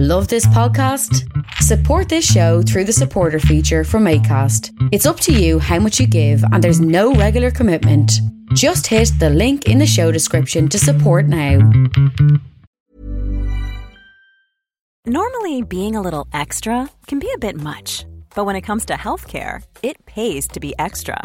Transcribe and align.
Love 0.00 0.28
this 0.28 0.46
podcast? 0.46 1.28
Support 1.54 2.08
this 2.08 2.24
show 2.24 2.62
through 2.62 2.84
the 2.84 2.92
supporter 2.92 3.40
feature 3.40 3.82
from 3.82 4.04
ACAST. 4.04 4.70
It's 4.92 5.06
up 5.06 5.18
to 5.18 5.32
you 5.32 5.58
how 5.58 5.80
much 5.80 5.98
you 5.98 6.06
give, 6.06 6.40
and 6.52 6.62
there's 6.62 6.80
no 6.80 7.14
regular 7.14 7.50
commitment. 7.50 8.12
Just 8.54 8.86
hit 8.86 9.10
the 9.18 9.28
link 9.28 9.66
in 9.66 9.78
the 9.78 9.88
show 9.88 10.12
description 10.12 10.68
to 10.68 10.78
support 10.78 11.26
now. 11.26 11.58
Normally, 15.04 15.62
being 15.62 15.96
a 15.96 16.00
little 16.00 16.28
extra 16.32 16.88
can 17.08 17.18
be 17.18 17.32
a 17.34 17.38
bit 17.38 17.56
much, 17.60 18.06
but 18.36 18.44
when 18.44 18.54
it 18.54 18.62
comes 18.62 18.84
to 18.84 18.92
healthcare, 18.92 19.64
it 19.82 20.06
pays 20.06 20.46
to 20.46 20.60
be 20.60 20.76
extra. 20.78 21.24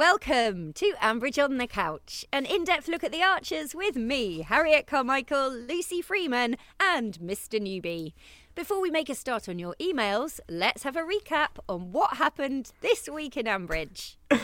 Welcome 0.00 0.72
to 0.76 0.94
Ambridge 1.02 1.38
on 1.44 1.58
the 1.58 1.66
Couch, 1.66 2.24
an 2.32 2.46
in 2.46 2.64
depth 2.64 2.88
look 2.88 3.04
at 3.04 3.12
the 3.12 3.22
Archers 3.22 3.74
with 3.74 3.96
me, 3.96 4.40
Harriet 4.40 4.86
Carmichael, 4.86 5.50
Lucy 5.50 6.00
Freeman, 6.00 6.56
and 6.80 7.18
Mr. 7.18 7.60
Newbie. 7.60 8.14
Before 8.54 8.80
we 8.80 8.90
make 8.90 9.10
a 9.10 9.14
start 9.14 9.46
on 9.46 9.58
your 9.58 9.74
emails, 9.78 10.40
let's 10.48 10.84
have 10.84 10.96
a 10.96 11.02
recap 11.02 11.58
on 11.68 11.92
what 11.92 12.16
happened 12.16 12.72
this 12.80 13.10
week 13.10 13.36
in 13.36 13.44
Ambridge. 13.44 14.16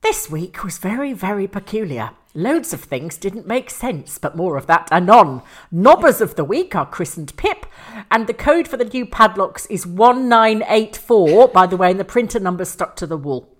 This 0.00 0.30
week 0.30 0.62
was 0.62 0.78
very, 0.78 1.12
very 1.12 1.48
peculiar. 1.48 2.12
Loads 2.32 2.72
of 2.72 2.82
things 2.84 3.16
didn't 3.16 3.48
make 3.48 3.70
sense, 3.70 4.16
but 4.16 4.36
more 4.36 4.56
of 4.56 4.68
that 4.68 4.88
anon. 4.92 5.42
Nobbers 5.72 6.20
of 6.20 6.36
the 6.36 6.44
week 6.44 6.76
are 6.76 6.86
christened 6.86 7.36
Pip, 7.36 7.66
and 8.12 8.28
the 8.28 8.32
code 8.32 8.68
for 8.68 8.76
the 8.76 8.84
new 8.84 9.04
padlocks 9.04 9.66
is 9.66 9.88
1984, 9.88 11.48
by 11.48 11.66
the 11.66 11.76
way, 11.76 11.90
and 11.90 11.98
the 11.98 12.04
printer 12.04 12.38
number 12.38 12.64
stuck 12.64 12.94
to 12.94 13.08
the 13.08 13.16
wall. 13.16 13.57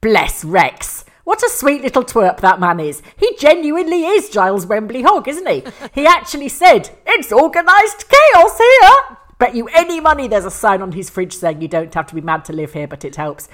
Bless 0.00 0.44
Rex. 0.44 1.04
What 1.24 1.42
a 1.42 1.50
sweet 1.50 1.82
little 1.82 2.04
twerp 2.04 2.40
that 2.40 2.58
man 2.58 2.80
is. 2.80 3.02
He 3.16 3.36
genuinely 3.38 4.06
is 4.06 4.30
Giles 4.30 4.66
Wembley 4.66 5.02
Hogg, 5.02 5.28
isn't 5.28 5.46
he? 5.46 5.62
He 5.94 6.06
actually 6.06 6.48
said, 6.48 6.90
It's 7.06 7.32
organised 7.32 8.08
chaos 8.08 8.58
here. 8.58 9.18
Bet 9.38 9.54
you 9.54 9.68
any 9.68 10.00
money 10.00 10.26
there's 10.26 10.44
a 10.44 10.50
sign 10.50 10.82
on 10.82 10.92
his 10.92 11.10
fridge 11.10 11.32
saying 11.34 11.60
you 11.60 11.68
don't 11.68 11.94
have 11.94 12.06
to 12.08 12.14
be 12.14 12.20
mad 12.20 12.44
to 12.46 12.52
live 12.52 12.72
here, 12.72 12.88
but 12.88 13.04
it 13.04 13.16
helps. 13.16 13.48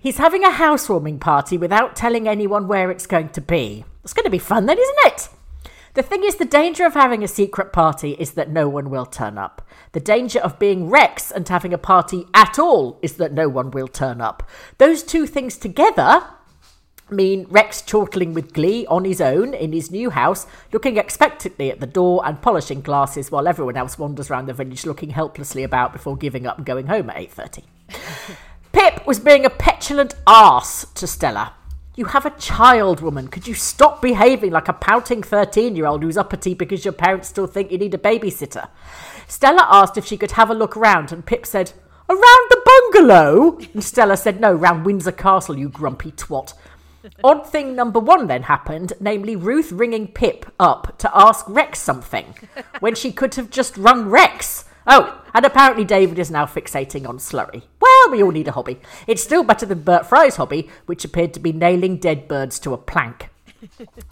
He's 0.00 0.16
having 0.16 0.42
a 0.42 0.50
housewarming 0.50 1.18
party 1.18 1.58
without 1.58 1.96
telling 1.96 2.26
anyone 2.26 2.66
where 2.66 2.90
it's 2.90 3.06
going 3.06 3.28
to 3.30 3.40
be. 3.40 3.84
It's 4.04 4.14
going 4.14 4.24
to 4.24 4.30
be 4.30 4.38
fun 4.38 4.66
then, 4.66 4.78
isn't 4.78 4.98
it? 5.04 5.28
The 5.98 6.04
thing 6.04 6.22
is, 6.22 6.36
the 6.36 6.44
danger 6.44 6.86
of 6.86 6.94
having 6.94 7.24
a 7.24 7.26
secret 7.26 7.72
party 7.72 8.12
is 8.20 8.34
that 8.34 8.48
no 8.48 8.68
one 8.68 8.88
will 8.88 9.04
turn 9.04 9.36
up. 9.36 9.66
The 9.90 9.98
danger 9.98 10.38
of 10.38 10.56
being 10.56 10.88
Rex 10.88 11.32
and 11.32 11.48
having 11.48 11.74
a 11.74 11.76
party 11.76 12.24
at 12.32 12.56
all 12.56 13.00
is 13.02 13.14
that 13.14 13.32
no 13.32 13.48
one 13.48 13.72
will 13.72 13.88
turn 13.88 14.20
up. 14.20 14.48
Those 14.78 15.02
two 15.02 15.26
things 15.26 15.58
together 15.58 16.24
mean 17.10 17.48
Rex 17.50 17.82
chortling 17.82 18.32
with 18.32 18.52
glee 18.52 18.86
on 18.86 19.04
his 19.04 19.20
own 19.20 19.54
in 19.54 19.72
his 19.72 19.90
new 19.90 20.10
house, 20.10 20.46
looking 20.72 20.98
expectantly 20.98 21.68
at 21.68 21.80
the 21.80 21.86
door 21.88 22.22
and 22.24 22.40
polishing 22.40 22.80
glasses 22.80 23.32
while 23.32 23.48
everyone 23.48 23.76
else 23.76 23.98
wanders 23.98 24.30
around 24.30 24.46
the 24.46 24.54
village 24.54 24.86
looking 24.86 25.10
helplessly 25.10 25.64
about 25.64 25.92
before 25.92 26.16
giving 26.16 26.46
up 26.46 26.58
and 26.58 26.64
going 26.64 26.86
home 26.86 27.10
at 27.10 27.16
8.30. 27.16 27.64
Pip 28.70 29.04
was 29.04 29.18
being 29.18 29.44
a 29.44 29.50
petulant 29.50 30.14
ass 30.28 30.86
to 30.94 31.08
Stella. 31.08 31.54
You 31.98 32.04
have 32.04 32.24
a 32.24 32.38
child, 32.38 33.00
woman. 33.00 33.26
Could 33.26 33.48
you 33.48 33.54
stop 33.54 34.00
behaving 34.00 34.52
like 34.52 34.68
a 34.68 34.72
pouting 34.72 35.20
13 35.20 35.74
year 35.74 35.86
old 35.86 36.04
who's 36.04 36.16
uppity 36.16 36.54
because 36.54 36.84
your 36.84 36.92
parents 36.92 37.26
still 37.26 37.48
think 37.48 37.72
you 37.72 37.78
need 37.78 37.92
a 37.92 37.98
babysitter? 37.98 38.68
Stella 39.26 39.66
asked 39.68 39.98
if 39.98 40.06
she 40.06 40.16
could 40.16 40.30
have 40.30 40.48
a 40.48 40.54
look 40.54 40.76
around, 40.76 41.10
and 41.10 41.26
Pip 41.26 41.44
said, 41.44 41.72
Around 42.08 42.50
the 42.50 42.62
bungalow? 42.64 43.58
And 43.74 43.82
Stella 43.82 44.16
said, 44.16 44.40
No, 44.40 44.54
round 44.54 44.86
Windsor 44.86 45.10
Castle, 45.10 45.58
you 45.58 45.68
grumpy 45.68 46.12
twat. 46.12 46.54
Odd 47.24 47.50
thing 47.50 47.74
number 47.74 47.98
one 47.98 48.28
then 48.28 48.44
happened, 48.44 48.92
namely 49.00 49.34
Ruth 49.34 49.72
ringing 49.72 50.06
Pip 50.06 50.46
up 50.60 50.96
to 50.98 51.10
ask 51.12 51.46
Rex 51.48 51.80
something 51.80 52.32
when 52.78 52.94
she 52.94 53.10
could 53.10 53.34
have 53.34 53.50
just 53.50 53.76
rung 53.76 54.08
Rex. 54.08 54.66
Oh, 54.90 55.22
and 55.34 55.44
apparently 55.44 55.84
David 55.84 56.18
is 56.18 56.30
now 56.30 56.46
fixating 56.46 57.06
on 57.06 57.18
slurry. 57.18 57.62
Well, 57.78 58.10
we 58.10 58.22
all 58.22 58.30
need 58.30 58.48
a 58.48 58.52
hobby. 58.52 58.80
It's 59.06 59.22
still 59.22 59.44
better 59.44 59.66
than 59.66 59.82
Bert 59.82 60.06
Fry's 60.06 60.36
hobby, 60.36 60.70
which 60.86 61.04
appeared 61.04 61.34
to 61.34 61.40
be 61.40 61.52
nailing 61.52 61.98
dead 61.98 62.26
birds 62.26 62.58
to 62.60 62.72
a 62.72 62.78
plank. 62.78 63.28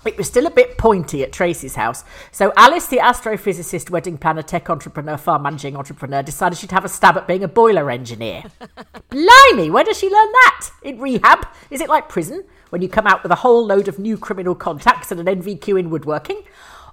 it 0.05 0.19
was 0.19 0.27
still 0.27 0.45
a 0.45 0.51
bit 0.51 0.77
pointy 0.77 1.23
at 1.23 1.33
Tracy's 1.33 1.77
house, 1.77 2.05
so 2.31 2.53
Alice, 2.57 2.87
the 2.89 2.99
astrophysicist, 2.99 3.89
wedding 3.89 4.19
planner, 4.19 4.43
tech 4.43 4.69
entrepreneur, 4.69 5.17
farm 5.17 5.45
managing 5.45 5.77
entrepreneur, 5.77 6.23
decided 6.23 6.59
she'd 6.59 6.73
have 6.73 6.85
a 6.85 6.89
stab 6.91 7.17
at 7.17 7.27
being 7.27 7.45
a 7.45 7.49
boiler 7.49 7.91
engineer. 7.91 8.43
Blimey, 9.09 9.71
where 9.71 9.85
does 9.85 9.99
she 9.99 10.11
learn 10.11 10.33
that? 10.33 10.69
In 10.83 10.99
rehab? 10.99 11.47
Is 11.71 11.81
it 11.81 11.89
like 11.89 12.09
prison, 12.09 12.45
when 12.71 12.83
you 12.83 12.89
come 12.89 13.07
out 13.07 13.23
with 13.23 13.33
a 13.33 13.37
whole 13.37 13.65
load 13.65 13.89
of 13.89 13.99
new 13.99 14.19
criminal 14.19 14.55
contacts 14.55 15.11
and 15.11 15.27
an 15.27 15.41
NVQ 15.41 15.79
in 15.79 15.91
woodworking? 15.91 16.43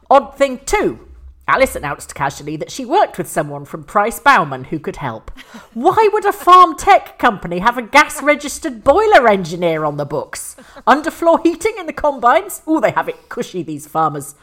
Odd 0.09 0.37
thing, 0.37 0.59
too. 0.59 1.07
Alice 1.47 1.75
announced 1.75 2.15
casually 2.15 2.55
that 2.55 2.71
she 2.71 2.85
worked 2.85 3.17
with 3.17 3.27
someone 3.27 3.65
from 3.65 3.83
Price 3.83 4.19
Bauman 4.19 4.65
who 4.65 4.79
could 4.79 4.95
help. 4.95 5.29
Why 5.73 6.09
would 6.13 6.25
a 6.25 6.31
farm 6.31 6.77
tech 6.77 7.19
company 7.19 7.59
have 7.59 7.77
a 7.77 7.81
gas 7.81 8.23
registered 8.23 8.83
boiler 8.83 9.27
engineer 9.27 9.83
on 9.83 9.97
the 9.97 10.05
books? 10.05 10.55
Underfloor 10.87 11.43
heating 11.43 11.75
in 11.77 11.85
the 11.85 11.93
combines? 11.93 12.61
Oh, 12.65 12.79
they 12.79 12.91
have 12.91 13.09
it 13.09 13.27
cushy, 13.27 13.61
these 13.61 13.87
farmers. 13.87 14.35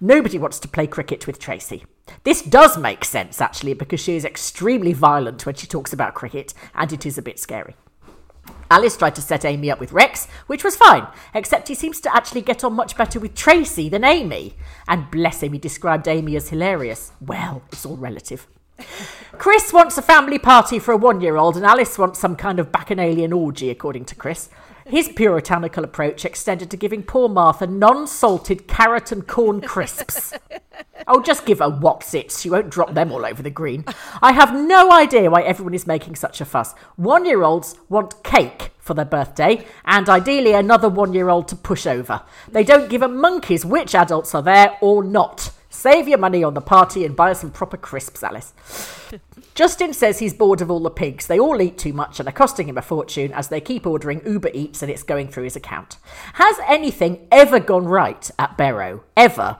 Nobody 0.00 0.38
wants 0.38 0.58
to 0.60 0.68
play 0.68 0.86
cricket 0.86 1.26
with 1.26 1.38
Tracy. 1.38 1.84
This 2.22 2.40
does 2.40 2.78
make 2.78 3.04
sense, 3.04 3.40
actually, 3.40 3.74
because 3.74 4.00
she 4.00 4.16
is 4.16 4.24
extremely 4.24 4.94
violent 4.94 5.44
when 5.44 5.54
she 5.54 5.66
talks 5.66 5.92
about 5.92 6.14
cricket, 6.14 6.54
and 6.74 6.92
it 6.92 7.04
is 7.04 7.18
a 7.18 7.22
bit 7.22 7.38
scary. 7.38 7.76
Alice 8.74 8.96
tried 8.96 9.14
to 9.14 9.22
set 9.22 9.44
Amy 9.44 9.70
up 9.70 9.78
with 9.78 9.92
Rex, 9.92 10.26
which 10.48 10.64
was 10.64 10.74
fine, 10.74 11.06
except 11.32 11.68
he 11.68 11.76
seems 11.76 12.00
to 12.00 12.12
actually 12.12 12.40
get 12.40 12.64
on 12.64 12.72
much 12.72 12.96
better 12.96 13.20
with 13.20 13.36
Tracy 13.36 13.88
than 13.88 14.02
Amy. 14.02 14.56
And 14.88 15.12
bless 15.12 15.44
him, 15.44 15.52
he 15.52 15.60
described 15.60 16.08
Amy 16.08 16.34
as 16.34 16.48
hilarious. 16.48 17.12
Well, 17.20 17.62
it's 17.70 17.86
all 17.86 17.96
relative. 17.96 18.48
Chris 19.38 19.72
wants 19.72 19.96
a 19.96 20.02
family 20.02 20.40
party 20.40 20.80
for 20.80 20.90
a 20.90 20.96
one 20.96 21.20
year 21.20 21.36
old, 21.36 21.54
and 21.54 21.64
Alice 21.64 21.96
wants 21.96 22.18
some 22.18 22.34
kind 22.34 22.58
of 22.58 22.72
bacchanalian 22.72 23.32
orgy, 23.32 23.70
according 23.70 24.06
to 24.06 24.16
Chris. 24.16 24.48
His 24.86 25.08
puritanical 25.08 25.84
approach 25.84 26.24
extended 26.24 26.70
to 26.70 26.76
giving 26.76 27.02
poor 27.02 27.28
Martha 27.28 27.66
non 27.66 28.06
salted 28.06 28.68
carrot 28.68 29.12
and 29.12 29.26
corn 29.26 29.60
crisps. 29.60 30.34
Oh, 31.06 31.20
just 31.20 31.44
give 31.44 31.58
her 31.58 31.66
Wotsits. 31.66 32.40
She 32.40 32.48
won't 32.48 32.70
drop 32.70 32.94
them 32.94 33.12
all 33.12 33.26
over 33.26 33.42
the 33.42 33.50
green. 33.50 33.84
I 34.22 34.32
have 34.32 34.54
no 34.54 34.90
idea 34.90 35.30
why 35.30 35.42
everyone 35.42 35.74
is 35.74 35.86
making 35.86 36.16
such 36.16 36.40
a 36.40 36.46
fuss. 36.46 36.72
One 36.96 37.26
year 37.26 37.42
olds 37.42 37.76
want 37.90 38.22
cake 38.22 38.70
for 38.78 38.94
their 38.94 39.04
birthday, 39.04 39.66
and 39.84 40.08
ideally 40.08 40.52
another 40.52 40.88
one 40.88 41.12
year 41.12 41.28
old 41.28 41.48
to 41.48 41.56
push 41.56 41.86
over. 41.86 42.22
They 42.50 42.64
don't 42.64 42.88
give 42.88 43.02
a 43.02 43.08
monkey's 43.08 43.66
which 43.66 43.94
adults 43.94 44.34
are 44.34 44.42
there 44.42 44.78
or 44.80 45.02
not. 45.02 45.50
Save 45.84 46.08
your 46.08 46.16
money 46.16 46.42
on 46.42 46.54
the 46.54 46.62
party 46.62 47.04
and 47.04 47.14
buy 47.14 47.32
us 47.32 47.42
some 47.42 47.50
proper 47.50 47.76
crisps, 47.76 48.22
Alice. 48.22 48.54
Justin 49.54 49.92
says 49.92 50.18
he's 50.18 50.32
bored 50.32 50.62
of 50.62 50.70
all 50.70 50.80
the 50.80 50.88
pigs. 50.88 51.26
They 51.26 51.38
all 51.38 51.60
eat 51.60 51.76
too 51.76 51.92
much 51.92 52.18
and 52.18 52.26
are 52.26 52.32
costing 52.32 52.70
him 52.70 52.78
a 52.78 52.80
fortune 52.80 53.34
as 53.34 53.48
they 53.48 53.60
keep 53.60 53.86
ordering 53.86 54.22
Uber 54.24 54.48
Eats 54.54 54.80
and 54.80 54.90
it's 54.90 55.02
going 55.02 55.28
through 55.28 55.44
his 55.44 55.56
account. 55.56 55.98
Has 56.32 56.56
anything 56.66 57.28
ever 57.30 57.60
gone 57.60 57.84
right 57.84 58.30
at 58.38 58.56
Barrow? 58.56 59.04
Ever? 59.14 59.58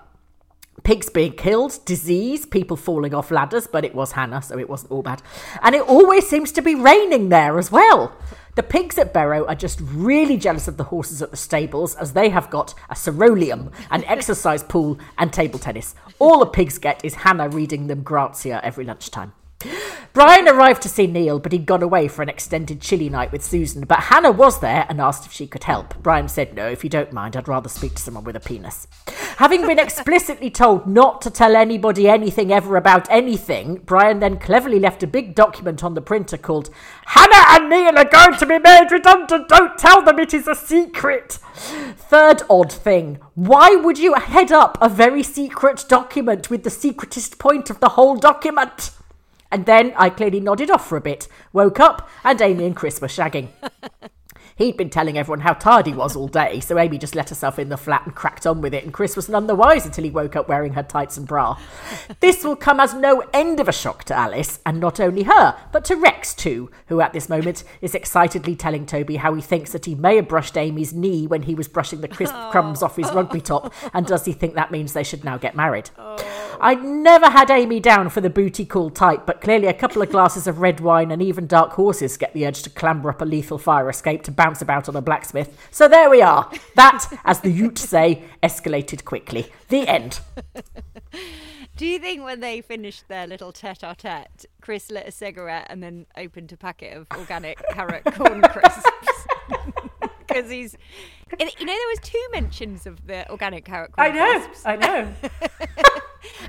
Pigs 0.85 1.09
being 1.09 1.33
killed, 1.33 1.79
disease, 1.87 2.45
people 2.45 2.77
falling 2.77 3.15
off 3.15 3.31
ladders, 3.31 3.67
but 3.67 3.87
it 3.87 3.95
was 3.95 4.13
Hannah, 4.13 4.43
so 4.43 4.59
it 4.59 4.69
wasn't 4.69 4.93
all 4.93 5.03
bad. 5.03 5.23
And 5.63 5.75
it 5.75 5.81
always 5.81 6.29
seems 6.29 6.53
to 6.53 6.63
be 6.63 6.75
raining 6.75 7.31
there 7.31 7.59
as 7.59 7.73
well. 7.73 8.15
The 8.55 8.63
pigs 8.63 8.99
at 8.99 9.15
Barrow 9.15 9.47
are 9.47 9.55
just 9.55 9.81
really 9.81 10.37
jealous 10.37 10.69
of 10.69 10.77
the 10.77 10.85
horses 10.85 11.23
at 11.23 11.31
the 11.31 11.39
stables 11.39 11.95
as 11.97 12.13
they 12.13 12.29
have 12.29 12.51
got 12.51 12.75
a 12.91 12.95
solarium, 12.95 13.71
an 13.91 14.05
exercise 14.09 14.63
pool, 14.63 14.99
and 15.17 15.33
table 15.33 15.59
tennis. 15.59 15.95
All 16.19 16.41
the 16.41 16.47
pigs 16.47 16.79
get 16.79 17.03
is 17.03 17.15
Hannah 17.15 17.49
reading 17.49 17.87
them 17.87 18.03
Grazia 18.03 18.61
every 18.63 18.85
lunchtime. 18.85 19.33
Brian 20.13 20.49
arrived 20.49 20.81
to 20.83 20.89
see 20.89 21.07
Neil, 21.07 21.39
but 21.39 21.53
he'd 21.53 21.67
gone 21.67 21.83
away 21.83 22.07
for 22.07 22.23
an 22.23 22.29
extended 22.29 22.81
chilly 22.81 23.09
night 23.09 23.33
with 23.33 23.45
Susan. 23.45 23.85
But 23.85 24.05
Hannah 24.05 24.31
was 24.31 24.61
there 24.61 24.87
and 24.89 25.01
asked 25.01 25.27
if 25.27 25.33
she 25.33 25.47
could 25.47 25.65
help. 25.65 26.01
Brian 26.03 26.29
said, 26.29 26.55
No, 26.55 26.69
if 26.69 26.85
you 26.85 26.91
don't 26.91 27.13
mind, 27.13 27.37
I'd 27.37 27.49
rather 27.49 27.69
speak 27.69 27.95
to 27.97 28.03
someone 28.03 28.25
with 28.25 28.37
a 28.37 28.41
penis. 28.41 28.87
Having 29.39 29.67
been 29.67 29.81
explicitly 29.81 30.51
told 30.51 30.87
not 30.87 31.21
to 31.23 31.31
tell 31.31 31.57
anybody 31.57 32.09
anything 32.09 32.53
ever 32.53 32.77
about 32.77 33.11
anything, 33.11 33.81
Brian 33.85 34.21
then 34.21 34.39
cleverly 34.39 34.79
left 34.79 35.03
a 35.03 35.09
big 35.09 35.35
document 35.35 35.83
on 35.83 35.95
the 35.95 36.01
printer 36.01 36.37
called 36.37 36.71
Hannah 37.07 37.61
and 37.61 37.69
Neil 37.69 37.99
are 37.99 38.05
going 38.05 38.39
to 38.39 38.47
be 38.47 38.61
made 38.61 38.93
redundant. 38.93 39.49
Don't 39.49 39.77
tell 39.77 40.03
them 40.03 40.21
it 40.21 40.33
is 40.33 40.47
a 40.47 40.55
secret. 40.55 41.41
Third 41.97 42.43
odd 42.49 42.73
thing 42.73 43.19
why 43.35 43.75
would 43.75 43.99
you 43.99 44.15
head 44.15 44.53
up 44.53 44.79
a 44.81 44.89
very 44.89 45.25
secret 45.25 45.85
document 45.89 46.51
with 46.51 46.63
the 46.63 46.71
secretest 46.71 47.39
point 47.39 47.71
of 47.71 47.81
the 47.81 47.91
whole 47.91 48.15
document? 48.17 48.91
And 49.55 49.67
then 49.67 49.93
I 49.97 50.11
clearly 50.11 50.41
nodded 50.41 50.69
off 50.69 50.89
for 50.89 50.97
a 50.97 51.01
bit, 51.01 51.29
woke 51.53 51.79
up, 51.79 52.09
and 52.25 52.43
Amy 52.43 52.67
and 52.67 52.75
Chris 52.75 53.01
were 53.01 53.07
shagging. 53.07 53.51
He'd 54.57 54.77
been 54.77 54.91
telling 54.91 55.19
everyone 55.19 55.41
how 55.41 55.55
tired 55.55 55.87
he 55.87 55.93
was 55.93 56.15
all 56.15 56.29
day, 56.29 56.61
so 56.61 56.79
Amy 56.79 56.97
just 56.97 57.17
let 57.17 57.31
herself 57.31 57.59
in 57.59 57.71
the 57.71 57.77
flat 57.77 58.07
and 58.07 58.15
cracked 58.15 58.47
on 58.47 58.61
with 58.61 58.73
it, 58.73 58.85
and 58.85 58.93
Chris 58.93 59.17
was 59.17 59.29
none 59.29 59.49
the 59.49 59.55
wiser 59.57 59.87
until 59.87 60.05
he 60.05 60.11
woke 60.11 60.37
up 60.37 60.49
wearing 60.49 60.75
her 60.75 60.83
tights 60.85 61.17
and 61.17 61.27
bra. 61.27 61.59
This 62.21 62.45
will 62.45 62.55
come 62.55 62.79
as 62.79 62.95
no 62.95 63.25
end 63.33 63.59
of 63.59 63.69
a 63.69 63.73
shock 63.73 64.05
to 64.05 64.15
Alice, 64.15 64.61
and 64.65 64.79
not 64.79 65.01
only 65.01 65.25
her, 65.25 65.57
but 65.73 65.85
to 65.87 65.97
Rex 65.97 66.35
too, 66.35 66.71
who 66.87 67.01
at 67.01 67.13
this 67.13 67.29
moment 67.29 67.65
is 67.81 67.97
excitedly 67.97 68.55
telling 68.55 68.87
Toby 68.87 69.17
how 69.17 69.35
he 69.35 69.43
thinks 69.43 69.73
that 69.73 69.87
he 69.87 69.97
may 69.97 70.17
have 70.17 70.29
brushed 70.29 70.57
Amy's 70.57 70.95
knee 70.95 71.27
when 71.27 71.43
he 71.43 71.57
was 71.57 71.67
brushing 71.67 72.01
the 72.01 72.07
crisp 72.07 72.35
oh. 72.37 72.51
crumbs 72.53 72.81
off 72.81 72.95
his 72.95 73.11
rugby 73.13 73.41
top, 73.41 73.75
and 73.93 74.07
does 74.07 74.25
he 74.25 74.33
think 74.33 74.55
that 74.55 74.71
means 74.71 74.93
they 74.93 75.03
should 75.03 75.25
now 75.25 75.37
get 75.37 75.57
married? 75.57 75.91
Oh. 75.99 76.17
I'd 76.61 76.85
never 76.85 77.31
had 77.31 77.51
Amy 77.51 77.81
down 77.81 78.09
for 78.09 78.21
the 78.21 78.31
booty 78.31 78.65
call 78.65 78.91
type, 78.91 79.27
but 79.27 79.41
clearly 79.41 79.67
a 79.67 79.75
couple 79.75 80.03
of 80.03 80.11
glasses 80.11 80.47
of 80.47 80.61
red 80.61 80.81
wine 80.81 81.11
and 81.11 81.21
even 81.21 81.47
dark 81.47 81.73
horses 81.73 82.17
get 82.17 82.33
the 82.33 82.47
urge 82.47 82.63
to 82.63 82.71
clamber 82.71 83.11
up 83.11 83.21
a 83.21 83.25
lethal 83.25 83.59
fire 83.59 83.91
escape 83.91 84.23
to 84.23 84.31
bounce 84.45 84.61
about 84.61 84.91
on 84.91 84.97
a 84.97 85.01
blacksmith. 85.01 85.57
So 85.71 85.89
there 85.89 86.11
we 86.11 86.21
are. 86.21 86.51
That, 86.75 87.07
as 87.25 87.41
the 87.41 87.51
Ute 87.51 87.79
say, 87.79 88.25
escalated 88.43 89.05
quickly. 89.07 89.51
The 89.69 89.89
end. 89.89 90.21
Do 91.77 91.87
you 91.87 91.99
think 91.99 92.23
when 92.23 92.41
they 92.41 92.61
finished 92.61 93.09
their 93.09 93.27
little 93.27 93.53
tete-a-tete, 93.53 94.45
Chris 94.61 94.91
lit 94.91 95.07
a 95.07 95.11
cigarette 95.11 95.67
and 95.71 95.83
then 95.83 96.05
opened 96.17 96.53
a 96.53 96.59
packet 96.59 96.95
of 96.95 97.07
organic 97.17 97.59
carrot 97.73 98.05
corn 98.05 98.43
crisps? 98.43 98.85
Because 100.27 100.51
he's, 100.51 100.75
you 101.39 101.45
know, 101.45 101.51
there 101.67 101.67
was 101.67 101.99
two 102.03 102.27
mentions 102.33 102.87
of 102.87 103.07
the 103.07 103.31
organic 103.31 103.65
carrot 103.67 103.93
corn 103.93 104.11
I 104.11 104.11
know, 104.11 104.41
crisps. 104.41 104.67
I 104.67 104.77
know. 104.77 105.15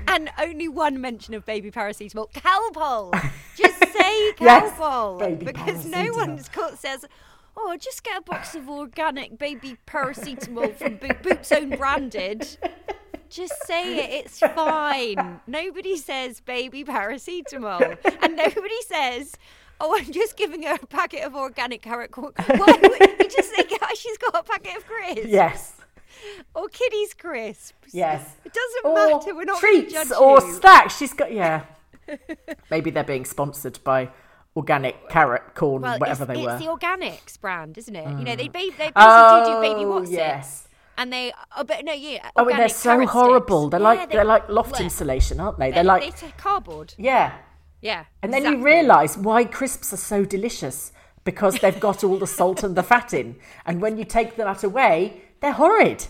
and 0.08 0.30
only 0.40 0.66
one 0.66 0.98
mention 1.00 1.34
of 1.34 1.44
baby 1.44 1.70
paracetamol. 1.70 2.32
Calpol. 2.32 3.12
Just 3.54 3.78
say 3.78 4.32
Yes, 4.40 4.72
Calpol 4.72 5.18
baby 5.18 5.44
because 5.44 5.84
no 5.86 6.10
one's 6.14 6.48
called, 6.48 6.78
says. 6.78 7.04
Oh, 7.56 7.76
just 7.80 8.04
get 8.04 8.18
a 8.18 8.20
box 8.22 8.54
of 8.54 8.68
organic 8.68 9.38
baby 9.38 9.76
paracetamol 9.86 10.74
from 10.76 10.96
Bo- 10.96 11.14
Boots 11.22 11.50
Own 11.52 11.70
branded. 11.70 12.46
Just 13.28 13.54
say 13.66 13.98
it. 13.98 14.26
It's 14.26 14.38
fine. 14.38 15.40
Nobody 15.46 15.96
says 15.96 16.40
baby 16.40 16.84
paracetamol, 16.84 17.98
and 18.22 18.36
nobody 18.36 18.82
says. 18.86 19.34
Oh, 19.78 19.94
I'm 19.94 20.10
just 20.10 20.38
giving 20.38 20.62
her 20.62 20.78
a 20.80 20.86
packet 20.86 21.22
of 21.22 21.36
organic 21.36 21.82
carrot 21.82 22.10
corn. 22.10 22.32
Why 22.46 22.78
would 22.80 23.00
you 23.20 23.28
just 23.28 23.54
say 23.54 23.62
"Oh, 23.82 23.88
she's 23.94 24.16
got 24.16 24.34
a 24.34 24.42
packet 24.42 24.74
of 24.78 24.86
crisps? 24.86 25.26
Yes. 25.26 25.74
Or 26.54 26.66
kiddies 26.68 27.12
crisps. 27.12 27.92
Yes. 27.92 28.36
It 28.46 28.54
doesn't 28.54 28.90
Or 28.90 28.94
matter. 29.18 29.34
We're 29.34 29.44
not 29.44 29.60
treats 29.60 29.92
judge 29.92 30.12
or 30.18 30.40
snacks. 30.40 30.96
She's 30.96 31.12
got 31.12 31.30
yeah. 31.30 31.64
Maybe 32.70 32.90
they're 32.90 33.04
being 33.04 33.26
sponsored 33.26 33.78
by 33.84 34.08
organic 34.56 35.08
carrot 35.08 35.54
corn, 35.54 35.82
Well, 35.82 35.98
whatever 35.98 36.24
it's, 36.24 36.32
they 36.32 36.38
it's 36.44 36.46
were. 36.46 36.58
the 36.58 36.64
organics 36.86 37.40
brand, 37.40 37.76
isn't 37.78 37.94
it? 37.94 38.08
You 38.18 38.24
know, 38.24 38.36
they, 38.36 38.48
they 38.48 38.70
basically 38.70 38.92
Oh, 38.96 39.62
do 39.62 39.68
baby 39.68 39.84
what's 39.84 40.10
yes. 40.10 40.66
and 40.98 41.12
they 41.12 41.32
oh, 41.56 41.64
but 41.64 41.84
no, 41.84 41.92
yeah. 41.92 42.30
Oh, 42.36 42.48
and 42.48 42.58
they're 42.58 42.68
so 42.70 43.06
horrible. 43.06 43.64
sticks. 43.68 43.70
They're 43.72 43.80
Yeah, 43.80 43.86
like 44.00 44.08
they- 44.08 44.16
they're 44.16 44.24
like 44.24 44.48
loft 44.48 44.74
bleh. 44.76 44.80
insulation, 44.84 45.40
aren't 45.40 45.58
they? 45.58 45.70
They, 45.70 45.74
They're 45.76 45.84
like 45.84 46.02
they 46.02 46.10
take 46.10 46.36
cardboard. 46.38 46.94
yeah. 46.96 47.32
Yeah, 47.82 48.04
And 48.22 48.32
then 48.32 48.44
you 48.44 48.64
realise 48.64 49.16
why 49.18 49.44
crisps 49.44 49.92
are 49.92 49.98
so 49.98 50.24
delicious 50.24 50.92
because 51.24 51.58
they've 51.58 51.78
got 51.78 52.02
all 52.02 52.16
the 52.18 52.26
salt 52.26 52.62
and 52.64 52.74
the 52.74 52.82
fat 52.82 53.12
in. 53.12 53.36
And 53.66 53.80
when 53.82 53.98
you 53.98 54.04
take 54.04 54.34
that 54.36 54.64
away, 54.64 55.20
they're 55.46 55.52
horrid. 55.54 56.06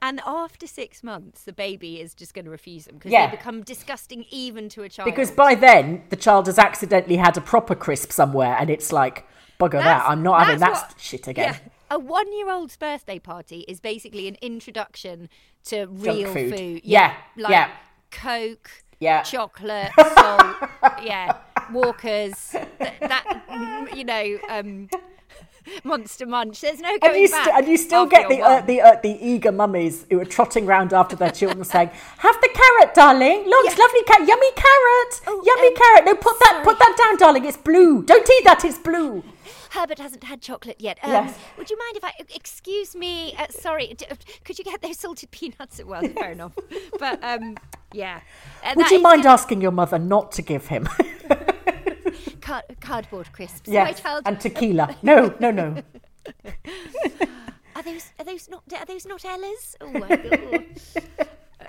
And 0.00 0.20
after 0.26 0.66
six 0.66 1.02
months, 1.02 1.42
the 1.44 1.52
baby 1.52 2.00
is 2.00 2.14
just 2.14 2.32
going 2.32 2.46
to 2.46 2.50
refuse 2.50 2.86
them 2.86 2.94
because 2.96 3.12
Yeah. 3.12 3.26
they 3.30 3.36
become 3.36 3.62
disgusting 3.62 4.24
even 4.30 4.70
to 4.70 4.82
a 4.82 4.88
child. 4.88 5.04
Because 5.04 5.30
by 5.30 5.54
then, 5.54 6.04
the 6.08 6.16
child 6.16 6.46
has 6.46 6.58
accidentally 6.58 7.16
had 7.16 7.36
a 7.36 7.42
proper 7.42 7.74
crisp 7.74 8.12
somewhere 8.12 8.56
and 8.58 8.70
it's 8.70 8.90
like, 8.90 9.26
bugger 9.60 9.72
that, 9.72 10.06
I'm 10.08 10.22
not 10.22 10.40
having 10.40 10.60
that 10.60 10.72
what- 10.72 10.94
shit 10.98 11.28
again. 11.28 11.54
Yeah. 11.54 11.70
A 11.90 11.98
one-year-old's 11.98 12.76
birthday 12.76 13.18
party 13.18 13.60
is 13.68 13.80
basically 13.80 14.26
an 14.28 14.36
introduction 14.40 15.28
to 15.64 15.86
real 15.86 16.32
food. 16.32 16.80
Yeah, 16.84 17.14
like 17.36 17.50
yeah. 17.50 17.70
Coke, 18.10 18.70
Yeah. 19.00 19.22
chocolate, 19.22 19.90
salt, 20.14 20.56
yeah, 21.02 21.36
Walkers, 21.72 22.50
th- 22.52 22.66
that 23.00 23.44
mm, 23.50 23.94
you 23.96 24.04
know, 24.04 24.38
um, 24.50 24.88
Monster 25.84 26.26
Munch. 26.26 26.60
There's 26.60 26.80
no 26.80 26.98
going 26.98 27.12
And 27.12 27.20
you, 27.22 27.28
back. 27.28 27.44
st- 27.44 27.56
and 27.58 27.68
you 27.68 27.76
still 27.76 28.06
get 28.06 28.28
the 28.28 28.40
uh, 28.42 28.60
the 28.62 28.80
uh, 28.80 28.96
the 29.02 29.18
eager 29.20 29.52
mummies 29.52 30.06
who 30.10 30.20
are 30.20 30.24
trotting 30.24 30.66
round 30.66 30.92
after 30.92 31.16
their 31.16 31.30
children 31.30 31.64
saying, 31.74 31.90
"Have 32.18 32.36
the 32.40 32.48
carrot, 32.54 32.94
darling. 32.94 33.44
Look, 33.46 33.66
it's 33.66 33.78
lovely 33.78 34.02
carrot, 34.04 34.28
yummy 34.28 34.50
carrot, 34.52 35.20
Oh, 35.26 35.42
yummy 35.44 35.68
um, 35.68 35.74
carrot. 35.76 36.04
No, 36.06 36.14
put 36.14 36.38
that 36.40 36.50
sorry. 36.52 36.64
put 36.64 36.78
that 36.78 36.94
down, 36.96 37.16
darling. 37.18 37.44
It's 37.44 37.56
blue. 37.56 38.02
Don't 38.02 38.28
eat 38.28 38.44
that. 38.44 38.64
It's 38.64 38.78
blue." 38.78 39.22
Herbert 39.70 39.98
hasn't 39.98 40.24
had 40.24 40.40
chocolate 40.40 40.80
yet. 40.80 40.98
Um, 41.02 41.10
Yes. 41.10 41.38
Would 41.58 41.68
you 41.68 41.76
mind 41.78 41.96
if 41.98 42.04
I 42.04 42.12
excuse 42.34 42.96
me? 42.96 43.34
Uh, 43.38 43.46
sorry, 43.50 43.92
d- 43.94 44.06
uh, 44.10 44.14
could 44.42 44.58
you 44.58 44.64
get 44.64 44.80
those 44.80 44.98
salted 44.98 45.30
peanuts? 45.30 45.78
Well, 45.86 46.00
fair 46.08 46.32
enough. 46.32 46.52
But 46.98 47.22
um, 47.22 47.56
yeah. 47.92 48.20
Uh, 48.64 48.72
Would 48.76 48.90
you 48.90 49.00
mind 49.02 49.24
gonna- 49.24 49.34
asking 49.34 49.60
your 49.60 49.70
mother 49.72 49.98
not 49.98 50.32
to 50.32 50.42
give 50.42 50.68
him? 50.68 50.88
Card- 52.40 52.64
cardboard 52.80 53.32
crisps. 53.32 53.68
Yes, 53.68 54.00
child. 54.00 54.22
and 54.26 54.40
tequila. 54.40 54.96
No, 55.02 55.34
no, 55.40 55.50
no. 55.50 55.82
Are 57.76 57.82
those 57.82 58.10
are 58.18 58.24
those 58.24 58.48
not 58.48 58.62
are 58.76 58.84
those 58.86 59.06
not 59.06 59.24
Ella's? 59.24 59.76
Oh 59.80 59.90
my 59.92 60.08
god. 60.08 60.64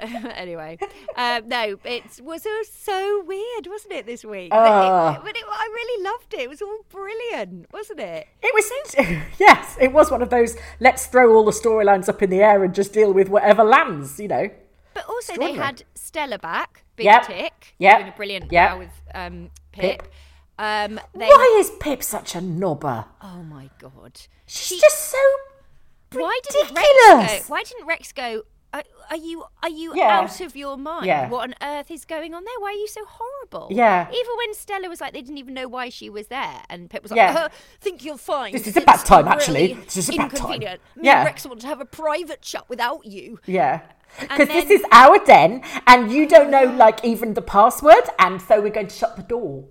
anyway, 0.36 0.77
um, 1.18 1.48
no, 1.48 1.77
it 1.83 2.04
was 2.24 2.45
uh, 2.45 2.50
so 2.71 3.24
weird, 3.27 3.68
wasn't 3.68 3.94
it, 3.94 4.06
this 4.06 4.24
week? 4.24 4.50
But, 4.50 4.57
Ah. 4.60 5.16
it, 5.18 5.21
but 5.24 5.36
it, 5.36 5.44
I 5.48 5.69
really 5.71 6.04
loved 6.04 6.33
it. 6.33 6.39
It 6.42 6.50
was 6.50 6.62
all 6.62 6.80
brilliant, 6.89 7.68
wasn't 7.72 8.00
it? 8.00 8.27
It 8.42 8.54
was 8.54 9.22
yes, 9.39 9.77
it 9.80 9.92
was 9.94 10.10
one 10.10 10.22
of 10.22 10.30
those. 10.30 10.56
Let's 10.80 11.06
throw 11.07 11.33
all 11.36 11.44
the 11.45 11.51
storylines 11.51 12.10
up 12.10 12.22
in 12.24 12.30
the 12.30 12.42
air 12.42 12.63
and 12.63 12.74
just 12.74 12.94
deal 12.94 13.13
with 13.13 13.30
whatever 13.30 13.63
lands. 13.63 14.19
You 14.19 14.30
know. 14.30 14.50
But 14.94 15.06
also, 15.07 15.36
they 15.36 15.54
had 15.54 15.83
Stella 15.95 16.39
back, 16.39 16.83
big 16.95 17.06
Yep. 17.06 17.27
tick, 17.27 17.75
Yep. 17.77 17.98
doing 18.00 18.10
a 18.12 18.15
brilliant 18.18 18.51
Yep. 18.51 18.77
with 18.80 19.01
um, 19.13 19.51
Pip. 19.72 20.01
Pip. 20.01 20.12
Um, 20.59 21.00
they, 21.15 21.25
Why 21.27 21.56
is 21.59 21.71
Pip 21.79 22.03
such 22.03 22.35
a 22.35 22.39
knobber? 22.39 23.06
Oh 23.21 23.44
my 23.44 23.69
god! 23.79 24.19
She's 24.45 24.81
just 24.81 25.09
so 25.09 25.17
Why 26.11 26.38
didn't 26.50 26.75
Rex 26.75 26.88
ridiculous. 27.07 27.39
go? 27.47 27.53
Why 27.53 27.63
didn't 27.63 27.85
Rex 27.88 28.11
go? 28.11 28.44
Are, 28.73 28.83
are 29.09 29.17
you 29.17 29.45
are 29.63 29.69
you 29.69 29.94
Yeah. 29.95 30.19
out 30.19 30.41
of 30.41 30.56
your 30.57 30.75
mind? 30.77 31.06
Yeah. 31.06 31.29
What 31.29 31.44
on 31.50 31.56
earth 31.61 31.89
is 31.89 32.03
going 32.06 32.33
on 32.33 32.44
there? 32.44 32.53
Why 32.59 32.69
are 32.69 32.73
you 32.73 32.88
so 32.88 33.01
horrible? 33.07 33.69
Yeah. 33.72 34.07
Even 34.12 34.38
when 34.38 34.53
Stella 34.53 34.89
was 34.89 35.00
like, 35.01 35.13
they 35.13 35.22
didn't 35.22 35.38
even 35.38 35.53
know 35.53 35.67
why 35.67 35.89
she 35.89 36.10
was 36.10 36.27
there, 36.27 36.62
and 36.69 36.89
Pip 36.89 37.03
was 37.03 37.12
like, 37.12 37.17
Yeah. 37.17 37.45
uh, 37.45 37.50
"Think 37.79 38.03
you're 38.03 38.17
fine? 38.17 38.51
This 38.51 38.67
is 38.67 38.75
a 38.77 38.81
bad 38.81 39.03
time, 39.05 39.27
actually. 39.29 39.74
This 39.86 39.98
is 39.98 40.10
a 40.10 40.17
bad 40.17 40.36
time." 40.36 40.60
Me 40.60 40.67
Yeah. 41.01 41.19
and 41.19 41.25
Rex 41.25 41.45
want 41.45 41.62
to 41.62 41.67
have 41.67 41.79
a 41.81 41.86
private 41.86 42.41
chat 42.41 42.67
without 42.67 43.05
you." 43.05 43.39
Yeah. 43.45 43.79
Because 44.19 44.50
this 44.50 44.69
is 44.69 44.84
our 44.91 45.17
den 45.24 45.63
and 45.88 46.12
you 46.12 46.27
don't 46.27 46.51
know, 46.51 46.63
like, 46.65 47.03
even 47.05 47.34
the 47.36 47.41
password, 47.41 48.10
and 48.19 48.41
so 48.41 48.60
we're 48.60 48.72
going 48.72 48.88
to 48.88 48.95
shut 48.95 49.15
the 49.15 49.24
door. 49.24 49.65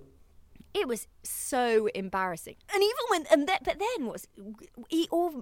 It 0.73 0.87
was 0.87 1.07
so 1.23 1.87
embarrassing, 1.95 2.55
and 2.73 2.83
even 2.83 2.95
when 3.09 3.25
and 3.31 3.47
that, 3.47 3.63
but 3.63 3.79
then 3.79 4.07
was 4.07 4.27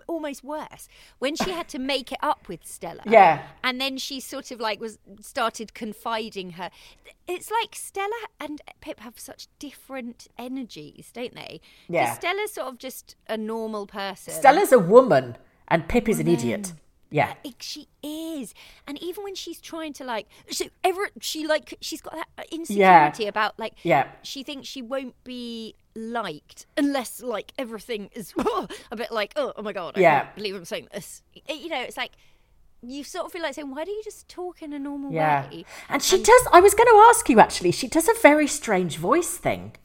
almost 0.07 0.43
worse 0.43 0.87
when 1.19 1.35
she 1.35 1.51
had 1.51 1.67
to 1.69 1.79
make 1.79 2.11
it 2.11 2.19
up 2.21 2.47
with 2.47 2.65
Stella. 2.65 3.01
Yeah. 3.05 3.43
and 3.63 3.81
then 3.81 3.97
she 3.97 4.19
sort 4.19 4.51
of 4.51 4.59
like 4.59 4.79
was 4.79 4.99
started 5.19 5.73
confiding 5.73 6.51
her. 6.51 6.69
It's 7.27 7.51
like 7.51 7.75
Stella 7.75 8.27
and 8.39 8.61
Pip 8.79 9.01
have 9.01 9.19
such 9.19 9.47
different 9.59 10.27
energies, 10.37 11.11
don't 11.13 11.35
they? 11.35 11.59
Yeah. 11.89 12.13
Stella's 12.13 12.53
sort 12.53 12.67
of 12.67 12.77
just 12.77 13.15
a 13.27 13.35
normal 13.37 13.85
person. 13.85 14.33
Stella's 14.33 14.71
a 14.71 14.79
woman 14.79 15.37
and 15.67 15.87
Pip 15.89 16.07
is 16.07 16.19
an 16.19 16.27
idiot. 16.27 16.73
Yeah. 17.09 17.33
She 17.59 17.87
is, 18.03 18.53
and 18.85 19.01
even 19.01 19.23
when 19.23 19.33
she's 19.35 19.61
trying 19.61 19.93
to 19.93 20.03
like, 20.03 20.27
so 20.49 20.65
ever 20.83 21.09
she 21.21 21.47
like 21.47 21.75
she's 21.81 22.01
got 22.01 22.13
that 22.15 22.47
insecurity 22.51 23.27
about 23.27 23.57
like, 23.57 23.73
Yeah. 23.83 24.07
she 24.23 24.43
thinks 24.43 24.67
she 24.67 24.81
won't 24.81 25.15
be 25.23 25.75
liked 25.95 26.65
unless 26.77 27.21
like 27.21 27.53
everything 27.57 28.09
is 28.13 28.33
a 28.91 28.95
bit 28.95 29.11
like, 29.11 29.33
oh, 29.37 29.53
oh 29.55 29.61
my 29.63 29.71
god, 29.73 29.93
I 29.97 30.01
Yeah. 30.01 30.19
can't 30.23 30.35
believe 30.35 30.55
I'm 30.55 30.65
saying 30.65 30.89
this. 30.93 31.21
It- 31.33 31.57
you 31.61 31.69
know, 31.69 31.81
it's 31.81 31.97
like 31.97 32.11
you 32.83 33.03
sort 33.03 33.25
of 33.25 33.31
feel 33.31 33.41
like 33.41 33.55
saying, 33.55 33.71
why 33.71 33.83
don't 33.85 33.95
you 33.95 34.03
just 34.03 34.27
talk 34.29 34.61
in 34.61 34.71
a 34.73 34.77
normal 34.79 35.11
Yeah. 35.11 35.49
way? 35.49 35.65
And 35.89 36.03
she 36.03 36.21
does, 36.21 36.47
I 36.51 36.59
was 36.59 36.73
going 36.75 36.87
to 36.87 37.05
ask 37.09 37.27
you 37.29 37.39
actually, 37.39 37.71
she 37.71 37.87
does 37.87 38.07
a 38.07 38.13
very 38.21 38.47
strange 38.47 38.97
voice 38.97 39.37
thing. 39.37 39.75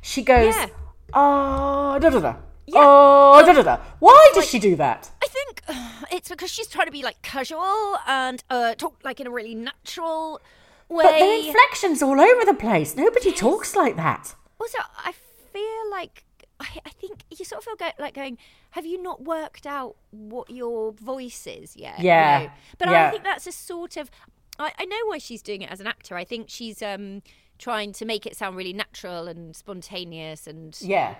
she 0.00 0.22
goes, 0.22 0.54
Yeah. 0.54 0.66
oh, 1.12 1.98
da 2.00 2.08
da 2.10 2.20
da. 2.20 2.36
Yeah. 2.66 2.74
Oh, 2.76 3.42
da 3.44 3.52
da 3.52 3.62
da. 3.62 3.78
Why 3.98 4.30
does 4.34 4.48
she 4.48 4.58
do 4.58 4.76
that? 4.76 5.10
I 5.22 5.26
think 5.26 5.62
it's 6.12 6.28
because 6.28 6.50
she's 6.50 6.68
trying 6.68 6.86
to 6.86 6.92
be 6.92 7.02
like 7.02 7.20
casual 7.22 7.96
and 8.06 8.42
uh, 8.50 8.74
talk 8.74 8.96
like 9.04 9.20
in 9.20 9.26
a 9.26 9.30
really 9.30 9.54
natural 9.54 10.40
way. 10.88 11.02
But 11.04 11.18
the 11.18 11.46
inflection's 11.48 12.02
all 12.02 12.20
over 12.20 12.44
the 12.44 12.54
place. 12.54 12.96
Nobody 12.96 13.32
talks 13.32 13.74
like 13.74 13.96
that. 13.96 14.34
also, 14.60 14.78
I 14.96 15.12
feel 15.52 15.90
like 15.90 16.24
I, 16.60 16.66
I 16.86 16.90
think 16.90 17.24
you 17.36 17.44
sort 17.44 17.58
of 17.60 17.64
feel 17.64 17.76
go, 17.76 17.88
like 17.98 18.14
going, 18.14 18.38
have 18.70 18.86
you 18.86 19.02
not 19.02 19.24
worked 19.24 19.66
out 19.66 19.96
what 20.10 20.48
your 20.50 20.92
voice 20.92 21.46
is 21.46 21.76
yet? 21.76 21.98
you 21.98 22.06
Yeah, 22.06 22.38
know? 22.44 22.50
But 22.78 22.88
I 22.88 23.10
think 23.10 23.24
that's 23.24 23.46
a 23.46 23.52
sort 23.52 23.96
of. 23.96 24.10
I, 24.58 24.72
I 24.78 24.84
know 24.84 24.98
why 25.06 25.18
she's 25.18 25.42
doing 25.42 25.62
it 25.62 25.70
as 25.70 25.80
an 25.80 25.86
actor. 25.86 26.14
I 26.14 26.24
think 26.24 26.48
she's 26.48 26.82
um, 26.82 27.22
trying 27.58 27.92
to 27.94 28.04
make 28.04 28.26
it 28.26 28.36
sound 28.36 28.56
really 28.56 28.72
natural 28.72 29.26
and 29.26 29.56
spontaneous 29.56 30.46
and 30.46 30.76
Yeah. 30.80 31.16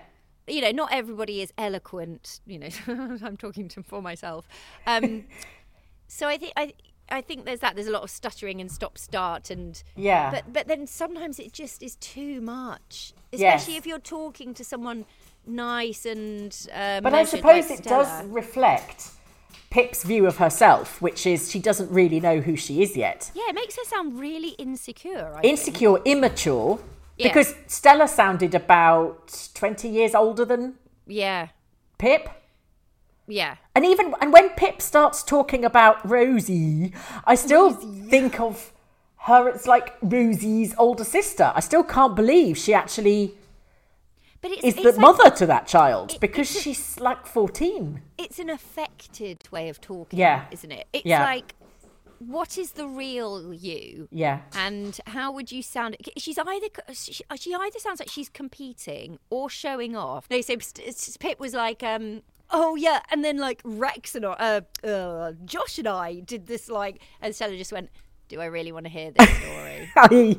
You 0.47 0.61
know, 0.61 0.71
not 0.71 0.91
everybody 0.91 1.41
is 1.41 1.51
eloquent. 1.57 2.41
You 2.45 2.59
know, 2.59 2.69
I'm 2.87 3.37
talking 3.37 3.67
to 3.69 3.83
for 3.83 4.01
myself. 4.01 4.47
Um, 4.85 5.25
so 6.07 6.27
I 6.27 6.37
think 6.37 6.53
I 6.55 6.73
I 7.09 7.21
think 7.21 7.45
there's 7.45 7.59
that. 7.59 7.75
There's 7.75 7.87
a 7.87 7.91
lot 7.91 8.03
of 8.03 8.09
stuttering 8.09 8.61
and 8.61 8.71
stop 8.71 8.97
start 8.97 9.49
and 9.49 9.81
Yeah. 9.95 10.31
But 10.31 10.53
but 10.53 10.67
then 10.67 10.87
sometimes 10.87 11.39
it 11.39 11.53
just 11.53 11.83
is 11.83 11.95
too 11.97 12.41
much, 12.41 13.13
Yes. 13.31 13.61
especially 13.61 13.77
if 13.77 13.85
you're 13.85 13.99
talking 13.99 14.53
to 14.53 14.63
someone 14.63 15.05
nice 15.45 16.05
and. 16.05 16.55
Uh, 16.73 17.01
But 17.01 17.13
I 17.13 17.23
suppose 17.25 17.69
like 17.69 17.79
it 17.79 17.83
does 17.85 18.25
reflect 18.25 19.09
Pip's 19.69 20.03
view 20.03 20.25
of 20.27 20.37
herself, 20.37 21.01
which 21.01 21.25
is 21.25 21.49
she 21.51 21.59
doesn't 21.59 21.89
really 21.91 22.19
know 22.19 22.39
who 22.41 22.55
she 22.55 22.81
is 22.83 22.95
yet. 22.95 23.31
Yeah, 23.33 23.43
it 23.49 23.55
makes 23.55 23.75
her 23.75 23.83
sound 23.85 24.19
really 24.19 24.49
insecure. 24.59 25.33
I 25.35 25.41
think. 25.41 25.45
Insecure, 25.53 25.97
immature, 26.05 26.79
Yeah. 27.17 27.27
because 27.27 27.53
Stella 27.67 28.07
sounded 28.07 28.55
about 28.55 29.49
20 29.53 29.87
years 29.87 30.15
older 30.15 30.45
than 30.45 30.75
Yeah, 31.05 31.49
Pip. 31.97 32.27
yeah. 33.27 33.55
And 33.75 33.85
even 33.85 34.13
and 34.21 34.33
when 34.33 34.49
Pip 34.51 34.81
starts 34.81 35.23
talking 35.23 35.63
about 35.63 36.07
Rosie, 36.09 36.93
I 37.25 37.35
still 37.35 37.71
think 37.71 38.39
of 38.39 38.71
her 39.27 39.47
it's 39.47 39.67
like 39.67 39.95
Rosie's 40.01 40.73
older 40.77 41.03
sister. 41.03 41.51
I 41.55 41.59
still 41.61 41.83
can't 41.83 42.15
believe 42.15 42.57
she 42.57 42.73
actually 42.73 43.35
But 44.41 44.51
it's, 44.51 44.63
is 44.63 44.73
it's 44.75 44.83
the 44.83 44.91
like- 44.91 44.99
mother 44.99 45.29
to 45.37 45.45
that 45.45 45.67
child 45.67 46.13
it- 46.13 46.19
because 46.19 46.49
she's 46.49 46.99
like 46.99 47.25
14. 47.25 48.01
it's 48.17 48.39
an 48.39 48.49
affected 48.49 49.37
way 49.51 49.69
of 49.69 49.79
talking, 49.79 50.19
Yeah. 50.19 50.45
isn't 50.51 50.71
it? 50.71 50.87
It's 50.91 51.05
Yeah. 51.05 51.23
like, 51.23 51.55
what 52.19 52.57
is 52.57 52.71
the 52.71 52.87
real 52.87 53.53
you? 53.53 54.07
Yeah. 54.11 54.41
And 54.55 54.99
how 55.07 55.31
would 55.31 55.51
you 55.51 55.61
sound? 55.61 55.97
She's 56.17 56.37
either 56.37 56.67
she, 56.93 57.23
she 57.35 57.53
either 57.53 57.79
sounds 57.79 57.99
like 57.99 58.09
she's 58.09 58.29
competing 58.29 59.19
or 59.29 59.49
showing 59.49 59.95
off. 59.95 60.27
They 60.27 60.41
say 60.41 60.57
Pip 61.19 61.39
was 61.39 61.53
like, 61.53 61.83
um, 61.83 62.21
"Oh 62.49 62.75
yeah," 62.75 63.01
and 63.11 63.23
then 63.23 63.37
like 63.37 63.61
Rex 63.63 64.15
and 64.15 64.25
I, 64.25 64.61
uh, 64.83 64.87
uh, 64.87 65.33
Josh 65.45 65.77
and 65.77 65.87
I 65.87 66.19
did 66.21 66.47
this 66.47 66.69
like, 66.69 67.01
and 67.21 67.35
Stella 67.35 67.57
just 67.57 67.71
went, 67.71 67.89
"Do 68.27 68.41
I 68.41 68.45
really 68.45 68.71
want 68.71 68.85
to 68.85 68.91
hear 68.91 69.11
this 69.11 69.29
story?" 69.29 69.91
I, 69.97 70.37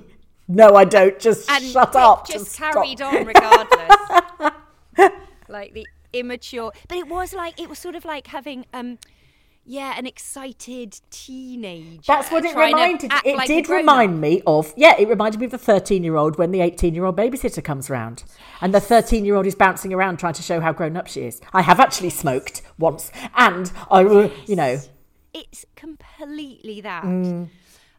no, 0.49 0.75
I 0.75 0.85
don't. 0.85 1.19
Just 1.19 1.51
and 1.51 1.65
shut 1.65 1.93
Pip 1.93 2.01
up. 2.01 2.29
Just 2.29 2.53
stop. 2.53 2.75
carried 2.75 3.01
on 3.01 3.25
regardless. 3.25 5.13
like 5.49 5.75
the 5.75 5.87
immature, 6.13 6.73
but 6.89 6.99
it 6.99 7.09
was 7.09 7.35
like 7.35 7.61
it 7.61 7.69
was 7.69 7.79
sort 7.79 7.95
of 7.95 8.05
like 8.05 8.29
having 8.29 8.67
um. 8.73 8.99
Yeah, 9.67 9.95
an 9.97 10.07
excited 10.07 11.01
teenager. 11.11 12.03
That's 12.07 12.31
what 12.31 12.45
it 12.45 12.55
reminded. 12.55 13.11
It 13.25 13.37
like 13.37 13.47
did 13.47 13.65
grown-up. 13.65 13.81
remind 13.81 14.21
me 14.21 14.43
of. 14.47 14.75
Yeah, 14.77 14.95
it 14.99 15.09
reminded 15.09 15.41
me 15.41 15.47
of 15.47 15.53
the 15.53 15.59
thirteen-year-old 15.59 16.37
when 16.37 16.51
the 16.51 16.61
eighteen-year-old 16.61 17.17
babysitter 17.17 17.65
comes 17.65 17.89
round, 17.89 18.25
and 18.61 18.75
the 18.75 18.81
thirteen-year-old 18.81 19.47
is 19.47 19.55
bouncing 19.55 19.95
around 19.95 20.19
trying 20.19 20.35
to 20.35 20.43
show 20.43 20.61
how 20.61 20.73
grown 20.73 20.97
up 20.97 21.07
she 21.07 21.23
is. 21.23 21.41
I 21.53 21.63
have 21.63 21.81
actually 21.81 22.11
smoked 22.11 22.61
once, 22.79 23.11
and 23.35 23.73
I, 23.91 24.05
will, 24.05 24.31
you 24.47 24.57
know, 24.57 24.81
it's 25.33 25.65
completely 25.77 26.83
that. 26.83 27.05
Mm. 27.05 27.49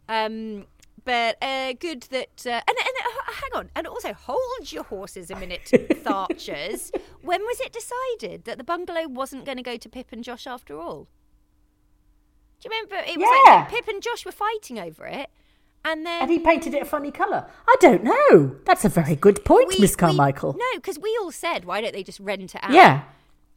Um, 0.07 0.65
but 1.03 1.37
uh, 1.41 1.73
good 1.73 2.03
that 2.11 2.45
uh, 2.45 2.49
and 2.49 2.63
and 2.67 2.77
uh, 2.77 3.31
hang 3.31 3.59
on, 3.59 3.71
and 3.75 3.87
also 3.87 4.13
hold 4.13 4.71
your 4.71 4.83
horses 4.83 5.31
a 5.31 5.35
minute, 5.35 5.65
Tharchers. 5.71 6.91
when 7.21 7.41
was 7.41 7.59
it 7.59 7.73
decided 7.73 8.45
that 8.45 8.59
the 8.59 8.63
bungalow 8.63 9.07
wasn't 9.07 9.45
going 9.45 9.57
to 9.57 9.63
go 9.63 9.77
to 9.77 9.89
Pip 9.89 10.07
and 10.11 10.23
Josh 10.23 10.45
after 10.45 10.79
all? 10.79 11.07
Do 12.61 12.69
you 12.69 12.71
remember? 12.71 12.95
It 13.09 13.17
was 13.17 13.29
Yeah. 13.47 13.55
like 13.55 13.69
Pip 13.69 13.87
and 13.87 14.01
Josh 14.01 14.25
were 14.25 14.31
fighting 14.31 14.79
over 14.79 15.05
it, 15.05 15.29
and 15.83 16.05
then 16.05 16.21
and 16.23 16.31
he 16.31 16.39
painted 16.39 16.73
it 16.73 16.81
a 16.81 16.85
funny 16.85 17.11
colour. 17.11 17.47
I 17.67 17.75
don't 17.79 18.03
know. 18.03 18.55
That's 18.65 18.85
a 18.85 18.89
very 18.89 19.15
good 19.15 19.43
point, 19.45 19.69
we- 19.69 19.79
Miss 19.79 19.91
we- 19.91 19.97
Carmichael. 19.97 20.53
no, 20.53 20.65
because 20.75 20.97
we 20.99 21.17
all 21.21 21.31
said, 21.31 21.65
why 21.65 21.81
don't 21.81 21.93
they 21.93 22.03
just 22.03 22.19
rent 22.19 22.55
it 22.55 22.61
out? 22.63 22.71
Yeah, 22.71 23.03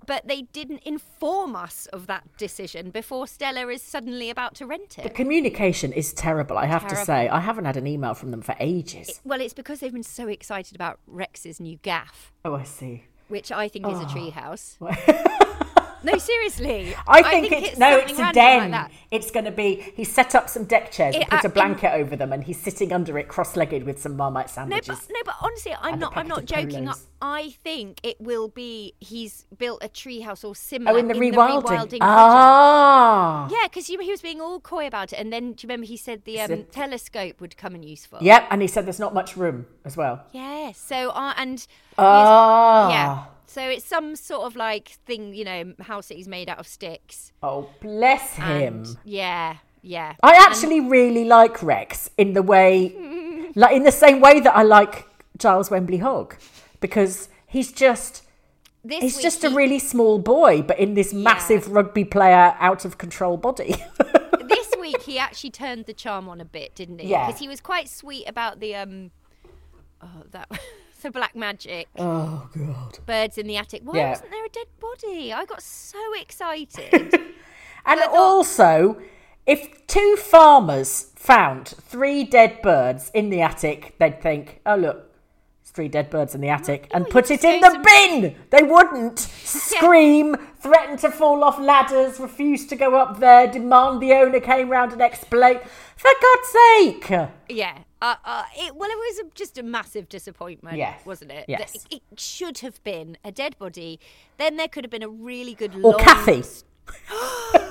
But 0.06 0.26
they 0.26 0.42
didn't 0.42 0.82
inform 0.84 1.54
us 1.54 1.84
of 1.92 2.06
that 2.06 2.24
decision 2.38 2.88
before 2.90 3.26
Stella 3.26 3.68
is 3.68 3.82
suddenly 3.82 4.30
about 4.30 4.54
to 4.54 4.64
rent 4.66 4.98
it. 4.98 5.02
the 5.02 5.10
communication 5.10 5.92
is 5.92 6.14
terrible. 6.14 6.56
I 6.56 6.64
have 6.64 6.86
to 6.88 6.96
say, 6.96 7.28
I 7.28 7.40
haven't 7.40 7.66
had 7.66 7.76
an 7.76 7.86
email 7.86 8.14
from 8.14 8.30
them 8.30 8.40
for 8.40 8.54
ages. 8.58 9.20
Well, 9.24 9.40
it's 9.42 9.52
because 9.52 9.80
they've 9.80 9.92
been 9.92 10.02
so 10.02 10.26
excited 10.28 10.74
about 10.74 10.98
Rex's 11.06 11.60
new 11.60 11.76
gaff, 11.82 12.32
Oh, 12.44 12.54
I 12.54 12.62
see. 12.64 13.04
which 13.28 13.52
I 13.52 13.68
think 13.68 13.84
Oh. 13.86 13.90
is 13.90 14.00
a 14.00 14.04
ah. 14.04 14.14
treehouse. 14.14 14.76
no, 16.02 16.16
seriously. 16.18 16.94
I 17.08 17.22
think, 17.22 17.52
it's, 17.52 17.78
no, 17.78 17.96
it's 17.98 18.18
a 18.18 18.32
den. 18.32 18.70
Like 18.72 18.90
it's 19.10 19.30
going 19.30 19.44
to 19.46 19.50
be. 19.50 19.76
He 19.96 20.04
set 20.04 20.34
up 20.34 20.48
some 20.48 20.64
deck 20.64 20.90
chairs 20.92 21.14
and 21.14 21.24
It- 21.24 21.30
put 21.30 21.44
uh, 21.44 21.48
a 21.48 21.50
blanket 21.50 21.92
over 21.94 22.16
them, 22.16 22.32
and 22.32 22.44
he's 22.44 22.60
sitting 22.60 22.92
under 22.92 23.18
it, 23.18 23.28
cross-legged, 23.28 23.84
with 23.84 24.00
some 24.00 24.16
Marmite 24.16 24.46
No, 24.48 24.52
sandwiches. 24.52 24.86
but, 24.88 25.10
no, 25.10 25.20
but 25.24 25.34
honestly, 25.40 25.74
I'm 25.80 25.98
not. 25.98 26.16
I'm 26.16 26.28
not 26.28 26.44
joking. 26.44 26.88
I, 26.88 26.92
Polos. 26.92 27.06
I 27.20 27.50
think 27.64 28.00
it 28.02 28.20
will 28.20 28.48
be. 28.48 28.94
He's 29.00 29.46
built 29.56 29.82
a 29.82 29.88
treehouse 29.88 30.44
or 30.44 30.54
similar 30.54 30.92
oh, 30.96 31.00
in 31.00 31.08
the 31.08 31.14
rewilding. 31.14 31.64
project. 31.64 32.02
ah, 32.02 33.48
Yeah, 33.50 33.64
because 33.68 33.86
he 33.86 33.96
was 33.96 34.20
being 34.20 34.40
all 34.40 34.60
coy 34.60 34.86
about 34.86 35.12
it, 35.12 35.16
and 35.16 35.32
then 35.32 35.52
do 35.52 35.64
you 35.64 35.68
remember 35.68 35.86
he 35.86 35.96
said 35.96 36.24
the 36.24 36.40
um, 36.40 36.64
telescope 36.70 37.40
would 37.40 37.56
come 37.56 37.74
in 37.74 37.82
useful? 37.82 38.18
Yep, 38.20 38.46
and 38.50 38.62
he 38.62 38.68
said 38.68 38.86
there's 38.86 39.00
not 39.00 39.14
much 39.14 39.36
room 39.36 39.66
as 39.84 39.96
well. 39.96 40.24
Yeah. 40.32 40.72
So 40.72 41.10
uh, 41.10 41.34
and 41.36 41.66
Ah, 41.96 42.90
yeah. 42.90 43.24
So 43.48 43.62
it's 43.62 43.84
some 43.84 44.14
sort 44.14 44.42
of 44.42 44.56
like 44.56 44.90
thing, 45.06 45.32
you 45.32 45.42
know, 45.42 45.72
house 45.80 46.08
that 46.08 46.18
he's 46.18 46.28
made 46.28 46.50
out 46.50 46.58
of 46.58 46.66
sticks. 46.66 47.32
Oh, 47.42 47.70
bless 47.80 48.34
him. 48.34 48.84
And 48.84 48.96
yeah, 49.04 49.56
yeah. 49.80 50.16
I 50.22 50.34
actually 50.34 50.80
really 50.80 51.24
like 51.24 51.62
Rex 51.62 52.10
in 52.18 52.34
the 52.34 52.42
way, 52.42 52.94
like 53.54 53.74
in 53.74 53.84
the 53.84 53.90
same 53.90 54.20
way 54.20 54.40
that 54.40 54.54
I 54.54 54.62
like 54.64 55.06
Giles 55.38 55.70
Wembley 55.70 55.96
Hogg, 55.96 56.36
because 56.80 57.30
he's 57.46 57.72
just 57.72 58.22
This 58.84 59.00
he's 59.00 59.22
just 59.22 59.42
a 59.44 59.48
really 59.48 59.78
small 59.78 60.18
boy, 60.18 60.60
but 60.60 60.78
in 60.78 60.92
this 60.92 61.14
massive 61.14 61.70
rugby 61.70 62.04
player 62.04 62.54
out 62.60 62.84
of 62.84 62.98
control 62.98 63.38
body. 63.38 63.76
this 64.46 64.74
week 64.78 65.00
he 65.02 65.18
actually 65.18 65.52
turned 65.52 65.86
the 65.86 65.94
charm 65.94 66.28
on 66.28 66.42
a 66.42 66.44
bit, 66.44 66.74
didn't 66.74 66.98
he? 66.98 67.08
Yeah. 67.08 67.26
Because 67.26 67.40
he 67.40 67.48
was 67.48 67.62
quite 67.62 67.88
sweet 67.88 68.28
about 68.28 68.60
the 68.60 68.74
um, 68.74 69.10
oh 70.02 70.24
that 70.32 70.50
the 71.02 71.10
black 71.10 71.34
magic 71.36 71.88
oh 71.98 72.48
god. 72.56 72.98
birds 73.06 73.38
in 73.38 73.46
the 73.46 73.56
attic. 73.56 73.82
Why 73.84 73.96
Yeah. 73.98 74.10
wasn't 74.10 74.30
there 74.30 74.44
a 74.44 74.48
dead 74.48 74.66
body? 74.80 75.32
I 75.32 75.44
got 75.44 75.62
so 75.62 75.98
excited. 76.20 76.92
And 77.86 78.00
thought- 78.00 78.10
also, 78.14 79.00
if 79.46 79.86
two 79.86 80.16
farmers 80.16 81.10
found 81.16 81.68
three 81.68 82.24
dead 82.24 82.60
birds 82.62 83.10
in 83.14 83.30
the 83.30 83.40
attic, 83.40 83.94
they'd 83.98 84.20
think, 84.20 84.60
"Oh 84.66 84.76
look, 84.76 85.10
it's 85.62 85.70
three 85.70 85.88
dead 85.88 86.10
birds 86.10 86.34
in 86.34 86.40
the 86.40 86.48
attic," 86.50 86.88
and 86.92 87.08
put 87.08 87.30
it 87.30 87.42
in 87.44 87.60
the 87.60 87.80
bin. 87.82 88.36
They 88.50 88.62
wouldn't 88.62 89.18
scream, 89.44 90.36
threaten 90.60 90.96
to 90.98 91.10
fall 91.10 91.42
off 91.44 91.58
ladders, 91.58 92.20
refuse 92.20 92.66
to 92.66 92.76
go 92.76 92.96
up 92.96 93.20
there, 93.20 93.46
demand 93.46 94.00
the 94.02 94.12
owner 94.12 94.40
came 94.40 94.68
round 94.68 94.92
and 94.92 95.00
explain. 95.00 95.60
For 95.96 96.10
God's 96.22 96.48
sake! 96.48 97.10
yeah. 97.48 97.78
Uh, 98.00 98.14
uh, 98.24 98.44
it, 98.56 98.76
well, 98.76 98.88
it 98.90 98.96
was 98.96 99.18
a, 99.26 99.30
just 99.34 99.58
a 99.58 99.62
massive 99.62 100.08
disappointment, 100.08 100.76
Yes. 100.76 101.04
wasn't 101.04 101.32
it? 101.32 101.46
Yes. 101.48 101.72
That 101.72 101.92
It, 101.92 102.02
it 102.10 102.20
should 102.20 102.58
have 102.58 102.82
been 102.84 103.18
a 103.24 103.32
dead 103.32 103.58
body. 103.58 103.98
Then 104.36 104.56
there 104.56 104.68
could 104.68 104.84
have 104.84 104.90
been 104.90 105.02
a 105.02 105.08
really 105.08 105.54
good. 105.54 105.74
Or 105.76 105.92
long 105.92 105.98
Kathy, 105.98 106.44
Oh 107.10 107.68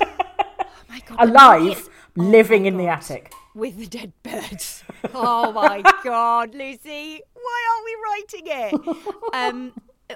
my 0.89 0.99
God, 1.05 1.29
alive. 1.29 1.87
Oh 1.89 1.91
living 2.15 2.65
in 2.65 2.77
the 2.77 2.87
attic. 2.87 3.31
with 3.53 3.77
the 3.77 3.85
dead 3.87 4.11
birds. 4.23 4.83
Oh 5.13 5.51
my 5.51 5.81
god, 6.03 6.53
Lucy, 6.55 7.21
why 7.33 7.67
aren't 7.69 7.85
we 7.85 7.95
writing 8.03 8.47
it? 8.47 9.13
Um, 9.33 9.73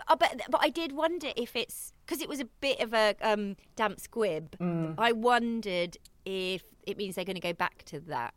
uh, 0.08 0.16
but 0.16 0.42
but 0.50 0.60
I 0.64 0.70
did 0.70 0.92
wonder 0.94 1.28
if 1.36 1.56
it's 1.56 1.94
because 2.06 2.22
it 2.22 2.28
was 2.30 2.40
a 2.40 2.46
bit 2.60 2.80
of 2.80 2.94
a 2.94 3.16
um, 3.22 3.56
damp 3.76 4.00
squib. 4.00 4.58
Mm. 4.60 4.96
I 4.98 5.12
wondered 5.12 5.98
if 6.26 6.64
it 6.88 6.98
means 6.98 7.16
they're 7.16 7.26
going 7.26 7.36
to 7.36 7.42
go 7.42 7.54
back 7.54 7.84
to 7.86 8.00
that. 8.02 8.34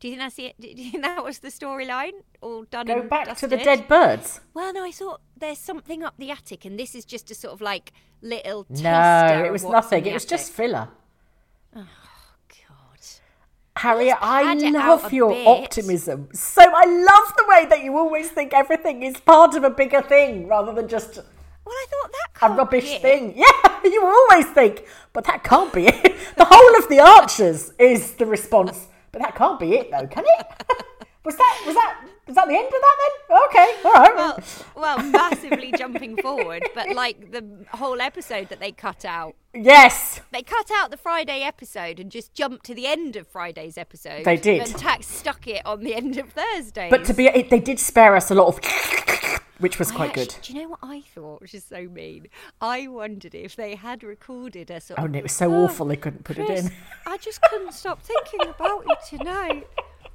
Do 0.00 0.08
you 0.08 0.12
think 0.16 0.20
that's 0.22 0.38
it? 0.38 0.54
Do 0.60 0.68
you 0.68 0.90
think 0.92 1.02
that 1.08 1.24
was 1.24 1.38
the 1.38 1.48
storyline 1.48 2.12
all 2.40 2.64
done? 2.64 2.86
Go 2.86 3.02
back 3.02 3.36
to 3.38 3.46
the 3.46 3.56
dead 3.56 3.88
birds. 3.88 4.40
Well, 4.54 4.72
no, 4.72 4.84
I 4.84 4.90
thought 4.92 5.20
there's 5.36 5.58
something 5.58 6.02
up 6.02 6.14
the 6.18 6.30
attic, 6.30 6.64
and 6.64 6.78
this 6.78 6.94
is 6.94 7.04
just 7.04 7.30
a 7.30 7.34
sort 7.34 7.54
of 7.54 7.60
like 7.60 7.92
little. 8.22 8.66
No, 8.68 9.42
it 9.46 9.50
was 9.52 9.64
nothing. 9.64 10.06
It 10.06 10.12
was 10.14 10.24
just 10.24 10.52
filler. 10.52 10.88
Oh 11.74 11.80
God. 12.48 13.00
Harriet, 13.76 14.16
I 14.20 14.42
pad 14.44 14.62
it 14.62 14.74
out 14.74 15.02
love 15.02 15.12
your 15.12 15.30
bit. 15.30 15.46
optimism. 15.46 16.28
So 16.32 16.62
I 16.62 16.84
love 16.84 17.34
the 17.36 17.44
way 17.48 17.66
that 17.66 17.82
you 17.82 17.96
always 17.96 18.30
think 18.30 18.52
everything 18.54 19.02
is 19.02 19.18
part 19.20 19.54
of 19.54 19.64
a 19.64 19.70
bigger 19.70 20.02
thing 20.02 20.48
rather 20.48 20.72
than 20.72 20.88
just 20.88 21.16
Well, 21.16 21.74
I 21.74 21.86
thought 21.90 22.12
that 22.12 22.50
a 22.52 22.54
rubbish 22.54 22.98
thing. 23.00 23.34
Yeah, 23.36 23.80
you 23.84 24.04
always 24.04 24.46
think, 24.46 24.84
but 25.12 25.24
that 25.24 25.44
can't 25.44 25.72
be 25.72 25.86
it. 25.86 26.14
The 26.36 26.44
whole 26.44 26.76
of 26.82 26.88
the 26.88 27.00
Archers 27.00 27.72
is 27.78 28.12
the 28.14 28.26
response, 28.26 28.86
but 29.16 29.22
that 29.24 29.34
can't 29.34 29.58
be 29.58 29.72
it, 29.72 29.90
though, 29.90 30.06
can 30.06 30.24
it? 30.26 30.46
was 31.24 31.36
that 31.36 31.62
was 31.64 31.74
that 31.74 32.00
was 32.26 32.36
that 32.36 32.46
the 32.48 32.54
end 32.54 32.66
of 32.66 32.72
that 32.72 32.96
then? 33.00 33.38
Okay, 33.48 33.76
all 33.84 33.92
right. 33.94 34.14
Well, 34.14 34.38
well, 34.76 35.02
massively 35.10 35.72
jumping 35.72 36.18
forward, 36.18 36.62
but 36.74 36.94
like 36.94 37.30
the 37.32 37.64
whole 37.70 38.02
episode 38.02 38.50
that 38.50 38.60
they 38.60 38.72
cut 38.72 39.06
out. 39.06 39.34
yes, 39.54 40.20
They 40.32 40.42
cut 40.42 40.70
out 40.70 40.90
the 40.90 40.98
Friday 40.98 41.40
episode 41.40 41.98
and 41.98 42.10
just 42.10 42.34
jumped 42.34 42.66
to 42.66 42.74
the 42.74 42.86
end 42.86 43.16
of 43.16 43.26
Friday's 43.26 43.78
episode. 43.78 44.24
They 44.26 44.36
did. 44.36 44.60
And 44.62 44.76
tax 44.76 45.06
stuck 45.06 45.46
it 45.48 45.64
on 45.64 45.82
the 45.82 45.94
end 45.94 46.18
of 46.18 46.30
Thursday. 46.32 46.90
but 46.90 47.04
to 47.06 47.14
be, 47.14 47.26
it, 47.28 47.48
they 47.48 47.60
did 47.60 47.78
spare 47.78 48.16
us 48.16 48.30
a 48.30 48.34
lot 48.34 48.48
of, 48.48 48.60
which 49.58 49.78
was 49.78 49.90
I 49.92 49.94
quite 49.96 50.10
actu- 50.10 50.24
good. 50.26 50.36
Do 50.42 50.52
you 50.52 50.62
know 50.62 50.68
what 50.70 50.78
I 50.82 51.00
thought, 51.00 51.40
which 51.40 51.54
is 51.54 51.64
so 51.64 51.82
mean? 51.88 52.28
I 52.60 52.86
wondered 52.88 53.34
if 53.34 53.56
they 53.56 53.74
had 53.74 54.02
recorded 54.02 54.70
a 54.70 54.80
sort 54.80 54.98
Oh, 54.98 55.02
of. 55.02 55.06
and 55.06 55.16
it 55.16 55.22
was 55.22 55.32
so 55.32 55.52
"Oh, 55.52 55.64
awful 55.64 55.86
they 55.86 55.96
couldn't 55.96 56.24
put 56.24 56.38
it 56.38 56.48
in. 56.50 56.70
I 57.06 57.16
just 57.18 57.40
couldn't 57.42 57.72
stop 57.72 58.02
thinking 58.02 58.40
about 58.48 58.84
you 58.86 59.18
tonight. 59.18 59.66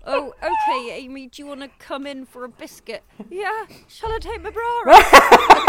Oh, 0.06 0.34
okay, 0.42 0.92
Amy, 0.98 1.28
do 1.28 1.42
you 1.44 1.48
want 1.48 1.62
to 1.62 1.70
come 1.78 2.08
in 2.08 2.26
for 2.26 2.44
a 2.44 2.50
biscuit? 2.50 3.04
Yeah, 3.30 3.66
shall 3.88 4.12
I 4.12 4.18
take 4.20 4.42
my 4.42 4.50
bra 4.50 4.64
off? 4.64 4.86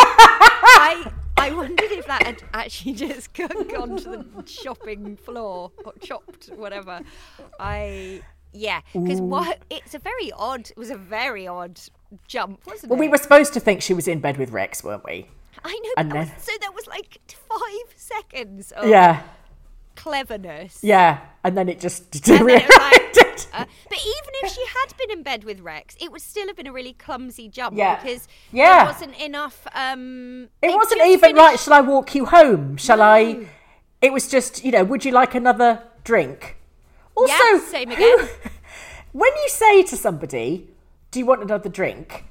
I, 0.05 1.13
I 1.37 1.53
wondered 1.53 1.93
if 1.93 2.07
that 2.07 2.23
had 2.23 2.43
actually 2.55 2.95
just 2.95 3.33
go- 3.35 3.47
gone 3.49 3.97
to 3.99 4.09
the 4.11 4.47
shopping 4.47 5.17
floor 5.17 5.71
or 5.85 5.93
chopped, 6.01 6.47
whatever. 6.57 7.01
I, 7.61 8.23
yeah, 8.53 8.81
because 8.95 9.21
what 9.21 9.59
it's 9.71 9.95
a 9.95 9.99
very 9.99 10.33
odd, 10.33 10.71
it 10.71 10.77
was 10.77 10.91
a 10.91 10.97
very 10.97 11.47
odd 11.47 11.79
jump, 12.29 12.67
wasn't 12.67 12.91
Well, 12.91 12.99
it? 12.99 13.01
we 13.01 13.09
were 13.09 13.19
supposed 13.19 13.53
to 13.55 13.61
think 13.61 13.83
she 13.83 13.95
was 13.95 14.09
in 14.09 14.21
bed 14.21 14.37
with 14.37 14.51
Rex, 14.51 14.83
weren't 14.85 15.05
we? 15.05 15.29
I 15.65 15.73
know, 15.73 15.91
and 15.97 16.11
that 16.11 16.17
was, 16.19 16.29
then- 16.29 16.39
so 16.41 16.53
that 16.61 16.75
was 16.75 16.87
like 16.87 17.19
five 17.49 17.95
seconds 17.97 18.73
of 18.73 18.89
Yeah, 18.89 19.23
cleverness. 19.97 20.81
yeah, 20.83 21.21
and 21.45 21.57
then 21.57 21.69
it 21.69 21.79
just 21.81 22.11
then 22.25 22.49
it 22.49 22.63
like, 22.79 23.19
uh, 23.55 23.65
but 23.89 23.99
even 23.99 24.31
if 24.43 24.53
she 24.53 24.65
had 24.67 24.97
been 24.97 25.11
in 25.11 25.23
bed 25.23 25.45
with 25.45 25.61
Rex, 25.61 25.97
it 26.01 26.11
would 26.11 26.23
still 26.23 26.47
have 26.47 26.57
been 26.57 26.67
a 26.67 26.73
really 26.73 26.95
clumsy 26.95 27.49
jump 27.49 27.77
Yeah. 27.77 28.03
because 28.03 28.27
Yeah. 28.51 28.79
there 28.85 28.87
wasn't 28.93 29.21
enough. 29.21 29.67
Um, 29.75 30.49
It 30.63 30.75
wasn't 30.75 31.03
even 31.03 31.21
finished- 31.21 31.37
right. 31.39 31.61
Shall 31.61 31.75
I 31.75 31.81
walk 31.81 32.15
you 32.15 32.27
home? 32.27 32.77
Shall 32.79 33.03
I? 33.03 33.47
It 34.01 34.13
was 34.13 34.27
just, 34.27 34.65
you 34.65 34.73
know, 34.73 34.85
would 34.85 35.05
you 35.05 35.13
like 35.13 35.35
another 35.35 35.83
drink? 36.03 36.57
Also, 37.15 37.33
Yeah, 37.33 37.61
same 37.61 37.91
who- 37.91 37.95
again. 37.95 38.29
when 39.13 39.31
you 39.37 39.49
say 39.51 39.83
to 39.85 39.97
somebody, 39.97 40.69
"Do 41.13 41.21
you 41.21 41.27
want 41.27 41.43
another 41.43 41.69
drink?" 41.69 42.25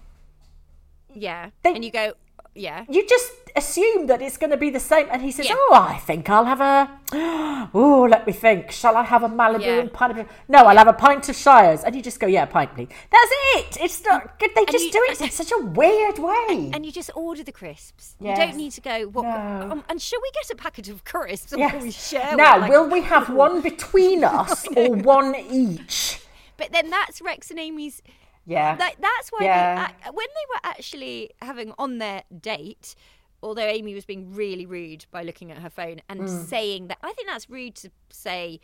Yeah, 1.14 1.50
They- 1.64 1.74
and 1.76 1.84
you 1.84 1.92
go, 1.92 2.14
yeah. 2.56 2.86
you 2.90 3.06
just 3.08 3.32
assume 3.56 4.08
that 4.08 4.22
it's 4.22 4.38
going 4.38 4.52
to 4.52 4.58
be 4.58 4.70
the 4.70 4.80
same. 4.80 5.08
And 5.12 5.22
he 5.22 5.32
says, 5.32 5.48
Yeah. 5.50 5.56
"Oh, 5.58 5.74
I 5.74 5.98
think 5.98 6.30
I'll 6.30 6.46
have 6.46 6.62
a. 6.62 6.90
Oh, 7.74 8.08
let 8.10 8.26
me 8.26 8.34
think. 8.34 8.72
Shall 8.72 8.96
I 8.98 9.04
have 9.04 9.22
a 9.24 9.30
Malibu 9.30 9.62
Yeah. 9.66 9.80
and 9.82 9.94
pineapple? 9.94 10.26
No, 10.48 10.60
I'll 10.66 10.78
have 10.78 10.88
a 10.88 10.94
pint 10.94 11.28
of 11.30 11.36
Shires." 11.36 11.84
And 11.84 11.96
you 11.96 12.02
just 12.02 12.20
go, 12.20 12.28
"Yeah, 12.28 12.44
a 12.44 12.48
pint, 12.48 12.74
please." 12.76 12.88
That's 13.12 13.32
it. 13.58 13.78
It's 13.86 14.04
not. 14.06 14.40
good. 14.40 14.52
They 14.56 14.66
just 14.66 14.86
you- 14.86 14.92
do 14.92 15.02
it 15.10 15.22
in 15.22 15.30
such 15.42 15.52
a 15.52 15.60
weird 15.66 16.18
way. 16.20 16.72
And 16.74 16.86
you 16.86 16.92
just 16.94 17.12
order 17.16 17.44
the 17.44 17.52
crisps. 17.52 18.16
You 18.22 18.34
don't 18.36 18.56
need 18.56 18.72
to 18.72 18.82
go. 18.82 19.04
What? 19.10 19.24
No. 19.24 19.70
Um, 19.72 19.84
and 19.90 20.02
shall 20.02 20.22
we 20.22 20.32
get 20.32 20.50
a 20.50 20.56
packet 20.56 20.88
of 20.90 21.04
crisps? 21.04 21.54
Yes. 21.56 21.82
we 21.84 21.92
share 21.92 22.36
now, 22.38 22.60
like- 22.60 22.70
will 22.72 22.88
we 22.90 23.02
have 23.02 23.30
one 23.46 23.62
between 23.62 24.24
us 24.42 24.66
or 24.78 24.90
one 24.96 25.36
each? 25.36 26.20
But 26.58 26.72
then 26.72 26.90
that's 26.90 27.22
Rex 27.22 27.52
and 27.52 27.60
Amy's. 27.60 28.02
Yeah. 28.46 28.76
That, 28.76 28.96
that's 29.00 29.30
why 29.30 29.46
Yeah. 29.46 29.88
they, 29.88 30.10
when 30.12 30.28
they 30.28 30.46
were 30.54 30.60
actually 30.64 31.32
having 31.42 31.74
on 31.78 31.98
their 32.00 32.24
date, 32.40 32.96
although 33.44 33.62
Amy 33.68 33.94
was 33.94 34.06
being 34.06 34.34
really 34.34 34.66
rude 34.66 35.06
by 35.12 35.24
looking 35.24 35.52
at 35.52 35.60
her 35.60 35.70
phone 35.70 36.02
and 36.10 36.22
Hmm. 36.22 36.28
saying 36.28 36.88
that, 36.88 36.98
I 37.04 37.14
think 37.14 37.28
that's 37.28 37.50
rude 37.50 37.76
to 37.76 37.92
say, 38.10 38.60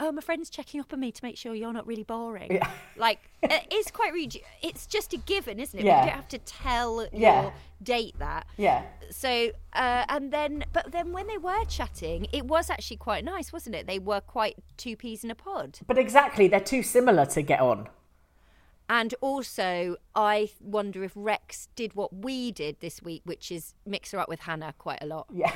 "Oh, 0.00 0.10
my 0.12 0.20
friend's 0.20 0.50
checking 0.50 0.80
up 0.80 0.92
on 0.92 1.00
me 1.00 1.12
to 1.12 1.24
make 1.24 1.36
sure 1.36 1.54
you're 1.54 1.72
not 1.72 1.86
really 1.86 2.02
boring." 2.04 2.60
Like 2.96 3.30
it 3.42 3.72
is 3.72 3.90
quite 3.90 4.12
rude. 4.12 4.36
It's 4.62 4.86
just 4.86 5.12
a 5.14 5.16
given, 5.16 5.58
isn't 5.58 5.78
it? 5.78 5.84
Yeah. 5.84 6.00
You 6.04 6.06
don't 6.10 6.16
have 6.16 6.28
to 6.28 6.38
tell 6.38 7.06
Yeah. 7.12 7.42
your 7.42 7.52
date 7.82 8.14
that. 8.18 8.46
Yeah. 8.56 8.82
So, 9.10 9.50
uh, 9.72 10.04
and 10.08 10.30
then, 10.32 10.64
but 10.72 10.92
then 10.92 11.12
when 11.12 11.26
they 11.26 11.38
were 11.38 11.64
chatting, 11.64 12.26
it 12.32 12.44
was 12.46 12.70
actually 12.70 12.98
quite 12.98 13.24
nice, 13.24 13.52
wasn't 13.52 13.74
it? 13.76 13.86
They 13.86 13.98
were 13.98 14.20
quite 14.20 14.56
two 14.76 14.94
peas 14.96 15.24
in 15.24 15.30
a 15.30 15.34
pod. 15.34 15.78
But 15.86 15.98
exactly, 15.98 16.48
they're 16.48 16.60
too 16.60 16.82
similar 16.82 17.24
to 17.26 17.42
get 17.42 17.60
on. 17.60 17.88
And 18.92 19.14
also, 19.22 19.96
I 20.14 20.50
wonder 20.60 21.02
if 21.02 21.12
Rex 21.14 21.68
did 21.74 21.94
what 21.94 22.14
we 22.14 22.52
did 22.52 22.80
this 22.80 23.00
week, 23.02 23.22
which 23.24 23.50
is 23.50 23.72
mix 23.86 24.10
her 24.10 24.18
up 24.18 24.28
with 24.28 24.40
Hannah 24.40 24.74
quite 24.76 24.98
a 25.00 25.06
lot. 25.06 25.28
Yeah. 25.32 25.50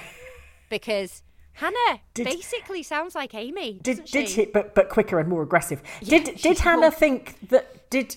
Because 0.70 1.22
Hannah 1.52 2.00
Did- 2.14 2.24
basically 2.24 2.82
sounds 2.82 3.14
like 3.14 3.34
Amy. 3.34 3.74
Did 3.82 3.98
doesn't 3.98 4.10
did 4.10 4.28
she? 4.30 4.34
she? 4.34 4.44
But 4.46 4.74
but 4.74 4.88
quicker 4.88 5.18
and 5.20 5.28
more 5.28 5.42
aggressive. 5.42 5.82
Yeah, 6.00 6.20
did 6.20 6.36
did 6.36 6.60
Hannah 6.60 6.90
think 6.90 7.50
that? 7.50 7.90
Did 7.90 8.16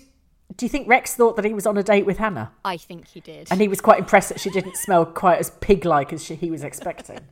do 0.55 0.65
you 0.65 0.69
think 0.69 0.87
Rex 0.87 1.15
thought 1.15 1.35
that 1.35 1.43
he 1.43 1.53
was 1.53 1.67
on 1.67 1.77
a 1.77 1.83
date 1.83 2.05
with 2.05 2.17
Hannah? 2.17 2.53
I 2.63 2.77
think 2.77 3.09
he 3.09 3.19
did. 3.19 3.49
And 3.51 3.59
he 3.59 3.67
was 3.67 3.81
quite 3.81 3.99
impressed 3.99 4.29
that 4.29 4.39
she 4.39 4.49
didn't 4.49 4.77
smell 4.77 5.05
quite 5.05 5.39
as 5.39 5.51
pig-like 5.59 6.13
as 6.13 6.23
she, 6.23 6.35
he 6.35 6.49
was 6.49 6.63
expecting. 6.63 7.19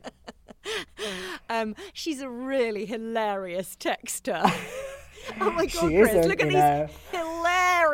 Um, 1.50 1.74
she's 1.94 2.20
a 2.20 2.28
really 2.28 2.84
hilarious 2.84 3.74
texter. 3.80 4.42
oh 5.40 5.50
my 5.50 5.64
god, 5.64 5.90
She 5.90 5.96
Chris, 5.96 6.26
look 6.26 6.40
at 6.42 6.48
these 6.48 6.54
know. 6.54 6.88
hilarious 7.10 7.37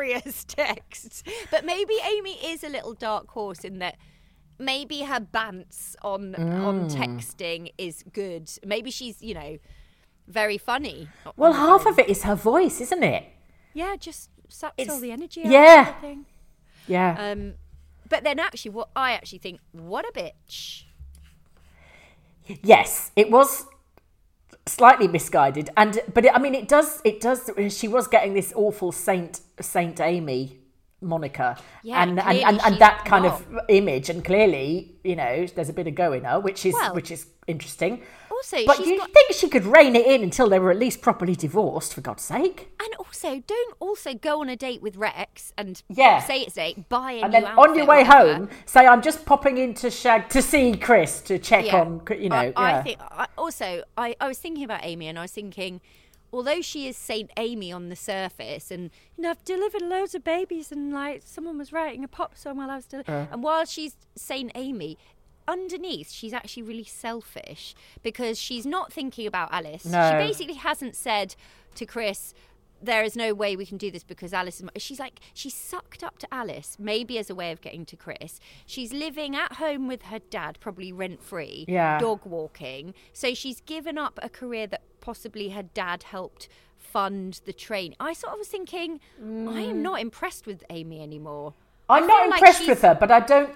texts. 0.47 1.23
But 1.51 1.65
maybe 1.65 1.95
Amy 2.03 2.33
is 2.45 2.63
a 2.63 2.69
little 2.69 2.93
dark 2.93 3.29
horse 3.29 3.63
in 3.63 3.79
that 3.79 3.97
maybe 4.59 5.01
her 5.03 5.19
bants 5.19 5.95
on 6.01 6.35
on 6.35 6.89
Mm. 6.89 6.95
texting 6.95 7.71
is 7.77 8.03
good. 8.13 8.49
Maybe 8.65 8.91
she's, 8.91 9.21
you 9.21 9.33
know, 9.33 9.57
very 10.27 10.57
funny. 10.57 11.07
Well, 11.35 11.53
half 11.53 11.85
of 11.85 11.99
it 11.99 12.09
is 12.09 12.23
her 12.23 12.35
voice, 12.35 12.81
isn't 12.81 13.03
it? 13.03 13.25
Yeah, 13.73 13.95
just 13.97 14.29
saps 14.49 14.73
It's- 14.77 14.93
all 14.93 14.99
the 15.01 15.11
energy 15.11 15.43
out 15.43 15.51
yeah. 15.51 15.81
of 15.81 15.87
everything. 15.95 16.25
Yeah. 16.87 17.15
Um 17.31 17.53
but 18.07 18.23
then 18.23 18.39
actually 18.39 18.71
what 18.71 18.89
I 18.95 19.11
actually 19.13 19.39
think, 19.39 19.59
what 19.71 20.05
a 20.05 20.11
bitch. 20.13 20.83
Yes, 22.61 23.11
it 23.15 23.31
was 23.31 23.65
slightly 24.67 25.07
misguided, 25.07 25.69
and 25.77 25.99
but 26.13 26.25
it, 26.25 26.35
I 26.35 26.39
mean, 26.39 26.55
it 26.55 26.67
does. 26.67 27.01
It 27.03 27.21
does. 27.21 27.49
She 27.69 27.87
was 27.87 28.07
getting 28.07 28.33
this 28.33 28.53
awful 28.55 28.91
Saint 28.91 29.41
Saint 29.61 29.99
Amy 29.99 30.59
moniker, 31.01 31.55
Yeah, 31.83 32.01
and 32.01 32.19
and, 32.19 32.37
and, 32.39 32.61
and 32.65 32.79
that 32.79 33.05
kind 33.05 33.25
of 33.25 33.45
image, 33.69 34.09
and 34.09 34.23
clearly, 34.23 34.95
you 35.03 35.15
know, 35.15 35.45
there's 35.55 35.69
a 35.69 35.73
bit 35.73 35.87
of 35.87 35.95
go 35.95 36.13
in 36.13 36.23
her, 36.23 36.39
which 36.39 36.65
is 36.65 36.73
Well, 36.73 36.95
which 36.95 37.11
is 37.11 37.27
interesting. 37.47 38.01
Also, 38.35 38.65
But 38.65 38.85
you 38.85 38.97
got 38.97 39.11
think 39.11 39.33
she 39.33 39.47
could 39.47 39.65
rein 39.65 39.95
it 39.95 40.05
in 40.05 40.21
until 40.23 40.49
they 40.49 40.59
were 40.59 40.71
at 40.71 40.77
least 40.77 41.01
properly 41.01 41.35
divorced, 41.35 41.93
for 41.93 42.01
God's 42.01 42.23
sake? 42.23 42.69
And 42.81 42.93
also, 42.99 43.41
don't 43.47 43.73
also 43.79 44.13
go 44.13 44.41
on 44.41 44.49
a 44.49 44.55
date 44.55 44.81
with 44.81 44.97
Rex 44.97 45.53
and 45.57 45.81
Yeah. 45.89 46.19
say 46.19 46.41
it's 46.41 46.57
a 46.57 46.73
date, 46.73 46.89
buy 46.89 47.13
a 47.13 47.21
And 47.23 47.33
then 47.33 47.45
on 47.45 47.75
your 47.75 47.85
way 47.85 48.03
home, 48.03 48.49
say, 48.65 48.85
"I'm 48.87 49.01
just 49.01 49.25
popping 49.25 49.57
into 49.57 49.89
Shag 49.89 50.29
to 50.29 50.41
see 50.41 50.75
Chris 50.75 51.21
to 51.21 51.39
check 51.39 51.65
Yeah. 51.65 51.81
on, 51.81 52.01
you 52.19 52.29
know." 52.29 52.35
I, 52.35 52.69
yeah. 52.71 52.77
I 52.79 52.81
think 52.83 52.99
I, 53.01 53.27
also 53.37 53.83
I, 53.97 54.15
I 54.19 54.27
was 54.27 54.37
thinking 54.39 54.63
about 54.63 54.81
Amy 54.83 55.07
and 55.07 55.17
I 55.17 55.23
was 55.23 55.31
thinking, 55.31 55.79
although 56.33 56.61
she 56.61 56.87
is 56.87 56.97
Saint 56.97 57.31
Amy 57.37 57.71
on 57.71 57.87
the 57.89 57.95
surface, 57.95 58.69
and 58.69 58.91
you 59.17 59.21
know 59.23 59.29
I've 59.29 59.45
delivered 59.45 59.81
loads 59.81 60.13
of 60.13 60.23
babies, 60.23 60.71
and 60.71 60.91
like 60.91 61.21
someone 61.23 61.57
was 61.57 61.71
writing 61.71 62.03
a 62.03 62.07
pop 62.09 62.37
song 62.37 62.57
while 62.57 62.69
I 62.69 62.75
was, 62.77 62.85
deli- 62.85 63.05
Uh. 63.07 63.27
and 63.31 63.41
while 63.43 63.65
she's 63.65 63.95
Saint 64.15 64.51
Amy. 64.55 64.97
Underneath, 65.47 66.11
she's 66.11 66.33
actually 66.33 66.63
really 66.63 66.83
selfish 66.83 67.75
because 68.01 68.39
she's 68.39 68.65
not 68.65 68.91
thinking 68.91 69.27
about 69.27 69.49
Alice. 69.51 69.85
No. 69.85 70.09
She 70.09 70.27
basically 70.27 70.55
hasn't 70.55 70.95
said 70.95 71.35
to 71.75 71.85
Chris, 71.85 72.33
there 72.81 73.03
is 73.03 73.15
no 73.15 73.33
way 73.33 73.55
we 73.55 73.65
can 73.65 73.77
do 73.77 73.89
this 73.91 74.03
because 74.03 74.33
Alice 74.33 74.61
is. 74.61 74.69
She's 74.77 74.99
like, 74.99 75.19
she's 75.33 75.53
sucked 75.53 76.03
up 76.03 76.17
to 76.19 76.33
Alice, 76.33 76.77
maybe 76.79 77.17
as 77.17 77.29
a 77.29 77.35
way 77.35 77.51
of 77.51 77.61
getting 77.61 77.85
to 77.85 77.95
Chris. 77.95 78.39
She's 78.65 78.91
living 78.93 79.35
at 79.35 79.53
home 79.53 79.87
with 79.87 80.03
her 80.03 80.19
dad, 80.19 80.57
probably 80.59 80.91
rent 80.91 81.21
free, 81.21 81.65
Yeah. 81.67 81.99
dog 81.99 82.21
walking. 82.25 82.93
So 83.13 83.33
she's 83.33 83.61
given 83.61 83.97
up 83.97 84.19
a 84.21 84.29
career 84.29 84.67
that 84.67 84.81
possibly 84.99 85.49
her 85.49 85.63
dad 85.63 86.03
helped 86.03 86.49
fund 86.77 87.41
the 87.45 87.53
train. 87.53 87.95
I 87.99 88.13
sort 88.13 88.33
of 88.33 88.39
was 88.39 88.47
thinking, 88.47 88.99
I 89.19 89.23
am 89.23 89.77
mm. 89.77 89.81
not 89.81 90.01
impressed 90.01 90.45
with 90.45 90.63
Amy 90.69 91.01
anymore. 91.01 91.53
I'm 91.89 92.07
not 92.07 92.21
feel 92.21 92.29
like 92.29 92.39
impressed 92.39 92.67
with 92.67 92.81
her, 92.81 92.95
but 92.95 93.11
I 93.11 93.19
don't 93.19 93.51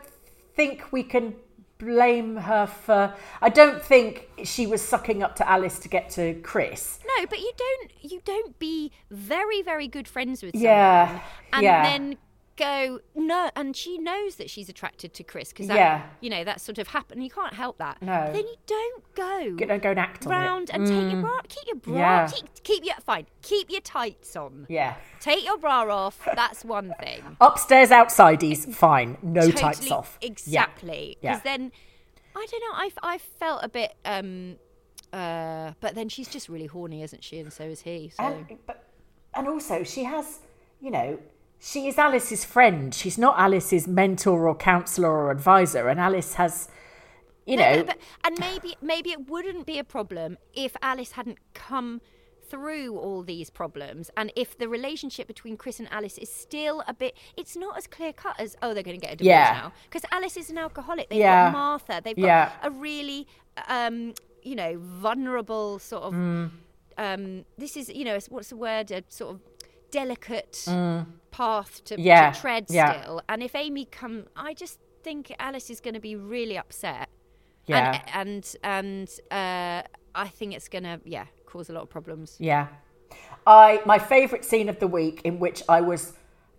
think 0.56 0.91
we 0.91 1.04
can 1.04 1.36
blame 1.79 2.35
her 2.35 2.67
for. 2.67 3.13
I 3.41 3.49
don't 3.49 3.81
think 3.81 4.29
she 4.43 4.67
was 4.67 4.81
sucking 4.81 5.23
up 5.23 5.35
to 5.37 5.49
Alice 5.49 5.79
to 5.79 5.89
get 5.89 6.09
to 6.11 6.35
Chris. 6.41 6.99
No, 7.17 7.25
but 7.25 7.39
you 7.39 7.51
don't 7.57 7.91
you 8.11 8.21
don't 8.23 8.59
be 8.59 8.91
very 9.09 9.61
very 9.63 9.87
good 9.87 10.07
friends 10.07 10.43
with 10.43 10.53
someone 10.53 10.65
Yeah, 10.69 11.21
and 11.53 11.63
yeah. 11.63 11.83
then 11.83 12.17
go 12.59 12.99
no, 13.15 13.49
and 13.55 13.75
she 13.75 13.97
knows 13.97 14.35
that 14.35 14.49
she's 14.49 14.69
attracted 14.69 15.13
to 15.15 15.23
Chris 15.23 15.49
because 15.49 15.67
Yeah. 15.67 16.03
you 16.21 16.29
know 16.29 16.43
that 16.43 16.61
sort 16.61 16.77
of 16.77 16.89
happened. 16.89 17.23
You 17.23 17.29
can't 17.29 17.53
help 17.53 17.77
that. 17.79 18.01
No. 18.01 18.25
But 18.25 18.33
then 18.33 18.43
you 18.43 18.55
don't 18.67 19.15
go. 19.15 19.55
Go- 19.55 19.65
don't 19.65 19.81
go 19.81 19.89
and 19.91 19.99
act. 19.99 20.25
Mm. 20.25 20.29
round 20.29 20.69
and 20.73 20.85
take 20.85 21.11
your 21.11 21.21
bra. 21.21 21.39
Keep 21.47 21.67
your 21.67 21.75
bra. 21.77 21.95
Yeah. 21.97 22.27
Keep, 22.27 22.63
keep 22.63 22.85
your 22.85 22.95
fine. 23.03 23.25
Keep 23.41 23.71
your 23.71 23.81
tights 23.81 24.35
on. 24.35 24.65
Yeah. 24.69 24.95
Take 25.19 25.43
your 25.45 25.57
bra 25.57 25.83
off. 25.89 26.19
That's 26.35 26.63
one 26.65 26.93
thing. 26.99 27.23
Upstairs, 27.41 27.91
outside's 27.91 28.65
fine. 28.75 29.17
No 29.23 29.49
tights 29.49 29.89
off. 29.89 30.17
Yeah. 30.21 30.27
Exactly. 30.27 31.17
Yeah. 31.21 31.31
Because 31.31 31.43
then, 31.43 31.71
I 32.35 32.45
don't 32.51 32.61
know. 32.61 32.75
I 32.75 32.91
I 33.15 33.17
felt 33.17 33.63
a 33.63 33.69
bit. 33.69 33.95
um 34.05 34.57
uh, 35.11 35.71
but 35.79 35.95
then 35.95 36.07
she's 36.07 36.27
just 36.27 36.49
really 36.49 36.67
horny, 36.67 37.01
isn't 37.01 37.23
she? 37.23 37.39
And 37.39 37.51
so 37.51 37.63
is 37.63 37.81
he. 37.81 38.11
So 38.15 38.23
And, 38.23 38.45
but, 38.67 38.83
and 39.33 39.47
also, 39.47 39.83
she 39.83 40.03
has, 40.03 40.39
you 40.81 40.91
know, 40.91 41.17
she 41.59 41.87
is 41.87 41.97
Alice's 41.97 42.45
friend. 42.45 42.93
She's 42.93 43.17
not 43.17 43.37
Alice's 43.37 43.87
mentor 43.87 44.47
or 44.47 44.55
counselor 44.55 45.09
or 45.11 45.31
advisor. 45.31 45.87
And 45.89 45.99
Alice 45.99 46.35
has, 46.35 46.69
you 47.45 47.57
No, 47.57 47.63
know, 47.63 47.77
but, 47.83 47.87
but- 47.87 47.97
and 48.23 48.39
maybe 48.39 48.75
maybe 48.81 49.11
it 49.11 49.29
wouldn't 49.29 49.65
be 49.65 49.77
a 49.79 49.83
problem 49.83 50.37
if 50.53 50.75
Alice 50.81 51.11
hadn't 51.13 51.37
come 51.53 52.01
through 52.49 52.97
all 52.97 53.21
these 53.21 53.51
problems 53.51 54.09
and 54.17 54.31
if 54.35 54.57
the 54.57 54.67
relationship 54.67 55.27
between 55.27 55.55
Chris 55.55 55.79
and 55.79 55.87
Alice 55.91 56.17
is 56.17 56.33
still 56.33 56.81
a 56.87 56.95
bit 56.95 57.15
it's 57.37 57.55
not 57.55 57.77
as 57.77 57.85
clear 57.85 58.11
cut 58.11 58.39
as 58.39 58.55
oh 58.63 58.73
they're 58.73 58.81
going 58.81 58.99
to 58.99 59.05
get 59.05 59.13
a 59.13 59.17
divorce 59.17 59.27
Yeah. 59.35 59.59
now 59.61 59.71
because 59.83 60.01
Alice 60.11 60.35
is 60.35 60.49
an 60.49 60.57
alcoholic 60.57 61.09
they've 61.09 61.19
Yeah. 61.19 61.51
got 61.51 61.53
Martha 61.53 62.01
they've 62.03 62.15
got 62.15 62.25
Yeah. 62.25 62.51
a 62.63 62.71
really 62.71 63.27
um 63.67 64.15
you 64.41 64.55
know 64.55 64.79
vulnerable 64.79 65.77
sort 65.77 66.01
of 66.05 66.13
Mm. 66.15 66.49
um 66.97 67.45
this 67.59 67.77
is 67.77 67.87
you 67.89 68.03
know 68.03 68.17
what's 68.29 68.49
the 68.49 68.55
word 68.57 68.89
a 68.89 69.03
sort 69.09 69.35
of 69.35 69.41
delicate 69.91 70.65
path 71.31 71.83
to. 71.85 71.99
Yeah, 71.99 72.31
to 72.31 72.41
tread 72.41 72.65
yeah. 72.69 73.01
still 73.01 73.21
and 73.29 73.41
if 73.43 73.55
Amy 73.55 73.85
come 73.85 74.25
I 74.35 74.53
just 74.53 74.79
think 75.03 75.33
Alice 75.39 75.69
is 75.69 75.79
going 75.79 75.93
to 75.93 75.99
be 75.99 76.15
really 76.15 76.57
upset 76.57 77.09
yeah. 77.69 78.01
and 78.13 78.55
and 78.63 79.09
and 79.11 79.19
uh, 79.31 79.87
I 80.15 80.27
think 80.27 80.53
it's 80.53 80.67
gonna 80.67 80.99
yeah 81.05 81.25
cause 81.45 81.69
a 81.69 81.73
lot 81.73 81.83
of 81.83 81.89
problems. 81.89 82.35
Yeah. 82.39 82.67
I 83.45 83.81
my 83.85 83.99
favourite 83.99 84.45
scene 84.45 84.69
of 84.69 84.79
the 84.79 84.87
week 84.87 85.21
in 85.23 85.39
which 85.39 85.63
I 85.69 85.81
was 85.81 86.13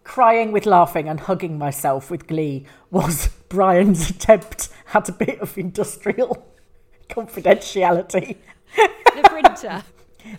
crying 0.04 0.50
with 0.52 0.66
laughing 0.66 1.08
and 1.08 1.20
hugging 1.20 1.58
myself 1.58 2.10
with 2.10 2.26
glee 2.26 2.66
was 2.90 3.28
Brian's 3.48 4.10
attempt 4.10 4.68
at 4.94 5.08
a 5.08 5.12
bit 5.12 5.40
of 5.40 5.56
industrial 5.58 6.46
confidentiality. 7.08 8.36
The 8.76 9.28
printer. 9.28 9.82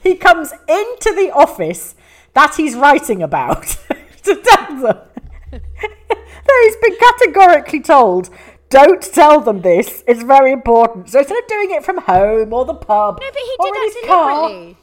He 0.01 0.15
comes 0.15 0.53
into 0.53 1.13
the 1.13 1.31
office 1.35 1.95
that 2.33 2.55
he's 2.55 2.73
writing 2.73 3.21
about 3.21 3.75
to 4.23 4.35
tell 4.35 4.75
them 4.81 4.99
that 5.51 6.61
he's 6.63 6.75
been 6.77 6.97
categorically 6.97 7.81
told 7.81 8.29
don't 8.71 9.01
tell 9.01 9.41
them 9.41 9.61
this. 9.61 10.01
It's 10.07 10.23
very 10.23 10.53
important. 10.53 11.09
So 11.09 11.19
instead 11.19 11.37
of 11.37 11.47
doing 11.47 11.71
it 11.71 11.83
from 11.83 11.97
home 11.97 12.53
or 12.53 12.63
the 12.65 12.73
pub 12.73 13.19
no, 13.19 13.27
but 13.29 13.37
he 13.37 13.55
did 13.61 13.73
that 13.73 13.91
his 13.93 14.09
car, 14.09 14.47
deliberately. 14.47 14.77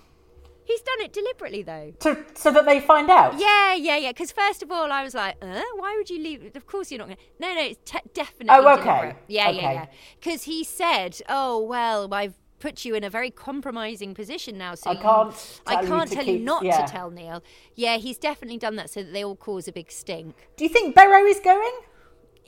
He's 0.65 0.81
done 0.83 1.01
it 1.01 1.13
deliberately 1.15 1.63
though. 1.63 1.93
to, 2.01 2.25
so 2.35 2.51
that 2.53 2.67
they 2.67 2.81
find 2.81 3.09
out. 3.09 3.39
Yeah, 3.39 3.75
yeah, 3.75 3.97
yeah. 3.97 4.11
Because 4.13 4.31
first 4.31 4.63
of 4.63 4.71
all, 4.71 4.93
I 4.93 5.03
was 5.03 5.15
like, 5.15 5.37
uh, 5.41 5.63
"Why 5.77 5.95
would 5.97 6.11
you 6.11 6.23
leave?" 6.23 6.55
Of 6.55 6.67
course, 6.67 6.93
you're 6.93 6.99
not 6.99 7.07
going. 7.07 7.17
to... 7.17 7.23
No, 7.41 7.55
no, 7.55 7.63
it's 7.63 7.91
te- 7.91 8.11
definitely. 8.13 8.49
Oh, 8.51 8.75
okay. 8.75 8.85
deliberate. 8.85 9.17
Yeah, 9.29 9.49
yeah, 9.49 9.73
yeah. 9.73 9.87
Because 10.21 10.43
he 10.43 10.65
said, 10.65 11.23
"Oh 11.27 11.59
well, 11.63 12.13
I've 12.13 12.35
put 12.59 12.85
you 12.85 12.95
in 12.95 13.05
a 13.05 13.11
very 13.11 13.31
compromising 13.31 14.15
position 14.15 14.59
now, 14.59 14.75
so 14.75 14.91
I 14.91 14.95
can't 14.97 15.61
I 15.67 15.75
tell 15.75 15.83
you 15.83 15.89
can't 15.89 16.09
to 16.11 16.15
tell 16.15 16.27
you 16.27 16.39
not 16.39 16.65
yeah. 16.65 16.85
to 16.85 16.93
tell 16.93 17.11
Neil." 17.11 17.43
Yeah, 17.75 17.97
he's 17.97 18.19
definitely 18.19 18.59
done 18.59 18.77
that 18.77 18.91
so 18.91 19.03
that 19.03 19.13
they 19.13 19.25
all 19.25 19.37
cause 19.37 19.69
a 19.69 19.73
big 19.73 19.91
stink. 19.91 20.35
Do 20.57 20.65
you 20.65 20.71
think 20.71 20.95
Barrow 20.95 21.25
is 21.25 21.41
going? 21.41 21.73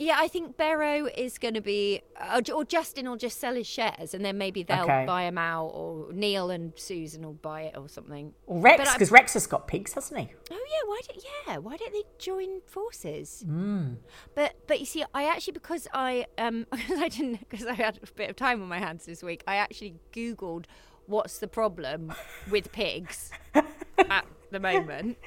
Yeah, 0.00 0.16
I 0.18 0.28
think 0.28 0.56
Barrow 0.56 1.08
is 1.14 1.36
going 1.36 1.52
to 1.52 1.60
be, 1.60 2.00
or, 2.34 2.40
or 2.54 2.64
Justin 2.64 3.06
will 3.06 3.18
just 3.18 3.38
sell 3.38 3.54
his 3.54 3.66
shares, 3.66 4.14
and 4.14 4.24
then 4.24 4.38
maybe 4.38 4.62
they'll 4.62 4.84
Okay. 4.84 5.04
buy 5.04 5.24
him 5.24 5.36
out, 5.36 5.66
or 5.66 6.10
Neil 6.10 6.48
and 6.50 6.72
Susan 6.74 7.22
will 7.22 7.34
buy 7.34 7.64
it, 7.64 7.76
or 7.76 7.86
something. 7.86 8.32
Or 8.46 8.60
Rex, 8.60 8.94
because 8.94 9.10
Rex 9.12 9.34
has 9.34 9.46
got 9.46 9.68
pigs, 9.68 9.92
hasn't 9.92 10.18
he? 10.18 10.28
Oh 10.50 10.54
yeah, 10.54 10.88
why 10.88 11.00
did 11.06 11.22
yeah? 11.46 11.58
Why 11.58 11.76
don't 11.76 11.92
they 11.92 12.04
join 12.18 12.62
forces? 12.64 13.42
Hmm. 13.46 13.94
But 14.34 14.54
but 14.66 14.80
you 14.80 14.86
see, 14.86 15.04
I 15.12 15.24
actually 15.24 15.52
because 15.52 15.86
I 15.92 16.24
um 16.38 16.66
because 16.72 16.98
I 16.98 17.08
didn't 17.08 17.40
because 17.50 17.66
I 17.66 17.74
had 17.74 17.98
a 18.02 18.06
bit 18.14 18.30
of 18.30 18.36
time 18.36 18.62
on 18.62 18.68
my 18.68 18.78
hands 18.78 19.04
this 19.04 19.22
week, 19.22 19.44
I 19.46 19.56
actually 19.56 19.96
googled 20.14 20.64
what's 21.04 21.40
the 21.40 21.48
problem 21.48 22.14
with 22.50 22.72
pigs 22.72 23.32
at 23.54 24.24
the 24.50 24.60
moment. 24.60 25.18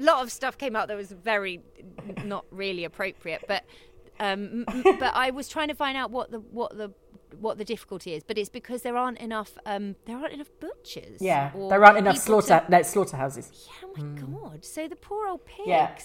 A 0.00 0.02
lot 0.02 0.22
of 0.22 0.32
stuff 0.32 0.56
came 0.56 0.74
out 0.74 0.88
that 0.88 0.96
was 0.96 1.12
very 1.12 1.60
not 2.24 2.46
really 2.50 2.84
appropriate, 2.84 3.44
but 3.46 3.64
um, 4.18 4.64
but 4.84 5.14
I 5.14 5.30
was 5.30 5.48
trying 5.48 5.68
to 5.68 5.74
find 5.74 5.96
out 5.96 6.10
what 6.10 6.30
the 6.30 6.40
what 6.40 6.76
the 6.76 6.92
what 7.38 7.58
the 7.58 7.64
difficulty 7.64 8.14
is, 8.14 8.22
but 8.22 8.38
it's 8.38 8.48
because 8.48 8.82
there 8.82 8.96
aren't 8.96 9.18
enough 9.18 9.56
um, 9.66 9.96
there 10.06 10.16
aren't 10.16 10.32
enough 10.32 10.50
butchers. 10.60 11.20
Yeah, 11.20 11.50
or 11.54 11.70
there 11.70 11.84
aren't 11.84 11.98
enough 11.98 12.16
people 12.16 12.40
to- 12.40 12.46
slaughter 12.46 12.66
no, 12.68 12.82
slaughterhouses. 12.82 13.68
yeah, 13.68 13.88
oh 13.88 14.02
my 14.02 14.20
god! 14.20 14.64
So 14.64 14.88
the 14.88 14.96
poor 14.96 15.28
old 15.28 15.44
pigs. 15.46 15.66
Yeah. 15.66 15.96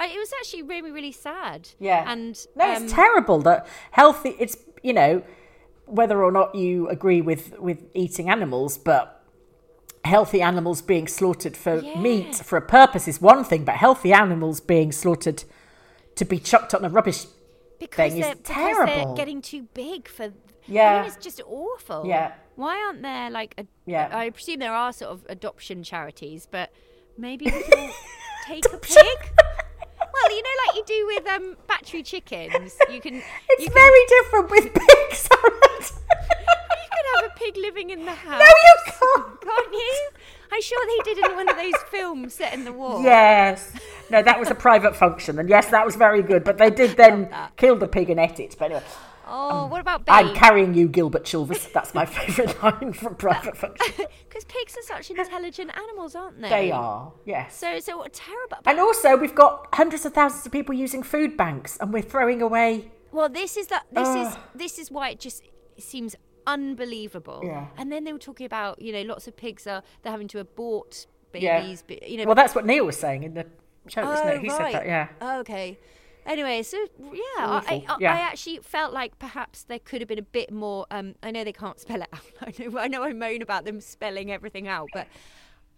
I, 0.00 0.06
it 0.06 0.16
was 0.16 0.32
actually 0.38 0.62
really, 0.62 0.92
really 0.92 1.10
sad. 1.10 1.70
Yeah, 1.80 2.04
and 2.10 2.38
no, 2.54 2.72
um, 2.72 2.84
it's 2.84 2.92
terrible 2.92 3.40
that 3.42 3.66
healthy. 3.90 4.36
It's 4.38 4.56
you 4.82 4.92
know 4.92 5.22
whether 5.86 6.22
or 6.22 6.30
not 6.30 6.54
you 6.54 6.88
agree 6.88 7.20
with 7.20 7.58
with 7.58 7.84
eating 7.94 8.30
animals, 8.30 8.78
but 8.78 9.17
healthy 10.08 10.42
animals 10.42 10.82
being 10.82 11.06
slaughtered 11.06 11.56
for 11.56 11.76
Yeah. 11.78 12.00
meat 12.00 12.34
for 12.36 12.56
a 12.56 12.62
purpose 12.62 13.06
is 13.06 13.20
one 13.20 13.44
thing, 13.44 13.64
but 13.64 13.76
healthy 13.76 14.12
animals 14.12 14.60
being 14.60 14.90
slaughtered 14.92 15.44
to 16.16 16.24
be 16.24 16.38
chucked 16.38 16.74
on 16.74 16.84
a 16.84 16.88
rubbish 16.88 17.26
because 17.78 18.12
thing 18.12 18.20
is 18.20 18.26
they're, 18.26 18.34
because 18.34 18.54
terrible. 18.54 18.92
they're 18.92 19.14
getting 19.14 19.40
too 19.42 19.62
big 19.74 20.08
for. 20.08 20.24
I 20.24 20.32
Yeah. 20.66 21.00
mean, 21.02 21.08
it's 21.12 21.16
just 21.24 21.40
awful. 21.46 22.04
Yeah. 22.06 22.32
Why 22.56 22.76
aren't 22.84 23.02
there 23.02 23.30
like? 23.30 23.54
A, 23.58 23.66
Yeah. 23.86 24.08
I 24.12 24.30
presume 24.30 24.58
there 24.58 24.74
are 24.74 24.92
sort 24.92 25.12
of 25.12 25.24
adoption 25.28 25.82
charities, 25.84 26.46
but 26.50 26.72
maybe 27.16 27.44
we 27.46 27.62
can 27.62 27.92
take 28.46 28.64
a 28.72 28.76
pig. 28.78 29.18
Well, 30.12 30.30
you 30.36 30.42
know, 30.42 30.50
like 30.66 30.76
you 30.76 30.84
do 30.84 31.06
with 31.14 31.26
um, 31.28 31.56
battery 31.68 32.02
chickens. 32.02 32.76
You 32.90 33.00
can. 33.00 33.14
It's 33.48 33.62
you 33.62 33.70
can, 33.70 33.74
very 33.74 34.04
different 34.16 34.50
with 34.50 34.74
pigs. 34.74 35.28
Can 36.98 37.22
have 37.22 37.30
a 37.30 37.38
pig 37.38 37.56
living 37.56 37.90
in 37.90 38.04
the 38.04 38.12
house. 38.12 38.40
no, 38.40 38.46
you 38.46 38.76
can't. 38.86 39.40
Can't 39.40 39.72
you? 39.72 40.08
I'm 40.50 40.62
sure 40.62 40.78
they 40.86 41.14
did 41.14 41.24
in 41.26 41.36
one 41.36 41.48
of 41.48 41.56
those 41.56 41.82
films 41.90 42.34
set 42.34 42.54
in 42.54 42.64
the 42.64 42.72
war. 42.72 43.02
Yes. 43.02 43.72
No, 44.10 44.22
that 44.22 44.38
was 44.40 44.50
a 44.50 44.54
private 44.54 44.96
function, 44.96 45.38
and 45.38 45.48
yes, 45.48 45.68
that 45.68 45.84
was 45.84 45.94
very 45.96 46.22
good. 46.22 46.42
But 46.44 46.58
they 46.58 46.70
did 46.70 46.96
then 46.96 47.28
kill 47.56 47.76
the 47.76 47.86
pig 47.88 48.10
and 48.10 48.18
ate 48.18 48.40
it. 48.40 48.56
But 48.58 48.66
anyway, 48.66 48.82
Oh, 49.30 49.64
um, 49.64 49.70
what 49.70 49.80
about 49.82 50.04
I'm 50.08 50.34
carrying 50.34 50.72
you, 50.72 50.88
Gilbert 50.88 51.24
Chilvers. 51.24 51.70
That's 51.72 51.94
my 51.94 52.06
favourite 52.06 52.62
line 52.62 52.94
from 52.94 53.14
private 53.14 53.56
function. 53.58 54.06
Because 54.26 54.44
pigs 54.44 54.74
are 54.78 54.82
such 54.96 55.10
intelligent 55.10 55.70
animals, 55.76 56.14
aren't 56.14 56.40
they? 56.40 56.48
They 56.48 56.70
are, 56.70 57.12
yes. 57.26 57.54
So, 57.54 57.78
so 57.78 57.98
what 57.98 58.14
terrible. 58.14 58.56
And 58.64 58.80
also, 58.80 59.16
we've 59.16 59.34
got 59.34 59.68
hundreds 59.74 60.06
of 60.06 60.14
thousands 60.14 60.46
of 60.46 60.52
people 60.52 60.74
using 60.74 61.02
food 61.02 61.36
banks, 61.36 61.76
and 61.78 61.92
we're 61.92 62.02
throwing 62.02 62.40
away. 62.40 62.90
Well, 63.12 63.28
this 63.28 63.56
is 63.58 63.66
that. 63.66 63.84
This 63.92 64.08
is 64.08 64.36
this 64.54 64.78
is 64.78 64.90
why 64.90 65.10
it 65.10 65.20
just 65.20 65.42
seems 65.78 66.16
unbelievable. 66.48 67.42
Yeah. 67.44 67.66
And 67.76 67.92
then 67.92 68.04
they 68.04 68.12
were 68.12 68.18
talking 68.18 68.46
about, 68.46 68.80
you 68.80 68.92
know, 68.92 69.02
lots 69.02 69.28
of 69.28 69.36
pigs 69.36 69.66
are 69.66 69.82
they're 70.02 70.12
having 70.12 70.28
to 70.28 70.40
abort 70.40 71.06
babies. 71.30 71.84
but, 71.86 72.08
You 72.08 72.18
know. 72.18 72.24
Well, 72.24 72.34
that's 72.34 72.54
what 72.54 72.66
Neil 72.66 72.86
was 72.86 72.96
saying 72.96 73.22
in 73.22 73.34
the 73.34 73.46
show, 73.86 74.02
oh, 74.02 74.06
wasn't 74.06 74.30
it? 74.30 74.40
He 74.40 74.48
right. 74.48 74.72
said 74.72 74.80
that, 74.80 74.86
yeah. 74.86 75.08
Oh, 75.20 75.40
okay. 75.40 75.78
Anyway, 76.26 76.62
so 76.62 76.76
yeah, 77.00 77.20
I, 77.38 77.84
I, 77.88 77.96
Yeah. 77.98 78.14
I 78.14 78.18
actually 78.18 78.58
felt 78.58 78.92
like 78.92 79.18
perhaps 79.18 79.62
there 79.62 79.78
could 79.78 80.02
have 80.02 80.08
been 80.08 80.18
a 80.18 80.22
bit 80.22 80.52
more. 80.52 80.86
Um, 80.90 81.14
I 81.22 81.30
know 81.30 81.44
they 81.44 81.52
can't 81.52 81.80
spell 81.80 82.02
it 82.02 82.08
out. 82.12 82.20
I 82.42 82.52
know, 82.58 82.78
I 82.78 82.88
know, 82.88 83.02
I 83.02 83.12
moan 83.12 83.40
about 83.40 83.64
them 83.64 83.80
spelling 83.80 84.30
everything 84.30 84.68
out, 84.68 84.88
but 84.92 85.06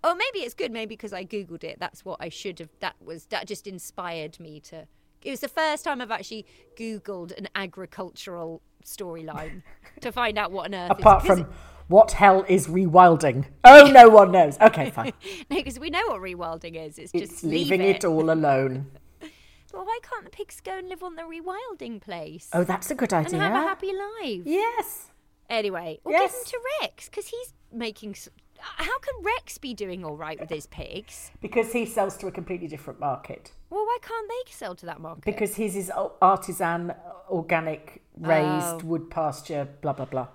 oh, 0.03 0.15
maybe 0.15 0.45
it's 0.45 0.55
good. 0.55 0.73
Maybe 0.73 0.97
because 0.97 1.13
I 1.13 1.25
googled 1.25 1.63
it, 1.63 1.79
that's 1.79 2.05
what 2.05 2.17
I 2.21 2.31
should 2.31 2.59
have. 2.59 2.71
That 2.81 2.97
was 3.05 3.27
that 3.27 3.47
just 3.47 3.67
inspired 3.67 4.41
me 4.41 4.61
to. 4.61 4.87
It 5.23 5.31
was 5.31 5.41
the 5.41 5.49
first 5.49 5.85
time 5.85 6.01
I've 6.01 6.11
actually 6.11 6.47
googled 6.77 7.37
an 7.37 7.49
agricultural 7.55 8.63
storyline 8.85 9.63
to 10.01 10.13
find 10.13 10.39
out 10.39 10.53
what 10.53 10.67
on 10.67 10.75
earth. 10.75 10.91
Apart 10.91 11.25
from 11.27 11.47
what 11.89 12.13
hell 12.13 12.45
is 12.49 12.67
rewilding? 12.69 13.47
Oh, 13.65 13.91
no 13.93 14.09
one 14.09 14.31
knows. 14.33 14.59
Okay, 14.61 14.91
fine. 14.95 15.13
no, 15.51 15.57
because 15.57 15.79
we 15.79 15.91
know 15.91 16.03
what 16.09 16.21
rewilding 16.21 16.77
is. 16.77 16.99
It's 16.99 17.13
just 17.13 17.43
leaving 17.45 17.81
leave 17.81 17.97
it 17.97 18.05
all 18.05 18.31
alone. 18.31 18.91
But 19.73 19.87
why 19.87 20.01
can't 20.03 20.25
the 20.25 20.31
pigs 20.31 20.61
go 20.61 20.79
and 20.79 20.89
live 20.89 21.01
on 21.05 21.15
the 21.15 21.23
rewilding 21.23 22.01
place? 22.01 22.49
Oh, 22.53 22.65
that's 22.65 22.91
a 22.91 22.95
good 22.97 23.13
and 23.13 23.25
idea. 23.25 23.39
have 23.39 23.53
a 23.55 23.69
happy 23.69 23.93
life. 23.93 24.43
Yes. 24.45 25.11
Anyway, 25.49 26.01
or 26.05 26.11
Yes. 26.11 26.33
give 26.33 26.33
them 26.33 26.45
to 26.51 26.59
Rex 26.83 27.09
because 27.09 27.29
he's 27.29 27.55
making. 27.73 28.17
How 28.61 28.99
can 28.99 29.15
Rex 29.23 29.59
be 29.59 29.75
doing 29.75 30.05
all 30.05 30.17
right 30.17 30.39
with 30.39 30.51
his 30.51 30.67
pigs? 30.67 31.31
Because 31.41 31.73
he 31.73 31.87
sells 31.87 32.17
to 32.19 32.27
a 32.27 32.33
completely 32.33 32.69
different 32.69 33.01
market. 33.01 33.53
Well, 33.71 33.85
why 33.85 33.99
can't 34.03 34.29
they 34.29 34.51
sell 34.53 34.75
to 34.77 34.87
that 34.87 35.01
market? 35.01 35.25
Because 35.25 35.55
his 35.55 35.77
is 35.77 35.91
artisan, 36.21 36.93
organic, 37.31 38.03
raised, 38.19 38.67
Oh. 38.67 38.81
wood 38.85 39.11
pasture, 39.11 39.69
blah, 39.81 39.93
blah, 39.93 40.05
blah. 40.07 40.29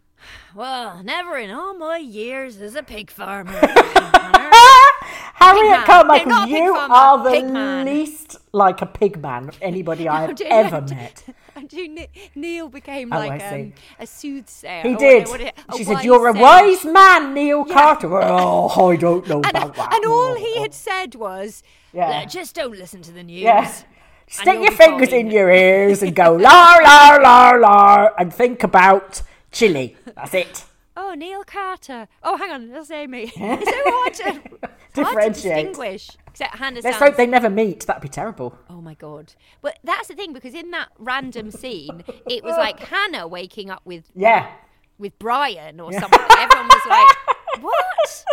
well, 0.54 1.02
never 1.02 1.38
in 1.38 1.50
all 1.50 1.74
my 1.74 1.96
years 1.98 2.60
as 2.60 2.74
a 2.74 2.82
pig 2.82 3.10
farmer. 3.10 3.60
Harriet. 5.42 5.84
Carmichael, 5.86 6.26
No, 6.28 6.34
not 6.36 6.48
a 6.48 6.52
pig 6.52 6.62
you 6.62 6.74
are 6.74 7.84
the 7.84 7.84
least 7.90 8.36
like 8.52 8.82
a 8.82 8.86
pig 8.86 9.20
man 9.20 9.48
of 9.48 9.58
anybody 9.60 10.08
I 10.16 10.22
have 10.22 10.40
ever 10.40 10.80
do- 10.86 10.94
met. 10.94 11.24
Ne- 11.72 12.08
Neil 12.34 12.68
became 12.68 13.12
Oh, 13.12 13.18
like 13.18 13.42
um, 13.42 13.72
a 14.00 14.06
soothsayer. 14.06 14.82
He 14.82 14.96
did. 14.96 15.28
what 15.28 15.40
a 15.40 15.52
She 15.76 15.84
said, 15.84 16.02
"You're 16.02 16.28
a 16.28 16.32
wise 16.32 16.84
man, 16.84 17.34
Neil 17.34 17.64
Carter." 17.64 18.08
Oh, 18.22 18.90
I 18.90 18.96
don't 18.96 19.26
know 19.28 19.36
And, 19.42 19.46
about 19.46 19.74
that. 19.76 19.94
and 19.94 20.04
all 20.06 20.34
he 20.34 20.60
had 20.60 20.74
said 20.74 21.14
was, 21.14 21.62
Yeah. 21.92 22.24
Just 22.24 22.54
don't 22.54 22.76
listen 22.76 23.02
to 23.02 23.12
the 23.12 23.22
news. 23.22 23.42
Yeah. 23.42 23.70
Stick 24.28 24.60
your 24.62 24.72
fingers 24.72 25.10
fine." 25.10 25.26
in 25.26 25.30
your 25.30 25.50
ears 25.50 26.02
and 26.02 26.14
go 26.16 26.32
la 26.34 26.76
la 26.82 27.16
la 27.16 27.50
la 27.50 28.08
and 28.18 28.32
think 28.34 28.62
about 28.64 29.22
chili. 29.52 29.96
That's 30.16 30.34
it. 30.34 30.64
Oh, 30.96 31.14
Neil 31.14 31.42
Carter. 31.44 32.06
Oh, 32.22 32.36
hang 32.36 32.50
on, 32.50 32.68
that's 32.68 32.90
Amy. 32.90 33.24
It's 33.36 33.70
so 33.70 33.82
hard 33.86 34.14
to, 34.14 34.22
hard 34.24 34.42
to 34.60 34.68
Differentiate. 34.94 35.34
distinguish. 35.66 36.10
Except 36.28 36.56
Hannah 36.56 36.80
Let's 36.82 36.98
sounds. 36.98 37.10
hope 37.10 37.16
they 37.16 37.26
never 37.26 37.48
meet. 37.50 37.86
That'd 37.86 38.02
be 38.02 38.08
terrible. 38.08 38.58
Oh 38.68 38.80
my 38.80 38.94
god! 38.94 39.34
But 39.62 39.78
that's 39.84 40.08
the 40.08 40.14
thing 40.14 40.32
because 40.32 40.54
in 40.54 40.70
that 40.72 40.88
random 40.98 41.50
scene, 41.50 42.04
it 42.28 42.42
was 42.44 42.56
like 42.56 42.78
Hannah 42.88 43.26
waking 43.26 43.70
up 43.70 43.82
with 43.84 44.10
Yeah. 44.14 44.50
with 44.98 45.18
Brian 45.18 45.80
or 45.80 45.92
something. 45.92 46.20
Everyone 46.38 46.68
was 46.68 46.86
like, 46.88 47.16
"What? 47.62 48.24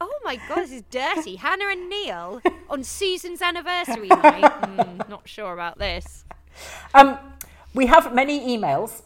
Oh 0.00 0.18
my 0.24 0.36
god, 0.48 0.56
this 0.62 0.72
is 0.72 0.82
dirty." 0.90 1.36
Hannah 1.36 1.68
and 1.68 1.88
Neil 1.88 2.40
on 2.70 2.82
Susan's 2.84 3.40
anniversary 3.42 4.08
night. 4.08 4.50
Hmm, 4.64 5.00
not 5.10 5.26
sure 5.28 5.52
about 5.54 5.78
this. 5.78 6.24
Um, 6.94 7.18
we 7.74 7.86
have 7.86 8.14
many 8.14 8.56
emails. 8.56 9.02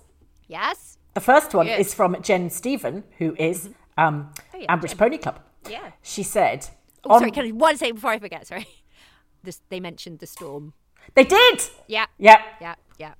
Yes. 0.49 0.99
The 1.21 1.27
first 1.27 1.53
one 1.55 1.67
Yes. 1.67 1.89
is 1.89 1.95
from 1.95 2.17
Jen 2.23 2.49
Stephen, 2.49 3.05
who 3.19 3.37
is 3.39 3.69
um, 3.99 4.31
Oh, 4.55 4.59
yeah, 4.59 4.75
Ambridge 4.75 4.89
Jen. 4.91 4.97
Pony 4.99 5.19
Club. 5.19 5.39
Yeah. 5.69 5.91
She 6.01 6.23
said, 6.23 6.67
Oh, 7.05 7.11
on- 7.11 7.19
sorry. 7.21 7.31
Can 7.31 7.45
I 7.45 7.51
one 7.51 7.77
second 7.77 7.97
before 7.97 8.13
I 8.13 8.19
forget? 8.19 8.47
Sorry. 8.47 8.67
This, 9.43 9.61
they 9.71 9.81
mentioned 9.81 10.19
the 10.19 10.27
storm. 10.27 10.73
they 11.15 11.25
did. 11.25 11.63
Yeah. 11.87 12.07
Yeah. 12.19 12.41
Yeah. 12.61 12.75
Yeah. 12.99 13.15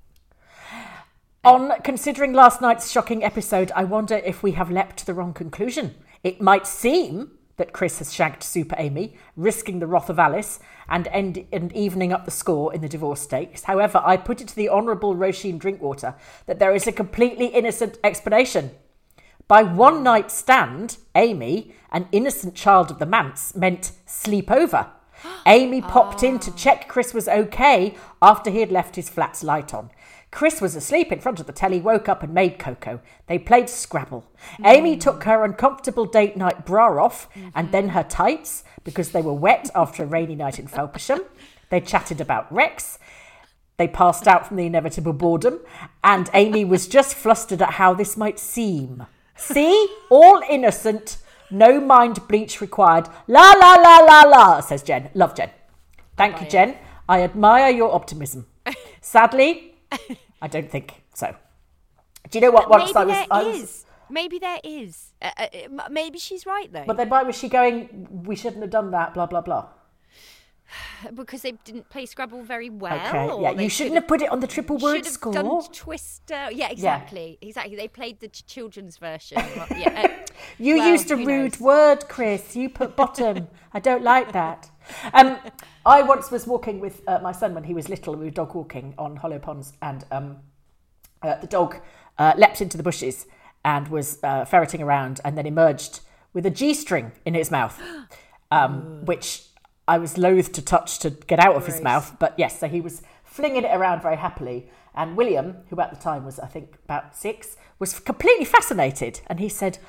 On 1.43 1.71
considering 1.83 2.33
last 2.33 2.61
night's 2.61 2.91
shocking 2.91 3.23
episode, 3.23 3.71
I 3.75 3.83
wonder 3.85 4.15
if 4.15 4.41
we 4.43 4.51
have 4.53 4.69
leapt 4.71 4.97
to 4.97 5.05
the 5.05 5.13
wrong 5.15 5.33
conclusion. 5.33 5.95
It 6.23 6.39
might 6.41 6.65
seem 6.67 7.31
that 7.61 7.73
Chris 7.73 7.99
has 7.99 8.11
shagged 8.11 8.41
Super 8.41 8.75
Amy, 8.79 9.15
risking 9.35 9.77
the 9.77 9.85
wrath 9.85 10.09
of 10.09 10.17
Alice 10.17 10.59
and, 10.89 11.07
end, 11.09 11.45
and 11.53 11.71
evening 11.73 12.11
up 12.11 12.25
the 12.25 12.31
score 12.31 12.73
in 12.73 12.81
the 12.81 12.89
divorce 12.89 13.21
stakes. 13.21 13.65
However, 13.65 14.01
I 14.03 14.17
put 14.17 14.41
it 14.41 14.47
to 14.47 14.55
the 14.55 14.67
Honourable 14.67 15.15
Roisin 15.15 15.59
Drinkwater 15.59 16.15
that 16.47 16.57
there 16.57 16.73
is 16.73 16.87
a 16.87 16.91
completely 16.91 17.45
innocent 17.45 17.99
explanation. 18.03 18.71
By 19.47 19.61
one 19.61 20.01
night 20.01 20.31
stand, 20.31 20.97
Amy, 21.13 21.75
an 21.91 22.07
innocent 22.11 22.55
child 22.55 22.89
of 22.89 22.97
the 22.97 23.05
manse, 23.05 23.55
meant 23.55 23.91
sleep 24.07 24.49
over. 24.49 24.87
Amy 25.45 25.81
popped 25.81 26.23
in 26.23 26.39
to 26.39 26.55
check 26.55 26.87
Chris 26.87 27.13
was 27.13 27.27
okay 27.27 27.95
after 28.23 28.49
he 28.49 28.61
had 28.61 28.71
left 28.71 28.95
his 28.95 29.07
flat's 29.07 29.43
light 29.43 29.71
on. 29.71 29.91
Chris 30.31 30.61
was 30.61 30.75
asleep 30.75 31.11
in 31.11 31.19
front 31.19 31.39
of 31.41 31.45
the 31.45 31.51
telly, 31.51 31.81
woke 31.81 32.07
up 32.07 32.23
and 32.23 32.33
made 32.33 32.57
cocoa. 32.57 33.01
They 33.27 33.37
played 33.37 33.69
Scrabble. 33.69 34.25
Amy 34.63 34.95
took 34.97 35.25
her 35.25 35.43
uncomfortable 35.43 36.05
date 36.05 36.37
night 36.37 36.65
bra 36.65 37.03
off 37.03 37.27
and 37.53 37.71
then 37.71 37.89
her 37.89 38.03
tights 38.03 38.63
because 38.83 39.11
they 39.11 39.21
were 39.21 39.33
wet 39.33 39.69
after 39.75 40.03
a 40.03 40.07
rainy 40.07 40.35
night 40.35 40.57
in 40.57 40.67
Felpersham. 40.67 41.19
They 41.69 41.81
chatted 41.81 42.21
about 42.21 42.51
Rex. 42.51 42.97
They 43.77 43.87
passed 43.87 44.27
out 44.27 44.47
from 44.47 44.57
the 44.57 44.67
inevitable 44.67 45.13
boredom, 45.13 45.59
and 46.03 46.29
Amy 46.35 46.63
was 46.63 46.87
just 46.87 47.15
flustered 47.15 47.63
at 47.63 47.71
how 47.71 47.95
this 47.95 48.15
might 48.15 48.37
seem. 48.37 49.07
See? 49.35 49.87
All 50.11 50.41
innocent, 50.47 51.17
no 51.49 51.81
mind 51.81 52.27
bleach 52.27 52.61
required. 52.61 53.09
La 53.27 53.53
la 53.53 53.73
la 53.75 53.97
la 53.97 54.21
la, 54.21 54.59
says 54.59 54.83
Jen. 54.83 55.09
Love 55.15 55.35
Jen. 55.35 55.49
Thank 56.15 56.41
you, 56.41 56.47
Jen. 56.47 56.77
I 57.09 57.21
admire 57.23 57.71
your 57.71 57.91
optimism. 57.91 58.45
Sadly, 59.01 59.70
I 60.41 60.47
don't 60.47 60.69
think 60.69 61.03
so. 61.13 61.35
Do 62.29 62.37
you 62.37 62.45
know 62.45 62.51
what? 62.51 62.69
Once 62.69 62.93
Maybe 62.93 62.97
I 62.97 63.03
was, 63.03 63.15
there 63.15 63.27
I 63.31 63.43
was 63.43 63.57
is. 63.57 63.85
Maybe 64.09 64.39
there 64.39 64.59
is. 64.63 65.13
Uh, 65.21 65.29
uh, 65.37 65.89
maybe 65.89 66.19
she's 66.19 66.45
right 66.45 66.71
though, 66.71 66.83
but 66.85 66.97
then 66.97 67.09
why 67.09 67.23
was 67.23 67.37
she 67.37 67.47
going? 67.49 68.07
We 68.25 68.35
shouldn't 68.35 68.61
have 68.61 68.71
done 68.71 68.91
that. 68.91 69.13
Blah 69.13 69.27
blah 69.27 69.41
blah. 69.41 69.67
because 71.13 71.41
they 71.41 71.53
didn't 71.63 71.89
play 71.89 72.05
Scrabble 72.05 72.43
very 72.43 72.69
well. 72.69 72.93
Okay, 72.93 73.41
yeah, 73.41 73.51
you 73.51 73.69
should 73.69 73.71
shouldn't 73.71 73.95
have 73.95 74.07
put 74.07 74.21
it 74.21 74.31
on 74.31 74.39
the 74.39 74.47
triple 74.47 74.77
word 74.77 74.97
should 74.97 75.05
have 75.05 75.13
score. 75.13 75.33
done 75.33 75.63
Twister. 75.71 76.49
Yeah, 76.51 76.69
exactly, 76.69 77.37
exactly. 77.41 77.75
They 77.75 77.87
played 77.87 78.19
the 78.19 78.27
children's 78.27 78.97
version. 78.97 79.37
Well, 79.55 79.67
yeah, 79.75 80.07
uh, 80.09 80.33
You 80.57 80.77
well, 80.77 80.89
used 80.89 81.11
a 81.11 81.15
rude 81.15 81.53
knows? 81.53 81.59
word, 81.59 82.09
Chris. 82.09 82.55
You 82.55 82.69
put 82.69 82.95
bottom. 82.95 83.47
I 83.73 83.79
don't 83.79 84.03
like 84.03 84.31
that. 84.33 84.69
Um, 85.13 85.37
I 85.85 86.03
once 86.03 86.29
was 86.29 86.45
walking 86.45 86.79
with 86.79 87.01
uh, 87.07 87.19
my 87.19 87.31
son 87.31 87.55
when 87.55 87.63
he 87.63 87.73
was 87.73 87.89
little. 87.89 88.13
and 88.13 88.19
We 88.21 88.27
were 88.27 88.31
dog 88.31 88.53
walking 88.53 88.93
on 88.97 89.15
Hollow 89.15 89.39
Ponds, 89.39 89.73
and 89.81 90.05
um, 90.11 90.37
uh, 91.21 91.35
the 91.35 91.47
dog 91.47 91.77
uh, 92.17 92.33
leapt 92.37 92.61
into 92.61 92.77
the 92.77 92.83
bushes 92.83 93.25
and 93.65 93.87
was 93.87 94.19
uh, 94.23 94.45
ferreting 94.45 94.81
around, 94.81 95.21
and 95.25 95.37
then 95.37 95.45
emerged 95.45 96.01
with 96.33 96.45
a 96.45 96.49
g-string 96.49 97.11
in 97.25 97.33
his 97.33 97.51
mouth, 97.51 97.81
um, 98.51 99.05
which 99.05 99.43
I 99.87 99.97
was 99.97 100.17
loath 100.17 100.51
to 100.53 100.61
touch 100.61 100.99
to 100.99 101.09
get 101.09 101.39
out 101.39 101.55
of 101.55 101.65
his 101.65 101.81
mouth. 101.81 102.15
But 102.19 102.35
yes, 102.37 102.59
so 102.59 102.67
he 102.67 102.81
was 102.81 103.01
flinging 103.23 103.63
it 103.63 103.75
around 103.75 104.01
very 104.01 104.17
happily. 104.17 104.69
And 104.93 105.15
William, 105.15 105.57
who 105.69 105.79
at 105.79 105.89
the 105.89 105.99
time 105.99 106.25
was, 106.25 106.39
I 106.39 106.47
think, 106.47 106.75
about 106.85 107.15
six, 107.15 107.55
was 107.79 107.99
completely 107.99 108.45
fascinated. 108.45 109.21
And 109.27 109.39
he 109.39 109.49
said, 109.49 109.79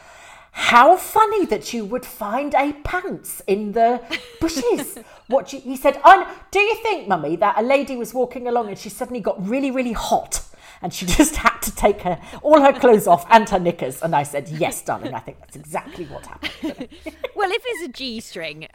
How 0.55 0.97
funny 0.99 1.47
that 1.47 1.73
you 1.73 1.85
would 1.87 2.05
find 2.05 2.55
a 2.55 2.73
pants 2.85 3.41
in 3.47 3.73
the 3.73 4.03
bushes. 4.41 4.99
what 5.29 5.53
you, 5.53 5.61
he 5.61 5.77
said, 5.77 5.99
"I- 6.05 6.35
Do 6.51 6.61
you 6.61 6.75
think, 6.77 7.09
Mummy, 7.09 7.37
that 7.37 7.59
a 7.59 7.63
lady 7.63 7.97
was 7.97 8.13
walking 8.13 8.47
along 8.47 8.69
and 8.69 8.79
she 8.79 8.91
suddenly 8.91 9.21
got 9.21 9.45
really, 9.47 9.71
really 9.71 9.93
hot? 9.93 10.43
And 10.83 10.93
she 10.93 11.07
just 11.19 11.37
had 11.37 11.59
to 11.61 11.75
take 11.75 12.03
her 12.03 12.21
all 12.43 12.61
her 12.61 12.73
clothes 12.73 13.07
off 13.07 13.25
and 13.31 13.49
her 13.49 13.59
knickers. 13.59 14.03
And 14.03 14.15
I 14.15 14.25
said, 14.25 14.49
Yes, 14.51 14.83
darling, 14.83 15.15
I 15.15 15.21
think 15.21 15.39
that's 15.41 15.57
exactly 15.57 16.05
what 16.07 16.27
happened. 16.27 16.53
well, 17.35 17.51
if 17.51 17.63
it's 17.67 17.83
a 17.85 17.89
G 17.89 18.21
string, 18.21 18.69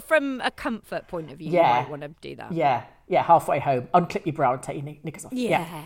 from 0.00 0.40
a 0.42 0.50
comfort 0.50 1.06
point 1.06 1.30
of 1.30 1.38
view, 1.38 1.52
Yeah. 1.52 1.76
you 1.76 1.82
might 1.82 1.90
want 1.90 2.02
to 2.02 2.08
do 2.20 2.34
that. 2.36 2.50
Yeah, 2.52 2.84
yeah, 3.06 3.22
halfway 3.22 3.60
home, 3.60 3.88
unclip 3.94 4.26
your 4.26 4.32
bra 4.32 4.54
and 4.54 4.62
take 4.62 4.82
your 4.84 4.94
knickers 5.04 5.24
off. 5.26 5.32
Yeah. 5.32 5.84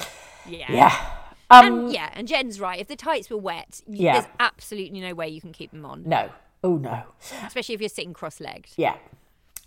Yeah. 0.48 0.72
Yeah. 0.72 1.06
Um, 1.54 1.66
and 1.84 1.92
yeah, 1.92 2.10
and 2.14 2.26
Jen's 2.28 2.58
right. 2.60 2.80
If 2.80 2.88
the 2.88 2.96
tights 2.96 3.30
were 3.30 3.36
wet, 3.38 3.80
Yeah. 3.86 4.14
there's 4.14 4.26
absolutely 4.40 5.00
no 5.00 5.14
way 5.14 5.28
you 5.28 5.40
can 5.40 5.52
keep 5.52 5.70
them 5.70 5.84
on, 5.84 6.02
no. 6.06 6.30
Oh, 6.62 6.76
no. 6.76 7.02
especially 7.46 7.74
if 7.74 7.80
you're 7.80 7.88
sitting 7.90 8.14
cross-legged. 8.14 8.72
Yeah. 8.76 8.96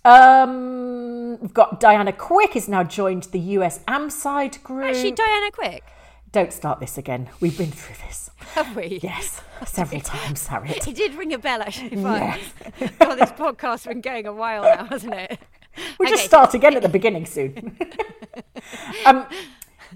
Um, 0.03 1.37
we've 1.41 1.53
got 1.53 1.79
Diana 1.79 2.13
Quick 2.13 2.53
has 2.53 2.67
now 2.69 2.83
joined 2.83 3.23
the 3.23 3.39
US 3.39 3.79
AMSIDE 3.87 4.63
group. 4.63 4.85
Actually, 4.95 5.11
Diana 5.11 5.51
Quick, 5.51 5.83
Don't 6.31 6.53
start 6.53 6.79
this 6.79 6.97
again. 6.97 7.29
We've 7.39 7.57
been 7.57 7.71
through 7.71 7.95
this. 8.07 8.29
have 8.53 8.75
we? 8.75 8.99
Yes, 9.03 9.41
several 9.65 10.01
times, 10.15 10.47
Harriet. 10.47 10.87
It 10.87 10.95
did 10.95 11.13
ring 11.15 11.33
a 11.33 11.37
bell 11.37 11.61
actually. 11.61 12.01
Fine. 12.01 12.39
God, 12.99 13.15
this 13.15 13.31
podcast's 13.31 13.85
been 13.87 14.01
going 14.01 14.25
a 14.27 14.33
while 14.33 14.63
now, 14.63 14.85
hasn't 14.85 15.13
it? 15.13 15.39
We'll 15.99 16.09
just 16.09 16.25
start 16.25 16.53
again 16.53 16.75
at 16.75 16.81
the 16.81 16.89
beginning 16.89 17.25
soon. 17.25 17.77
um, 19.05 19.27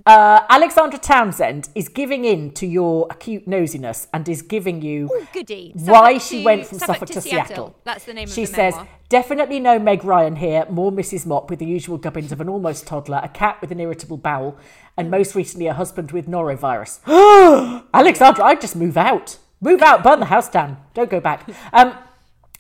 uh, 0.05 0.41
Alexandra 0.49 0.99
Townsend 0.99 1.69
is 1.75 1.89
giving 1.89 2.25
in 2.25 2.51
to 2.51 2.65
your 2.65 3.07
acute 3.09 3.47
nosiness 3.47 4.07
and 4.13 4.27
is 4.29 4.41
giving 4.41 4.81
you 4.81 5.09
Oh, 5.11 5.27
goody. 5.33 5.71
why 5.75 6.17
Suffolk 6.17 6.21
she 6.29 6.37
to- 6.39 6.45
went 6.45 6.65
from 6.67 6.79
Suffolk 6.79 6.95
Suffolk, 6.95 7.09
to 7.09 7.21
Seattle. 7.21 7.47
Seattle. 7.47 7.75
That's 7.83 8.05
the 8.05 8.13
name 8.13 8.27
of 8.27 8.33
She 8.33 8.41
the 8.41 8.47
says, 8.47 8.73
memoir. 8.75 8.87
definitely 9.09 9.59
no 9.59 9.79
Meg 9.79 10.03
Ryan 10.03 10.35
here, 10.37 10.65
more 10.69 10.91
Mrs. 10.91 11.25
Mop 11.25 11.49
with 11.49 11.59
the 11.59 11.65
usual 11.65 11.97
gubbins 11.97 12.31
of 12.31 12.41
an 12.41 12.49
almost 12.49 12.87
toddler, 12.87 13.19
a 13.23 13.29
cat 13.29 13.59
with 13.61 13.71
an 13.71 13.79
irritable 13.79 14.17
bowel, 14.17 14.57
and 14.97 15.09
most 15.11 15.35
recently 15.35 15.67
a 15.67 15.73
husband 15.73 16.11
with 16.11 16.27
norovirus. 16.27 16.99
Alexandra, 17.93 18.45
I'd 18.45 18.61
just 18.61 18.75
move 18.75 18.97
out. 18.97 19.37
Move 19.61 19.81
out, 19.81 20.03
burn 20.03 20.19
the 20.19 20.25
house 20.25 20.49
down. 20.49 20.77
Don't 20.93 21.09
go 21.09 21.19
back. 21.19 21.47
Um, 21.73 21.97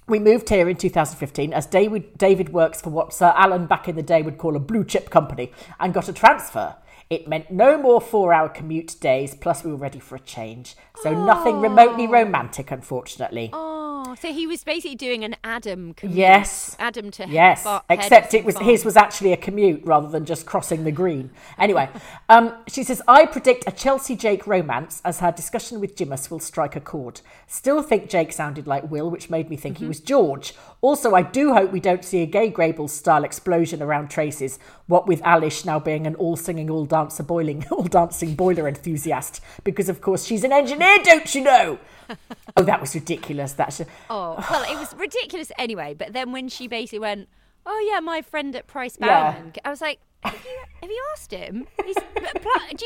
we 0.07 0.19
moved 0.19 0.49
here 0.49 0.67
in 0.67 0.75
2015 0.75 1.53
as 1.53 1.65
David, 1.67 2.17
David 2.17 2.49
works 2.49 2.81
for 2.81 2.89
what 2.89 3.13
Sir 3.13 3.33
Alan 3.35 3.65
back 3.65 3.87
in 3.87 3.95
the 3.95 4.03
day 4.03 4.21
would 4.21 4.37
call 4.37 4.55
a 4.57 4.59
blue 4.59 4.83
chip 4.83 5.09
company 5.09 5.51
and 5.79 5.93
got 5.93 6.09
a 6.09 6.13
transfer. 6.13 6.75
It 7.11 7.27
meant 7.27 7.51
no 7.51 7.77
more 7.77 7.99
four 7.99 8.31
hour 8.33 8.47
commute 8.47 8.95
days, 9.01 9.35
plus 9.35 9.65
we 9.65 9.69
were 9.71 9.77
ready 9.77 9.99
for 9.99 10.15
a 10.15 10.19
change. 10.21 10.77
So 11.03 11.13
nothing 11.25 11.59
remotely 11.59 12.07
romantic, 12.07 12.71
unfortunately. 12.71 13.49
Oh, 13.51 14.15
so 14.17 14.31
he 14.31 14.47
was 14.47 14.63
basically 14.63 14.95
doing 14.95 15.25
an 15.25 15.35
Adam 15.43 15.93
commute. 15.93 16.17
Yes. 16.17 16.75
Adam 16.79 17.11
to 17.11 17.27
Yes, 17.27 17.65
Bar- 17.65 17.83
except 17.89 18.33
it 18.33 18.45
was 18.45 18.57
his 18.59 18.85
was 18.85 18.95
actually 18.95 19.33
a 19.33 19.37
commute 19.37 19.81
rather 19.85 20.07
than 20.07 20.23
just 20.25 20.45
crossing 20.45 20.85
the 20.85 20.91
green. 20.91 21.31
Anyway, 21.59 21.89
um, 22.29 22.53
she 22.67 22.81
says 22.81 23.01
I 23.09 23.25
predict 23.25 23.65
a 23.67 23.71
Chelsea 23.71 24.15
Jake 24.15 24.47
romance 24.47 25.01
as 25.03 25.19
her 25.19 25.33
discussion 25.33 25.81
with 25.81 25.97
Jimus 25.97 26.31
will 26.31 26.39
strike 26.39 26.77
a 26.77 26.81
chord. 26.81 27.19
Still 27.45 27.83
think 27.83 28.09
Jake 28.09 28.31
sounded 28.31 28.67
like 28.67 28.89
Will, 28.89 29.09
which 29.11 29.29
made 29.29 29.49
me 29.49 29.57
think 29.57 29.75
Mm-hmm. 29.75 29.83
he 29.83 29.87
was 29.89 29.99
George. 29.99 30.53
Also, 30.79 31.13
I 31.13 31.21
do 31.23 31.53
hope 31.53 31.71
we 31.73 31.79
don't 31.81 32.03
see 32.05 32.21
a 32.21 32.25
Grey 32.25 32.49
Gables 32.49 32.91
style 32.93 33.23
explosion 33.25 33.81
around 33.83 34.09
Traces. 34.09 34.57
What 34.91 35.07
with 35.07 35.21
Alice 35.23 35.63
now 35.63 35.79
being 35.79 36.05
an 36.05 36.15
all 36.15 36.35
singing, 36.35 36.69
all 36.69 36.83
dancer, 36.83 37.23
boiling, 37.23 37.65
all 37.71 37.83
dancing 37.83 38.35
boiler 38.35 38.67
enthusiast, 38.67 39.39
because 39.63 39.87
of 39.87 40.01
course 40.01 40.25
she's 40.25 40.43
an 40.43 40.51
engineer, 40.51 40.97
don't 41.01 41.33
you 41.33 41.45
know? 41.45 41.79
oh, 42.57 42.63
that 42.63 42.81
was 42.81 42.93
ridiculous. 42.93 43.53
That's 43.53 43.79
Oh, 44.09 44.45
well, 44.51 44.69
it 44.69 44.77
was 44.77 44.93
ridiculous 44.95 45.49
anyway. 45.57 45.95
But 45.97 46.11
then 46.11 46.33
when 46.33 46.49
she 46.49 46.67
basically 46.67 46.99
went, 46.99 47.29
"Oh 47.65 47.79
yeah, 47.89 48.01
my 48.01 48.21
friend 48.21 48.53
at 48.53 48.67
Price 48.67 48.97
Yeah. 48.99 49.41
I 49.63 49.69
was 49.69 49.79
like, 49.79 49.99
"Have 50.25 50.33
you, 50.43 50.59
have 50.81 50.89
you 50.91 51.03
asked 51.13 51.31
him? 51.31 51.67
He's, 51.85 51.95
do 51.95 52.01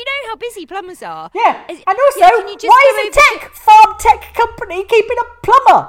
you 0.00 0.04
know 0.04 0.28
how 0.28 0.36
busy 0.36 0.64
plumbers 0.64 1.02
are? 1.02 1.28
Yeah, 1.34 1.64
Is- 1.68 1.82
and 1.88 1.98
also, 2.06 2.20
yeah, 2.20 2.30
can 2.30 2.46
you 2.46 2.54
just 2.56 2.68
why 2.68 2.82
is 2.88 2.98
a 2.98 3.00
over 3.00 3.10
to- 3.10 3.38
tech 3.40 3.50
farm 3.52 3.96
tech 3.98 4.32
company 4.32 4.84
keeping 4.84 5.16
a 5.18 5.44
plumber? 5.44 5.88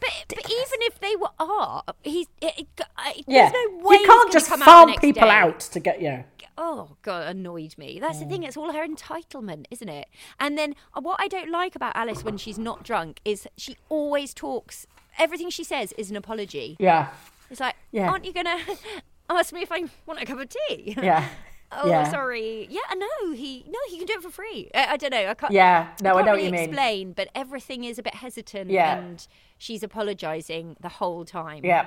But, 0.00 0.10
but 0.28 0.38
even 0.50 0.78
if 0.82 1.00
they 1.00 1.16
were 1.16 1.30
are, 1.38 1.82
he's 2.02 2.26
it, 2.40 2.66
it, 2.78 3.24
Yeah, 3.26 3.50
there's 3.50 3.52
no 3.52 3.86
way 3.88 3.96
you 3.96 4.06
can't 4.06 4.32
just 4.32 4.50
out 4.52 4.58
farm 4.60 4.94
people 5.00 5.22
day. 5.28 5.34
out 5.34 5.60
to 5.60 5.80
get 5.80 6.00
you. 6.02 6.24
Oh 6.58 6.96
god, 7.02 7.26
annoyed 7.28 7.76
me. 7.76 7.98
That's 8.00 8.18
the 8.20 8.24
thing. 8.24 8.42
It's 8.42 8.56
all 8.56 8.72
her 8.72 8.86
entitlement, 8.86 9.66
isn't 9.70 9.88
it? 9.88 10.08
And 10.40 10.56
then 10.56 10.74
uh, 10.94 11.00
what 11.02 11.20
I 11.20 11.28
don't 11.28 11.50
like 11.50 11.76
about 11.76 11.94
Alice 11.94 12.24
when 12.24 12.38
she's 12.38 12.58
not 12.58 12.82
drunk 12.82 13.20
is 13.24 13.46
she 13.58 13.76
always 13.90 14.32
talks. 14.32 14.86
Everything 15.18 15.50
she 15.50 15.64
says 15.64 15.92
is 15.98 16.10
an 16.10 16.16
apology. 16.16 16.76
Yeah, 16.78 17.08
It's 17.50 17.60
like, 17.60 17.74
Yeah. 17.92 18.08
aren't 18.10 18.24
you 18.24 18.32
gonna 18.32 18.58
ask 19.30 19.52
me 19.52 19.62
if 19.62 19.70
I 19.72 19.84
want 20.06 20.20
a 20.22 20.24
cup 20.24 20.38
of 20.40 20.48
tea? 20.48 20.94
yeah. 21.00 21.28
oh, 21.72 21.88
yeah. 21.88 22.10
sorry. 22.10 22.66
Yeah, 22.70 22.80
no, 22.96 23.32
he 23.32 23.64
no, 23.68 23.78
he 23.88 23.98
can 23.98 24.06
do 24.06 24.14
it 24.14 24.22
for 24.22 24.30
free. 24.30 24.70
I, 24.74 24.92
I 24.92 24.96
don't 24.96 25.10
know. 25.10 25.26
I 25.28 25.34
can't. 25.34 25.52
Yeah, 25.52 25.88
no, 26.02 26.10
I 26.10 26.22
can't 26.22 26.26
know 26.26 26.32
what 26.32 26.36
really 26.36 26.46
you 26.46 26.52
mean. 26.52 26.64
Explain, 26.70 27.12
but 27.12 27.28
everything 27.34 27.84
is 27.84 27.98
a 27.98 28.02
bit 28.02 28.14
hesitant. 28.14 28.70
Yeah. 28.70 28.96
and 28.98 29.26
she's 29.58 29.82
apologising 29.82 30.76
the 30.80 30.88
whole 30.88 31.24
time. 31.24 31.64
Yeah. 31.64 31.86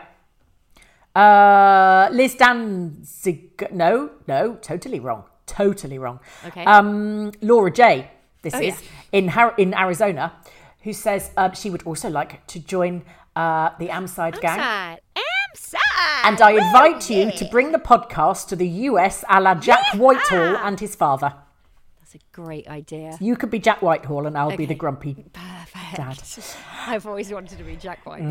Uh, 1.15 2.09
Liz 2.11 2.35
Danzig. 2.35 3.67
No, 3.71 4.11
no, 4.27 4.55
totally 4.61 4.99
wrong. 4.99 5.23
Totally 5.45 5.97
wrong. 5.97 6.19
Okay. 6.45 6.63
Um, 6.63 7.31
Laura 7.41 7.71
J. 7.71 8.11
This 8.41 8.53
Oh, 8.53 8.59
is 8.61 8.81
in 9.11 9.27
Har- 9.29 9.55
in 9.57 9.73
Arizona, 9.73 10.33
who 10.83 10.93
says 10.93 11.31
um, 11.35 11.53
she 11.53 11.69
would 11.69 11.83
also 11.83 12.09
like 12.09 12.45
to 12.47 12.59
join 12.59 13.03
uh, 13.35 13.71
the 13.79 13.87
Amside 13.89 14.39
gang. 14.39 14.59
Sad. 14.59 15.01
And 16.23 16.41
I 16.41 16.51
invite 16.51 17.09
you 17.09 17.31
to 17.31 17.45
bring 17.45 17.71
the 17.71 17.79
podcast 17.79 18.47
to 18.49 18.55
the 18.55 18.67
US 18.67 19.23
a 19.29 19.41
la 19.41 19.55
Jack 19.55 19.83
Whitehall 19.95 20.57
and 20.57 20.79
his 20.79 20.95
father. 20.95 21.33
That's 22.11 22.23
a 22.23 22.41
great 22.41 22.67
idea. 22.67 23.15
You 23.21 23.35
could 23.35 23.51
be 23.51 23.59
Jack 23.59 23.83
Whitehall 23.83 24.25
and 24.25 24.35
I'll 24.35 24.49
be 24.57 24.65
the 24.65 24.71
Okay. 24.73 24.79
grumpy 24.79 25.13
Perfect. 25.31 25.95
dad. 25.95 26.23
I've 26.87 27.05
always 27.05 27.31
wanted 27.31 27.59
to 27.59 27.63
be 27.63 27.75
Jack 27.75 28.03
White. 28.03 28.23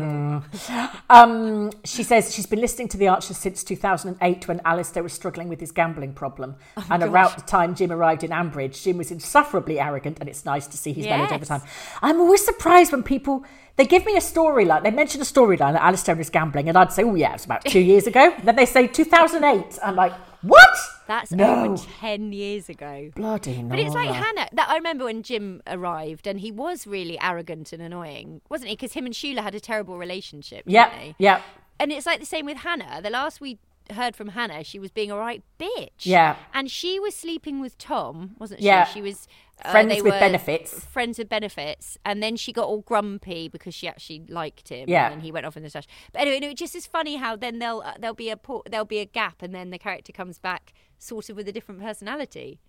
Um, 1.09 1.71
she 1.85 2.03
says 2.03 2.33
she's 2.35 2.45
been 2.45 2.59
listening 2.59 2.89
to 2.89 2.97
The 2.97 3.07
Archers 3.07 3.37
since 3.37 3.63
2008 3.63 4.49
when 4.49 4.59
Alistair 4.65 5.01
was 5.01 5.13
struggling 5.13 5.47
with 5.47 5.61
his 5.61 5.71
gambling 5.71 6.11
problem. 6.13 6.57
Oh, 6.75 6.85
and 6.91 7.03
around 7.03 7.35
the 7.37 7.41
time 7.43 7.73
Jim 7.73 7.89
arrived 7.93 8.25
in 8.25 8.31
Ambridge, 8.31 8.83
Jim 8.83 8.97
was 8.97 9.11
insufferably 9.11 9.79
arrogant, 9.79 10.17
and 10.19 10.27
it's 10.27 10.43
nice 10.43 10.67
to 10.67 10.75
see 10.77 10.91
he's 10.91 11.05
mellowed 11.05 11.31
over 11.31 11.35
Yes. 11.39 11.47
time. 11.47 11.61
I'm 12.01 12.19
always 12.19 12.43
surprised 12.43 12.91
when 12.91 13.03
people. 13.03 13.45
They 13.77 13.85
give 13.85 14.05
me 14.05 14.17
a 14.17 14.19
storyline. 14.19 14.83
They 14.83 14.91
mention 14.91 15.21
a 15.21 15.23
storyline 15.23 15.71
that 15.71 15.81
Alistair 15.83 16.17
was 16.17 16.29
gambling, 16.29 16.67
and 16.67 16.77
I'd 16.77 16.91
say, 16.91 17.03
"Oh 17.03 17.15
yeah, 17.15 17.29
it 17.29 17.33
was 17.33 17.45
about 17.45 17.63
two 17.63 17.79
years 17.91 18.07
ago." 18.07 18.35
Then 18.43 18.57
they 18.57 18.65
say 18.65 18.87
2008. 18.87 19.79
I'm 19.81 19.95
like, 19.95 20.11
"What?" 20.41 20.77
That's 21.07 21.31
no, 21.31 21.65
over 21.65 21.83
10 21.99 22.33
years 22.33 22.69
ago. 22.69 23.09
bloody 23.15 23.63
no. 23.63 23.69
But 23.69 23.79
it's 23.79 23.95
like 23.95 24.11
Hannah. 24.11 24.47
That 24.53 24.69
I 24.69 24.75
remember 24.75 25.05
when 25.05 25.23
Jim 25.23 25.61
arrived 25.65 26.27
and 26.27 26.39
he 26.39 26.51
was 26.51 26.85
really 26.85 27.19
arrogant 27.19 27.73
and 27.73 27.81
annoying, 27.81 28.41
wasn't 28.47 28.69
he? 28.69 28.75
Because 28.75 28.93
him 28.93 29.05
and 29.07 29.15
Sheila 29.15 29.41
had 29.41 29.55
a 29.55 29.59
terrible 29.59 29.97
relationship. 29.97 30.63
Yeah, 30.67 30.91
yeah, 31.17 31.41
And 31.79 31.91
it's 31.91 32.05
like 32.05 32.19
the 32.19 32.27
same 32.27 32.45
with 32.45 32.57
Hannah. 32.57 33.01
The 33.01 33.09
last 33.09 33.41
we 33.41 33.57
heard 33.91 34.15
from 34.15 34.29
Hannah, 34.29 34.63
she 34.63 34.79
was 34.79 34.91
being 34.91 35.11
a 35.11 35.17
right 35.17 35.43
bitch. 35.59 36.05
Yeah. 36.05 36.35
And 36.53 36.69
she 36.69 36.99
was 36.99 37.15
sleeping 37.15 37.59
with 37.59 37.77
Tom, 37.77 38.35
wasn't 38.37 38.61
she? 38.61 38.67
Yeah. 38.67 38.85
She 38.85 39.01
was 39.01 39.27
Friends 39.71 39.89
they 39.93 40.01
with 40.01 40.13
benefits. 40.13 40.85
Friends 40.85 41.17
with 41.17 41.27
benefits, 41.29 41.97
and 42.05 42.23
then 42.23 42.35
she 42.37 42.53
got 42.53 42.65
all 42.65 42.81
grumpy 42.81 43.47
because 43.49 43.73
she 43.75 43.87
actually 43.87 44.23
liked 44.29 44.69
him. 44.69 44.87
Yeah. 44.87 45.11
And 45.11 45.21
he 45.21 45.31
went 45.31 45.45
off 45.45 45.57
in 45.57 45.63
the 45.63 45.69
trash. 45.69 45.85
But 46.13 46.21
anyway, 46.21 46.39
no, 46.39 46.49
it 46.49 46.57
just 46.57 46.75
is 46.75 46.87
funny 46.87 47.17
how 47.17 47.35
then 47.35 47.59
there'll 47.59 47.81
uh, 47.81 47.93
there'll 47.99 48.15
be 48.15 48.29
a 48.29 48.39
there'll 48.69 48.85
be 48.85 48.99
a 48.99 49.05
gap, 49.05 49.41
and 49.41 49.53
then 49.53 49.69
the 49.69 49.77
character 49.77 50.11
comes 50.13 50.39
back 50.39 50.73
sort 50.97 51.29
of 51.29 51.35
with 51.35 51.47
a 51.47 51.51
different 51.51 51.81
personality. 51.81 52.59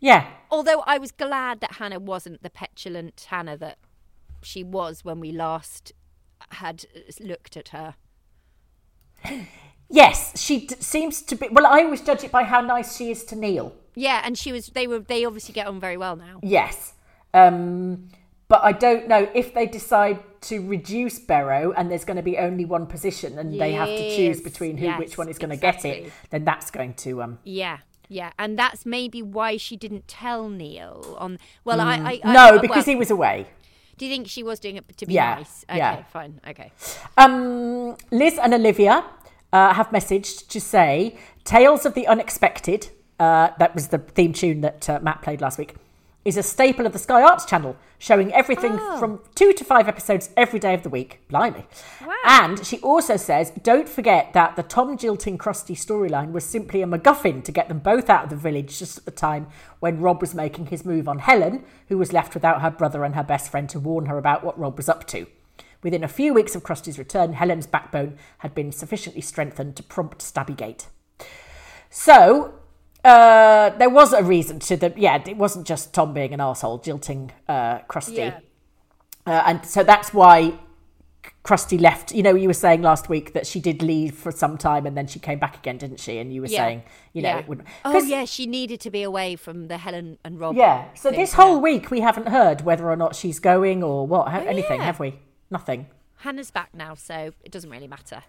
yeah. 0.00 0.26
Although 0.50 0.80
I 0.86 0.98
was 0.98 1.12
glad 1.12 1.60
that 1.60 1.74
Hannah 1.74 2.00
wasn't 2.00 2.42
the 2.42 2.50
petulant 2.50 3.26
Hannah 3.28 3.56
that 3.58 3.78
she 4.42 4.62
was 4.62 5.04
when 5.04 5.20
we 5.20 5.32
last 5.32 5.92
had 6.50 6.84
uh, 6.96 7.00
looked 7.20 7.56
at 7.56 7.68
her. 7.68 7.94
Yes, 9.88 10.40
she 10.40 10.66
d- 10.66 10.76
seems 10.80 11.22
to 11.22 11.34
be. 11.36 11.48
Well, 11.50 11.66
I 11.66 11.82
always 11.82 12.00
judge 12.00 12.24
it 12.24 12.32
by 12.32 12.44
how 12.44 12.60
nice 12.60 12.96
she 12.96 13.10
is 13.10 13.24
to 13.26 13.36
Neil. 13.36 13.74
Yeah, 13.94 14.22
and 14.24 14.36
she 14.36 14.52
was. 14.52 14.68
They 14.68 14.86
were. 14.86 15.00
They 15.00 15.24
obviously 15.24 15.52
get 15.52 15.66
on 15.66 15.80
very 15.80 15.96
well 15.96 16.16
now. 16.16 16.40
Yes. 16.42 16.94
Um, 17.32 18.08
but 18.48 18.62
I 18.62 18.72
don't 18.72 19.08
know 19.08 19.28
if 19.34 19.54
they 19.54 19.66
decide 19.66 20.20
to 20.42 20.60
reduce 20.60 21.18
Berrow 21.18 21.72
and 21.76 21.90
there's 21.90 22.04
going 22.04 22.18
to 22.18 22.22
be 22.22 22.36
only 22.38 22.64
one 22.64 22.86
position 22.86 23.38
and 23.38 23.58
they 23.58 23.72
have 23.72 23.88
to 23.88 24.16
choose 24.16 24.40
between 24.40 24.76
who 24.76 24.84
yes, 24.86 24.98
which 24.98 25.18
one 25.18 25.28
is 25.28 25.38
going 25.38 25.50
to 25.50 25.56
get 25.56 25.84
it, 25.84 26.12
then 26.30 26.44
that's 26.44 26.70
going 26.70 26.94
to 26.94 27.22
um 27.22 27.38
Yeah, 27.44 27.78
yeah, 28.08 28.32
and 28.38 28.58
that's 28.58 28.84
maybe 28.84 29.22
why 29.22 29.56
she 29.56 29.76
didn't 29.76 30.06
tell 30.06 30.48
Neil 30.48 31.16
on. 31.18 31.38
Well, 31.64 31.80
I, 31.80 31.94
I, 31.96 32.20
I 32.22 32.32
no 32.32 32.56
I- 32.56 32.58
because 32.58 32.86
well, 32.86 32.94
he 32.94 32.96
was 32.96 33.10
away. 33.10 33.46
Do 33.96 34.04
you 34.04 34.10
think 34.10 34.28
she 34.28 34.42
was 34.42 34.58
doing 34.60 34.76
it 34.76 34.96
to 34.98 35.06
be 35.06 35.14
Yeah, 35.14 35.36
nice? 35.36 35.64
Okay, 35.68 35.78
yeah. 35.78 36.02
fine. 36.04 36.40
Okay. 36.46 36.72
Um, 37.16 37.96
Liz 38.10 38.38
and 38.38 38.52
Olivia 38.52 39.04
uh, 39.52 39.72
have 39.72 39.88
messaged 39.90 40.48
to 40.48 40.60
say 40.60 41.16
Tales 41.44 41.86
of 41.86 41.94
the 41.94 42.06
Unexpected. 42.08 42.90
Uh, 43.24 43.54
that 43.58 43.74
was 43.74 43.88
the 43.88 43.98
theme 43.98 44.32
tune 44.32 44.60
that 44.60 44.88
uh, 44.90 44.98
Matt 45.02 45.22
played 45.22 45.40
last 45.40 45.58
week. 45.58 45.74
Is 46.24 46.36
a 46.38 46.42
staple 46.42 46.86
of 46.86 46.92
the 46.94 46.98
Sky 46.98 47.22
Arts 47.22 47.44
channel, 47.44 47.76
showing 47.98 48.32
everything 48.32 48.78
Oh. 48.80 48.98
from 48.98 49.20
two 49.34 49.52
to 49.52 49.62
five 49.64 49.88
episodes 49.88 50.30
every 50.38 50.58
day 50.58 50.72
of 50.72 50.82
the 50.82 50.88
week. 50.88 51.20
Blimey. 51.28 51.66
Wow. 52.06 52.14
And 52.24 52.66
she 52.66 52.78
also 52.80 53.16
says, 53.18 53.52
don't 53.62 53.88
forget 53.88 54.32
that 54.32 54.56
the 54.56 54.62
Tom 54.62 54.96
jilting 54.96 55.36
Kirsty 55.36 55.74
storyline 55.74 56.32
was 56.32 56.44
simply 56.44 56.80
a 56.82 56.86
MacGuffin 56.86 57.44
to 57.44 57.52
get 57.52 57.68
them 57.68 57.78
both 57.78 58.08
out 58.08 58.24
of 58.24 58.30
the 58.30 58.36
village 58.36 58.78
just 58.78 58.96
at 58.98 59.04
the 59.04 59.10
time 59.10 59.48
when 59.80 60.00
Rob 60.00 60.20
was 60.22 60.34
making 60.34 60.66
his 60.66 60.84
move 60.84 61.08
on 61.08 61.18
Helen, 61.18 61.62
who 61.88 61.98
was 61.98 62.12
left 62.14 62.32
without 62.34 62.62
her 62.62 62.70
brother 62.70 63.04
and 63.04 63.14
her 63.14 63.24
best 63.24 63.50
friend 63.50 63.68
to 63.70 63.78
warn 63.80 64.06
her 64.06 64.16
about 64.18 64.42
what 64.44 64.58
Rob 64.58 64.76
was 64.78 64.88
up 64.88 65.06
to. 65.08 65.26
Within 65.82 66.02
a 66.04 66.08
few 66.08 66.32
weeks 66.32 66.54
of 66.54 66.62
Kirsty's 66.62 66.98
return, 66.98 67.34
Helen's 67.34 67.66
backbone 67.66 68.16
had 68.38 68.54
been 68.54 68.72
sufficiently 68.72 69.20
strengthened 69.20 69.76
to 69.76 69.82
prompt 69.82 70.20
Stabbygate. 70.20 70.86
So, 71.90 72.54
uh, 73.04 73.70
there 73.70 73.90
was 73.90 74.12
a 74.12 74.22
reason 74.22 74.58
to 74.60 74.76
the. 74.76 74.92
Yeah, 74.96 75.22
it 75.26 75.36
wasn't 75.36 75.66
just 75.66 75.92
Tom 75.92 76.14
being 76.14 76.32
an 76.32 76.40
asshole 76.40 76.78
jilting 76.78 77.32
uh, 77.48 77.80
Kirsty. 77.80 78.14
Yeah. 78.14 78.40
Uh, 79.26 79.42
and 79.46 79.64
so 79.64 79.82
that's 79.82 80.12
why 80.12 80.58
Kirsty 81.42 81.78
left. 81.78 82.14
You 82.14 82.22
know, 82.22 82.34
you 82.34 82.48
were 82.48 82.54
saying 82.54 82.82
last 82.82 83.08
week 83.08 83.32
that 83.34 83.46
she 83.46 83.60
did 83.60 83.82
leave 83.82 84.14
for 84.14 84.30
some 84.30 84.56
time 84.56 84.86
and 84.86 84.96
then 84.96 85.06
she 85.06 85.18
came 85.18 85.38
back 85.38 85.56
again, 85.56 85.78
didn't 85.78 86.00
she? 86.00 86.18
And 86.18 86.32
you 86.32 86.40
were 86.40 86.46
Yeah. 86.46 86.58
saying, 86.64 86.82
you 87.12 87.22
know, 87.22 87.28
yeah. 87.28 87.38
it 87.38 87.48
would. 87.48 87.64
Oh 87.84 88.02
yeah, 88.02 88.24
she 88.24 88.46
needed 88.46 88.80
to 88.80 88.90
be 88.90 89.02
away 89.02 89.36
from 89.36 89.68
the 89.68 89.78
Helen 89.78 90.18
and 90.24 90.40
Rob. 90.40 90.56
Yeah. 90.56 90.86
So 90.94 91.10
thing, 91.10 91.20
this 91.20 91.34
whole 91.34 91.60
week 91.60 91.90
we 91.90 92.00
haven't 92.00 92.28
heard 92.28 92.62
whether 92.62 92.90
or 92.90 92.96
not 92.96 93.14
she's 93.14 93.38
going 93.38 93.82
or 93.82 94.06
what, 94.06 94.28
ha- 94.28 94.38
anything, 94.38 94.80
yeah. 94.80 94.86
have 94.86 95.00
we? 95.00 95.18
Nothing. 95.50 95.86
Hannah's 96.16 96.50
back 96.50 96.70
now, 96.74 96.94
so 96.94 97.32
it 97.42 97.52
doesn't 97.52 97.68
really 97.70 97.88
matter. 97.88 98.22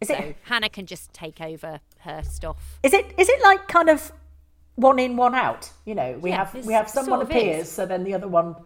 Is 0.00 0.08
so 0.08 0.14
it? 0.14 0.36
Hannah 0.42 0.68
can 0.68 0.86
just 0.86 1.12
take 1.12 1.40
over 1.40 1.80
her 2.00 2.22
stuff. 2.22 2.78
Is 2.82 2.92
it? 2.92 3.14
Is 3.18 3.28
it 3.28 3.42
like 3.42 3.66
kind 3.68 3.88
of 3.88 4.12
one 4.74 4.98
in, 4.98 5.16
one 5.16 5.34
out? 5.34 5.70
You 5.84 5.94
know, 5.94 6.18
we 6.20 6.30
Yeah, 6.30 6.44
have 6.44 6.66
we 6.66 6.72
have 6.74 6.88
someone 6.90 7.20
sort 7.20 7.22
of 7.22 7.30
appears, 7.30 7.66
is. 7.66 7.72
so 7.72 7.86
then 7.86 8.04
the 8.04 8.14
other 8.14 8.28
one. 8.28 8.56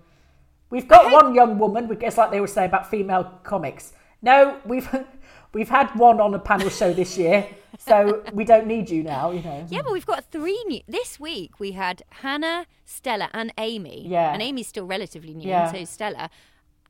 We've 0.70 0.86
got 0.86 1.04
hate- 1.06 1.12
one 1.12 1.34
young 1.34 1.58
woman. 1.58 1.88
we- 1.88 1.96
It's 1.96 2.16
like 2.16 2.30
they 2.30 2.40
were 2.40 2.46
saying 2.46 2.68
about 2.68 2.88
female 2.90 3.24
comics. 3.42 3.92
No, 4.22 4.58
we've 4.64 4.88
we've 5.54 5.68
had 5.68 5.88
one 5.96 6.20
on 6.20 6.34
a 6.34 6.38
panel 6.38 6.68
show 6.68 6.92
this 6.92 7.16
year, 7.16 7.46
so 7.78 8.22
we 8.32 8.44
don't 8.44 8.66
need 8.66 8.90
you 8.90 9.02
now. 9.02 9.30
You 9.30 9.42
know. 9.42 9.66
Yeah, 9.68 9.82
but 9.82 9.92
we've 9.92 10.06
got 10.06 10.24
three 10.30 10.62
new. 10.66 10.80
This 10.88 11.18
week 11.20 11.58
we 11.60 11.72
had 11.72 12.02
Hannah, 12.22 12.66
Stella, 12.84 13.30
and 13.32 13.52
Amy. 13.56 14.06
Yeah. 14.08 14.32
And 14.32 14.42
Amy's 14.42 14.66
still 14.68 14.86
relatively 14.86 15.34
new, 15.34 15.48
Yeah. 15.48 15.68
and 15.68 15.78
so 15.78 15.84
Stella. 15.92 16.30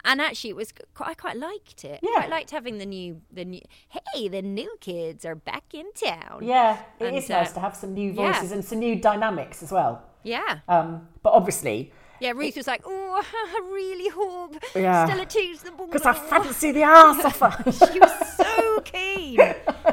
And 0.04 0.20
actually, 0.20 0.50
it 0.50 0.56
was 0.56 0.72
quite, 0.94 1.10
I 1.10 1.14
quite 1.14 1.36
liked 1.36 1.84
it. 1.84 2.00
Yeah. 2.02 2.22
I 2.24 2.26
liked 2.28 2.50
having 2.50 2.78
the 2.78 2.86
new, 2.86 3.20
the 3.32 3.44
new. 3.44 3.60
Hey, 3.88 4.28
the 4.28 4.42
new 4.42 4.76
kids 4.80 5.24
are 5.24 5.34
back 5.34 5.64
in 5.74 5.92
town. 5.92 6.40
Yeah, 6.42 6.80
it 6.98 7.06
And, 7.06 7.16
is 7.16 7.28
nice 7.28 7.50
uh, 7.50 7.54
to 7.54 7.60
have 7.60 7.76
some 7.76 7.94
new 7.94 8.12
yeah. 8.12 8.32
voices 8.32 8.52
and 8.52 8.64
some 8.64 8.78
new 8.78 8.96
dynamics 8.96 9.62
as 9.62 9.70
well. 9.72 10.02
Yeah. 10.22 10.60
Um, 10.68 11.08
but 11.22 11.32
obviously, 11.32 11.92
Yeah, 12.20 12.32
Ruth 12.32 12.56
was 12.56 12.66
like, 12.66 12.82
"Oh, 12.84 13.22
I 13.34 13.60
really 13.72 14.08
hope 14.10 14.56
Yeah. 14.74 15.06
Stella 15.06 15.24
takes 15.26 15.62
the 15.62 15.72
ball." 15.72 15.86
because 15.86 16.04
I 16.06 16.12
fancy 16.12 16.72
the 16.72 16.82
arse 16.94 17.24
off 17.24 17.38
her. 17.40 17.72
She 17.72 17.98
was 17.98 18.36
so 18.36 18.80
keen. 18.80 19.38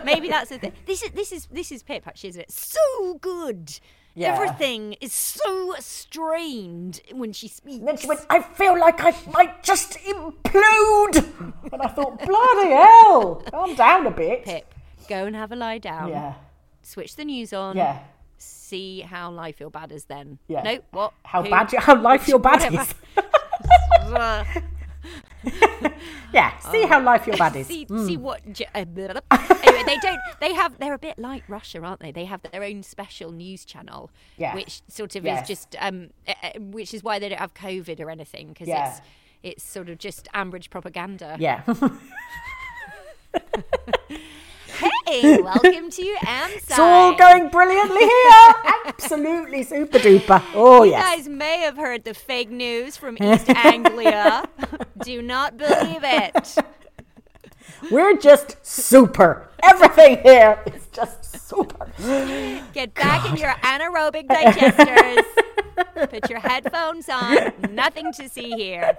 Maybe 0.04 0.28
that's 0.30 0.50
the 0.50 0.58
thing. 0.60 0.74
This 0.86 1.04
is 1.04 1.12
this 1.12 1.32
is 1.32 1.46
this 1.48 1.72
is 1.72 1.84
Pip 1.84 2.06
actually, 2.08 2.30
isn't 2.32 2.42
it? 2.44 2.52
So 2.52 3.16
good. 3.22 3.80
Yeah. 4.18 4.34
Everything 4.34 4.94
is 4.94 5.14
so 5.14 5.76
strained 5.78 7.02
when 7.14 7.34
she 7.34 7.48
speaks. 7.48 7.78
And 7.78 7.88
then 7.88 7.98
she 7.98 8.08
went, 8.08 8.22
I 8.32 8.42
feel 8.42 8.78
like 8.80 9.00
I 9.00 9.14
might 9.32 9.62
just 9.62 9.92
implode. 10.00 11.18
And 11.72 11.82
I 11.84 11.88
thought, 11.88 12.18
bloody 12.26 12.70
hell, 12.72 13.44
calm 13.52 13.76
down 13.76 14.08
a 14.08 14.12
bit. 14.12 14.44
Pip, 14.44 14.74
go 15.08 15.26
and 15.26 15.36
have 15.36 15.52
a 15.52 15.56
lie 15.56 15.78
down. 15.78 16.10
Yeah, 16.10 16.34
Switch 16.82 17.16
the 17.16 17.26
news 17.26 17.54
on. 17.54 17.78
yeah. 17.78 18.00
See 18.40 19.02
how 19.02 19.30
life 19.32 19.58
feel 19.58 19.70
bad 19.70 19.92
is 19.92 20.06
then. 20.06 20.40
Yeah. 20.48 20.64
No, 20.64 20.80
what? 20.92 21.14
How 21.24 21.44
Who? 21.44 21.50
bad, 21.52 21.72
you, 21.72 21.80
how 21.80 22.00
life 22.02 22.28
your 22.28 22.40
bad 22.40 22.74
is. 22.74 22.94
Yeah, 26.34 26.58
see 26.60 26.84
how 26.86 27.02
life 27.02 27.26
your 27.26 27.38
bad 27.38 27.56
is. 27.56 27.68
see, 27.74 27.86
Mm. 27.86 28.06
see 28.06 28.18
what. 28.18 28.42
uh, 28.76 28.80
anyway, 28.84 29.84
they 29.86 29.98
don't. 30.02 30.20
They 30.42 30.54
have. 30.54 30.78
They're 30.78 30.94
a 30.94 31.00
bit 31.00 31.18
like 31.18 31.44
Russia, 31.48 31.82
aren't 31.82 32.02
they? 32.02 32.12
They 32.12 32.26
have 32.26 32.42
their 32.52 32.64
own 32.64 32.84
special 32.84 33.32
news 33.32 33.64
channel, 33.64 34.12
Yeah. 34.38 34.54
which 34.54 34.82
sort 34.90 35.16
of 35.16 35.24
Yes. 35.24 35.44
is 35.44 35.48
just. 35.48 35.76
Um, 35.80 36.10
uh, 36.28 36.34
uh, 36.44 36.50
which 36.60 36.94
is 36.94 37.02
why 37.04 37.18
they 37.20 37.30
don't 37.30 37.40
have 37.40 37.54
COVID 37.54 38.00
or 38.02 38.10
anything 38.10 38.50
because 38.50 38.68
Yeah. 38.68 38.90
it's 38.92 39.02
it's 39.44 39.64
sort 39.64 39.88
of 39.90 39.98
just 40.00 40.28
Ambridge 40.34 40.70
propaganda. 40.70 41.38
Yeah. 41.40 41.62
Hey, 45.08 45.40
welcome 45.42 45.90
to 45.90 46.16
Amside. 46.26 46.56
it's 46.58 46.78
all 46.80 47.16
going 47.16 47.48
brilliantly 47.48 48.02
here. 48.02 48.54
Absolutely 48.86 49.64
super 49.64 50.00
duper. 50.00 50.44
Oh, 50.54 50.84
You 50.84 50.92
yes. 50.92 51.00
You 51.12 51.18
guys 51.18 51.30
may 51.30 51.60
have 51.60 51.78
heard 51.78 52.04
the 52.04 52.14
fake 52.14 52.50
news 52.50 52.98
from 52.98 53.18
East 53.22 53.50
Anglia. 53.50 54.44
Do 55.04 55.22
not 55.22 55.56
believe 55.58 56.02
it. 56.04 56.58
We're 57.92 58.18
just 58.18 58.58
super. 58.66 59.48
Everything 59.64 60.18
here 60.24 60.62
is 60.66 60.88
just 60.92 61.48
super. 61.48 61.88
Get 62.74 62.94
back 62.94 63.30
in 63.30 63.38
your 63.38 63.52
anaerobic 63.64 64.28
digesters. 64.28 65.24
Put 66.10 66.30
your 66.30 66.40
headphones 66.40 67.08
on. 67.08 67.54
Nothing 67.74 68.12
to 68.12 68.28
see 68.28 68.52
here. 68.52 68.98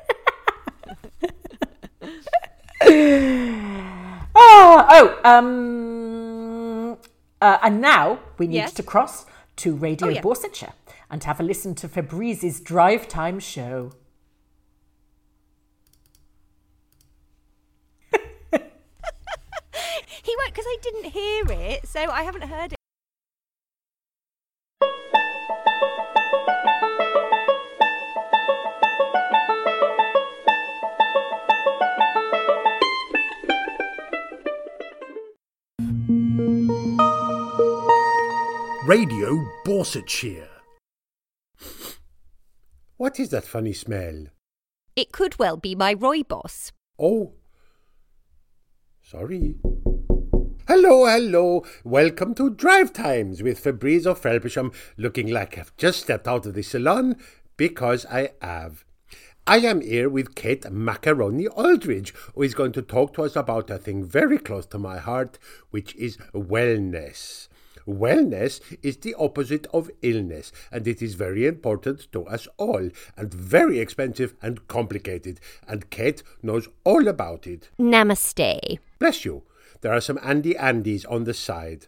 Oh, 4.41 4.87
oh 5.25 5.29
um, 5.29 6.99
uh, 7.41 7.59
and 7.63 7.81
now 7.81 8.21
we 8.39 8.47
need 8.47 8.57
Yes? 8.57 8.73
to 8.75 8.83
cross 8.85 9.27
to 9.57 9.75
Radio 9.75 10.07
Oh, 10.07 10.11
yeah. 10.11 10.21
Borsetshire 10.23 10.73
and 11.11 11.25
have 11.25 11.41
a 11.41 11.43
listen 11.43 11.75
to 11.77 11.89
Fabrice's 11.89 12.61
Drive 12.61 13.09
Time 13.09 13.41
show. 13.41 13.93
He 20.23 20.35
won't 20.37 20.53
because 20.53 20.67
I 20.67 20.77
didn't 20.83 21.05
hear 21.07 21.45
it, 21.49 21.89
so 21.89 22.01
I 22.11 22.23
haven't 22.23 22.43
heard 22.43 22.73
it. 22.73 22.78
Radio 38.89 39.45
Borsetshire. 39.67 40.49
What 42.97 43.21
is 43.21 43.29
that 43.29 43.45
funny 43.45 43.75
smell? 43.75 44.29
It 44.97 45.13
could 45.13 45.39
well 45.39 45.59
be 45.59 45.75
my 45.75 45.95
Rooibos. 45.95 46.73
Oh, 46.99 47.35
sorry. 49.03 49.57
Hello, 50.67 51.05
hello. 51.05 51.67
Welcome 51.85 52.35
to 52.37 52.49
Drive 52.49 52.95
Times 52.95 53.43
with 53.43 53.59
Fabrice 53.59 54.07
of 54.07 54.23
Felpersham, 54.23 54.75
looking 54.97 55.29
like 55.29 55.59
I've 55.59 55.77
just 55.77 56.01
stepped 56.01 56.27
out 56.27 56.47
of 56.47 56.55
the 56.55 56.63
salon 56.63 57.17
because 57.59 58.07
I 58.07 58.31
have. 58.41 58.87
I 59.47 59.59
am 59.59 59.83
here 59.83 60.09
with 60.09 60.35
Kate 60.35 60.65
Macaroni 60.73 61.47
Aldridge, 61.49 62.15
who 62.35 62.41
is 62.41 62.55
going 62.55 62.73
to 62.73 62.81
talk 62.81 63.13
to 63.17 63.25
us 63.25 63.37
about 63.37 63.69
a 63.69 63.77
thing 63.77 64.03
very 64.03 64.39
close 64.39 64.65
to 64.69 64.79
my 64.79 64.97
heart, 64.97 65.39
which 65.69 65.95
is 65.97 66.17
wellness. 66.33 67.49
Wellness 67.89 68.61
is 68.83 68.99
the 68.99 69.15
opposite 69.15 69.67
of 69.73 69.91
illness, 70.03 70.53
and 70.71 70.87
it 70.87 71.01
is 71.01 71.15
very 71.15 71.47
important 71.47 72.13
to 72.13 72.27
us 72.27 72.47
all, 72.59 72.91
and 73.17 73.33
very 73.33 73.79
expensive 73.79 74.35
and 74.43 74.69
complicated, 74.69 75.41
and 75.67 75.89
Kate 75.89 76.23
knows 76.43 76.69
all 76.85 77.09
about 77.09 77.47
it. 77.47 77.71
Namaste. 77.79 78.79
Bless 78.99 79.25
you. 79.25 79.43
There 79.81 79.93
are 79.93 80.03
some 80.03 80.19
Andy 80.23 80.57
Andes 80.57 81.05
on 81.07 81.25
the 81.25 81.35
side. 81.35 81.87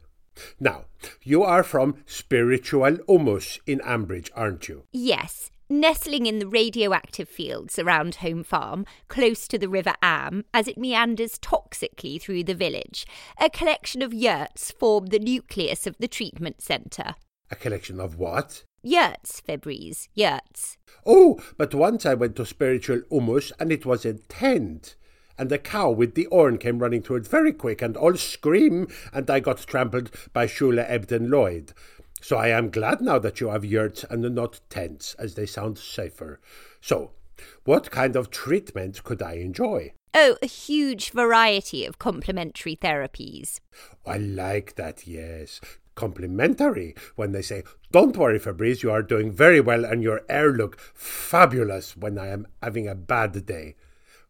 Now, 0.59 0.87
you 1.23 1.43
are 1.43 1.63
from 1.63 1.97
Spiritual 2.07 2.99
Humus 3.07 3.59
in 3.67 3.81
Ambridge, 3.81 4.31
aren't 4.35 4.69
you? 4.69 4.85
Yes, 4.93 5.51
nestling 5.71 6.27
in 6.27 6.39
the 6.41 6.47
radioactive 6.47 7.29
fields 7.29 7.79
around 7.79 8.17
Home 8.17 8.43
Farm, 8.43 8.85
close 9.09 9.47
to 9.49 9.59
the 9.59 9.69
River 9.69 9.95
Am, 10.03 10.45
as 10.53 10.69
it 10.69 10.77
meanders 10.77 11.39
toxically 11.39 12.21
through 12.21 12.45
the 12.45 12.55
village, 12.55 13.07
a 13.41 13.49
collection 13.49 14.03
of 14.03 14.13
yurts 14.13 14.73
form 14.73 15.07
the 15.07 15.19
nucleus 15.19 15.87
of 15.87 15.97
the 15.99 16.09
treatment 16.09 16.61
centre. 16.61 17.15
A 17.51 17.57
collection 17.57 18.01
of 18.01 18.17
what? 18.17 18.65
Yurts, 18.83 19.41
Fabrice, 19.41 20.09
yurts. 20.15 20.79
Oh, 21.05 21.39
but 21.57 21.75
once 21.75 22.07
I 22.07 22.15
went 22.15 22.37
to 22.37 22.47
Spiritual 22.47 23.03
Humus 23.11 23.53
and 23.59 23.71
it 23.71 23.85
was 23.85 24.05
a 24.05 24.15
tent. 24.15 24.97
And 25.39 25.51
a 25.53 25.59
cow 25.59 25.91
with 25.91 26.15
the 26.15 26.29
horn 26.31 26.59
came 26.59 26.79
running 26.79 27.03
it 27.03 27.27
very 27.27 27.53
quick 27.53 27.81
and 27.81 27.97
all 27.97 28.15
scream, 28.17 28.89
and 29.13 29.31
I 29.31 29.41
got 29.41 29.59
trampled 29.59 30.11
by 30.35 30.47
Shula 30.47 30.87
Ebden 30.91 31.31
Lloyd. 31.31 31.73
So 32.21 32.37
I 32.37 32.49
am 32.49 32.71
glad 32.71 33.01
now 33.01 33.19
that 33.19 33.41
you 33.41 33.49
have 33.49 33.65
yurts 33.65 34.05
and 34.05 34.23
not 34.35 34.61
tents, 34.69 35.15
as 35.15 35.35
they 35.35 35.47
sound 35.47 35.79
safer. 35.79 36.41
So, 36.81 37.13
what 37.65 37.91
kind 37.91 38.17
of 38.17 38.31
treatment 38.31 39.03
could 39.05 39.23
I 39.23 39.35
enjoy? 39.35 39.93
Oh, 40.13 40.37
a 40.43 40.47
huge 40.47 41.11
variety 41.13 41.85
of 41.85 41.99
complementary 41.99 42.77
therapies. 42.77 43.61
I 44.05 44.19
like 44.19 44.75
that, 44.75 45.07
yes. 45.07 45.61
Complimentary 45.95 46.95
when 47.17 47.33
they 47.33 47.43
say, 47.43 47.63
Don't 47.93 48.17
worry, 48.17 48.39
Fabrice, 48.39 48.83
you 48.83 48.91
are 48.91 49.03
doing 49.03 49.31
very 49.31 49.61
well 49.61 49.85
and 49.85 50.03
your 50.03 50.23
hair 50.29 50.51
look 50.51 50.79
fabulous 50.81 51.97
when 51.97 52.19
I 52.19 52.29
am 52.29 52.47
having 52.63 52.89
a 52.89 52.95
bad 52.95 53.47
day. 53.47 53.77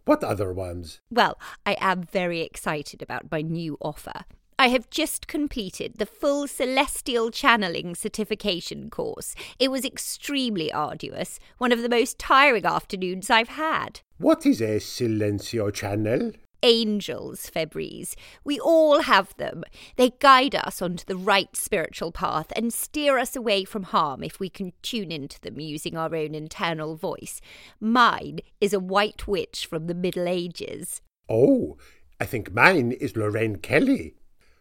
What 0.04 0.24
other 0.24 0.52
ones? 0.52 1.00
Well, 1.10 1.38
I 1.64 1.76
am 1.80 2.02
very 2.02 2.40
excited 2.40 3.02
about 3.02 3.30
my 3.30 3.42
new 3.42 3.78
offer. 3.80 4.24
I 4.60 4.68
have 4.68 4.90
just 4.90 5.26
completed 5.26 5.94
the 5.96 6.04
full 6.04 6.46
Celestial 6.46 7.30
Channeling 7.30 7.94
certification 7.94 8.90
course. 8.90 9.34
It 9.58 9.70
was 9.70 9.86
extremely 9.86 10.70
arduous, 10.70 11.40
one 11.56 11.72
of 11.72 11.80
the 11.80 11.88
most 11.88 12.18
tiring 12.18 12.66
afternoons 12.66 13.30
I've 13.30 13.48
had. 13.48 14.02
What 14.18 14.44
is 14.44 14.60
a 14.60 14.78
silencio 14.78 15.72
channel? 15.72 16.32
Angels, 16.62 17.48
Fabrice. 17.48 18.16
We 18.44 18.60
all 18.60 19.00
have 19.00 19.34
them. 19.38 19.64
They 19.96 20.10
guide 20.20 20.54
us 20.54 20.82
onto 20.82 21.06
the 21.06 21.16
right 21.16 21.56
spiritual 21.56 22.12
path 22.12 22.52
and 22.54 22.70
steer 22.70 23.16
us 23.16 23.34
away 23.34 23.64
from 23.64 23.84
harm 23.84 24.22
if 24.22 24.38
we 24.38 24.50
can 24.50 24.74
tune 24.82 25.10
into 25.10 25.40
them 25.40 25.58
using 25.58 25.96
our 25.96 26.14
own 26.14 26.34
internal 26.34 26.96
voice. 26.96 27.40
Mine 27.80 28.40
is 28.60 28.74
a 28.74 28.78
white 28.78 29.26
witch 29.26 29.64
from 29.64 29.86
the 29.86 29.94
Middle 29.94 30.28
Ages. 30.28 31.00
Oh, 31.30 31.78
I 32.20 32.26
think 32.26 32.52
mine 32.52 32.92
is 32.92 33.16
Lorraine 33.16 33.56
Kelly. 33.56 34.16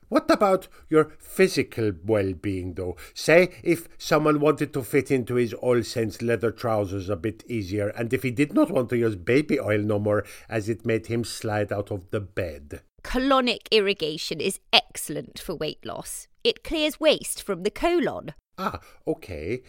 What 0.09 0.29
about 0.29 0.67
your 0.89 1.13
physical 1.19 1.93
well 2.03 2.33
being, 2.33 2.73
though? 2.73 2.97
Say 3.13 3.51
if 3.63 3.87
someone 3.97 4.39
wanted 4.39 4.73
to 4.73 4.83
fit 4.83 5.11
into 5.11 5.35
his 5.35 5.53
all 5.53 5.83
sense 5.83 6.21
leather 6.21 6.51
trousers 6.51 7.09
a 7.09 7.15
bit 7.15 7.43
easier, 7.47 7.89
and 7.89 8.11
if 8.11 8.23
he 8.23 8.31
did 8.31 8.53
not 8.53 8.71
want 8.71 8.89
to 8.89 8.97
use 8.97 9.15
baby 9.15 9.59
oil 9.59 9.79
no 9.79 9.99
more, 9.99 10.25
as 10.49 10.67
it 10.67 10.85
made 10.85 11.07
him 11.07 11.23
slide 11.23 11.71
out 11.71 11.91
of 11.91 12.09
the 12.09 12.19
bed. 12.19 12.81
Colonic 13.03 13.67
irrigation 13.71 14.41
is 14.41 14.59
excellent 14.73 15.39
for 15.39 15.55
weight 15.55 15.85
loss. 15.85 16.27
It 16.43 16.63
clears 16.63 16.99
waste 16.99 17.43
from 17.43 17.63
the 17.63 17.71
colon. 17.71 18.33
Ah, 18.57 18.79
okay. 19.07 19.61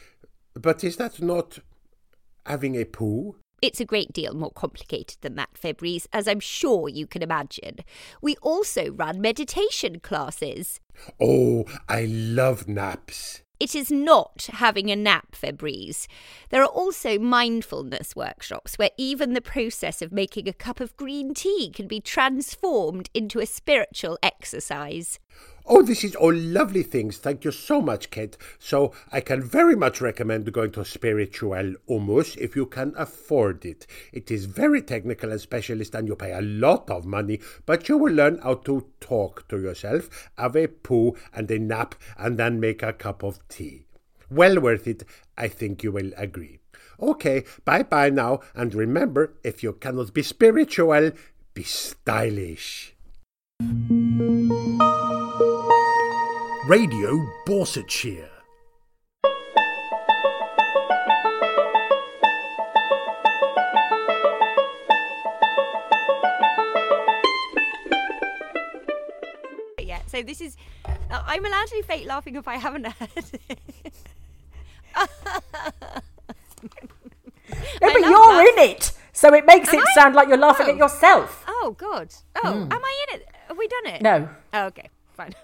But 0.55 0.83
is 0.83 0.97
that 0.97 1.21
not 1.21 1.59
having 2.47 2.77
a 2.77 2.85
poo? 2.85 3.37
It's 3.63 3.81
a 3.81 3.85
great 3.85 4.13
deal 4.13 4.35
more 4.35 4.53
complicated 4.53 5.19
than 5.21 5.35
that, 5.35 5.51
Fabrice, 5.55 6.07
as 6.13 6.27
I'm 6.27 6.41
sure 6.41 6.89
you 6.89 7.07
can 7.07 7.23
imagine. 7.23 7.81
We 8.23 8.37
also 8.37 8.91
run 8.91 9.21
meditation 9.21 10.01
classes. 10.01 10.81
Oh, 11.21 11.67
I 11.89 12.07
love 12.07 12.67
naps. 12.67 13.43
It 13.61 13.75
is 13.75 13.91
not 13.91 14.49
having 14.55 14.91
a 14.91 14.97
nap, 14.97 15.35
Fabrice. 15.35 16.09
There 16.49 16.63
are 16.63 16.67
also 16.67 17.19
mindfulness 17.19 18.17
workshops 18.17 18.79
where 18.79 18.91
even 18.97 19.35
the 19.35 19.43
process 19.43 20.01
of 20.01 20.13
making 20.13 20.49
a 20.49 20.55
cup 20.55 20.81
of 20.81 20.97
green 20.97 21.35
tea 21.35 21.71
can 21.71 21.87
be 21.87 22.01
transformed 22.01 23.11
into 23.13 23.39
a 23.39 23.45
spiritual 23.45 24.19
exercise. 24.23 25.19
Oh, 25.73 25.83
this 25.83 26.03
is 26.03 26.17
all 26.17 26.35
lovely 26.35 26.83
things. 26.83 27.19
Thank 27.19 27.45
you 27.45 27.53
so 27.53 27.81
much, 27.81 28.11
Kate. 28.11 28.37
So 28.59 28.93
I 29.13 29.21
can 29.21 29.41
very 29.41 29.77
much 29.77 30.01
recommend 30.01 30.53
going 30.53 30.73
to 30.73 30.85
Spiritual 30.85 31.75
Humus 31.87 32.35
if 32.35 32.57
you 32.57 32.67
can 32.67 32.93
afford 32.97 33.65
it. 33.65 33.87
It 34.13 34.33
is 34.33 34.47
very 34.47 34.83
technical 34.83 35.31
and 35.31 35.41
specialist 35.41 35.95
and 35.95 36.09
you 36.09 36.17
pay 36.17 36.33
a 36.33 36.41
lot 36.41 36.91
of 36.91 37.07
money, 37.07 37.39
but 37.67 37.89
you 37.89 37.99
will 37.99 38.13
learn 38.13 38.39
how 38.39 38.55
to 38.55 38.85
talk 38.99 39.47
to 39.47 39.61
yourself, 39.61 40.29
have 40.37 40.57
a 40.57 40.67
poo 40.67 41.15
and 41.33 41.49
a 41.53 41.61
nap, 41.61 41.95
and 42.19 42.37
then 42.37 42.59
make 42.59 42.83
a 42.83 42.93
cup 42.93 43.23
of 43.23 43.39
tea. 43.49 43.85
Well 44.29 44.59
worth 44.59 44.89
it, 44.89 45.05
I 45.39 45.47
think 45.47 45.85
you 45.85 45.93
will 45.93 46.11
agree. 46.17 46.59
Okay, 47.01 47.45
bye 47.65 47.85
bye 47.85 48.11
now, 48.11 48.41
and 48.57 48.75
remember 48.75 49.35
if 49.45 49.63
you 49.63 49.75
cannot 49.75 50.15
be 50.15 50.25
spiritual, 50.25 51.13
be 51.55 51.63
stylish. 51.63 52.97
Radio 56.71 57.27
Borsetshire. 57.49 58.31
Yeah, 69.81 69.99
so 70.07 70.23
this 70.23 70.41
is. 70.41 70.57
Uh, 70.85 70.93
I'm 71.11 71.45
allowed 71.45 71.67
to 71.67 71.75
be 71.75 71.83
fake 71.83 72.07
laughing 72.07 72.37
if 72.37 72.47
I 72.47 72.55
haven't 72.57 72.87
heard 72.87 73.11
it. 73.17 73.59
no, 74.97 75.07
but 77.81 78.01
you're 78.01 78.41
in 78.43 78.71
it, 78.71 78.93
so 79.13 79.35
it 79.35 79.45
makes 79.45 79.75
am 79.75 79.81
it 79.81 79.85
I? 79.89 79.95
sound 79.97 80.15
like 80.15 80.29
you're 80.29 80.39
laughing 80.39 80.67
oh. 80.69 80.71
at 80.71 80.77
yourself. 80.77 81.45
Oh, 81.49 81.75
God. 81.77 82.15
Oh, 82.37 82.43
mm. 82.45 82.73
am 82.73 82.85
I 82.85 83.07
in 83.09 83.21
it? 83.21 83.27
Have 83.49 83.59
we 83.59 83.67
done 83.67 83.87
it? 83.87 84.03
No. 84.03 84.29
Oh, 84.55 84.67
okay, 84.67 84.89
fine. 85.17 85.35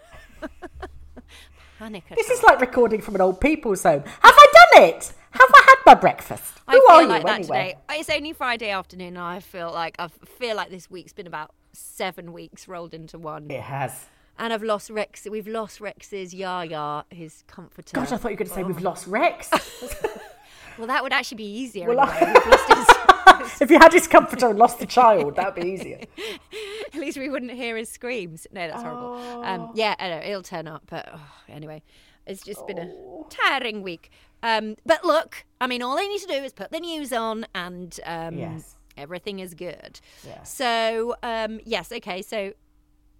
This 1.78 2.30
is 2.30 2.42
like 2.42 2.60
recording 2.60 3.02
from 3.02 3.14
an 3.16 3.20
old 3.20 3.40
people's 3.40 3.82
home. 3.82 4.02
Have 4.02 4.34
I 4.34 4.46
done 4.74 4.84
it? 4.84 5.12
Have 5.32 5.50
I 5.54 5.62
had 5.66 5.76
my 5.84 5.94
breakfast? 5.94 6.54
I 6.66 6.72
Who 6.72 6.80
feel 6.80 6.96
are 6.96 7.02
you 7.02 7.08
like 7.08 7.24
that 7.26 7.40
anyway? 7.40 7.76
today. 7.88 8.00
It's 8.00 8.08
only 8.08 8.32
Friday 8.32 8.70
afternoon, 8.70 9.08
and 9.08 9.18
I 9.18 9.40
feel 9.40 9.70
like 9.72 9.94
I 9.98 10.08
feel 10.08 10.56
like 10.56 10.70
this 10.70 10.90
week's 10.90 11.12
been 11.12 11.26
about 11.26 11.50
seven 11.74 12.32
weeks 12.32 12.66
rolled 12.66 12.94
into 12.94 13.18
one, 13.18 13.50
It 13.50 13.60
has. 13.60 14.06
and 14.38 14.54
I've 14.54 14.62
lost 14.62 14.88
Rex. 14.88 15.26
We've 15.30 15.46
lost 15.46 15.80
Rex's 15.82 16.32
Yaya, 16.32 17.04
his 17.10 17.44
comforter. 17.46 17.94
Gosh, 17.94 18.10
I 18.10 18.16
thought 18.16 18.30
you 18.30 18.36
were 18.36 18.38
going 18.38 18.48
to 18.48 18.54
say 18.54 18.62
we've 18.62 18.80
lost 18.82 19.06
Rex. 19.06 19.50
Well, 20.78 20.88
that 20.88 21.02
would 21.02 21.14
actually 21.14 21.38
be 21.38 21.58
easier. 21.60 21.88
Well, 21.88 22.00
I- 22.00 22.18
anyway. 22.18 22.56
His- 22.68 22.96
if 23.60 23.70
you 23.70 23.78
had 23.78 23.92
his 23.92 24.06
comforter 24.06 24.48
and 24.48 24.58
lost 24.58 24.78
the 24.78 24.86
child, 24.86 25.36
that'd 25.36 25.54
be 25.54 25.68
easier. 25.70 26.00
At 26.94 27.00
least 27.00 27.18
we 27.18 27.28
wouldn't 27.28 27.52
hear 27.52 27.76
his 27.76 27.88
screams. 27.88 28.46
No, 28.52 28.66
that's 28.68 28.82
horrible. 28.82 29.14
Oh. 29.16 29.44
Um, 29.44 29.70
yeah, 29.74 29.94
I 29.98 30.08
know 30.08 30.20
it'll 30.24 30.42
turn 30.42 30.66
up, 30.68 30.82
but 30.88 31.08
oh, 31.12 31.20
anyway, 31.48 31.82
it's 32.26 32.42
just 32.42 32.66
been 32.66 32.78
a 32.78 32.86
Oh. 32.86 33.26
tiring 33.30 33.82
week. 33.82 34.10
Um, 34.42 34.76
but 34.84 35.04
look, 35.04 35.44
I 35.60 35.66
mean, 35.66 35.82
all 35.82 35.96
they 35.96 36.06
need 36.08 36.20
to 36.20 36.26
do 36.26 36.34
is 36.34 36.52
put 36.52 36.70
the 36.70 36.80
news 36.80 37.12
on, 37.12 37.46
and 37.54 37.98
um, 38.04 38.38
Yes. 38.38 38.76
everything 38.96 39.40
is 39.40 39.54
good. 39.54 40.00
Yeah. 40.26 40.42
So 40.44 41.16
um, 41.22 41.60
yes, 41.64 41.90
okay. 41.92 42.22
So 42.22 42.52